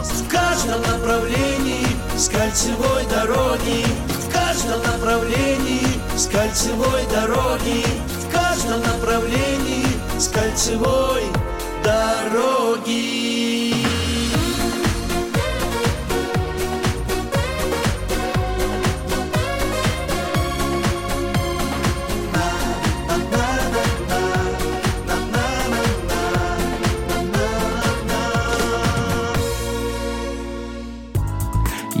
В 0.00 0.28
каждом 0.28 0.80
направлении 0.82 1.88
с 2.16 2.28
кольцевой 2.28 3.04
дороги. 3.10 3.84
В 4.06 4.32
каждом 4.32 4.80
направлении 4.82 5.88
с 6.16 6.26
кольцевой 6.28 7.04
дороги. 7.10 7.84
В 8.20 8.32
каждом 8.32 8.80
направлении 8.82 9.86
с 10.20 10.28
кольцевой 10.28 11.24
дороги 11.82 13.71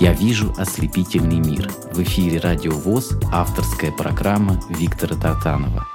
«Я 0.02 0.12
вижу 0.12 0.52
ослепительный 0.58 1.38
мир». 1.38 1.70
В 1.92 2.02
эфире 2.02 2.40
«Радио 2.40 2.72
ВОЗ» 2.72 3.12
авторская 3.30 3.92
программа 3.92 4.60
Виктора 4.68 5.14
Тартанова. 5.14 5.91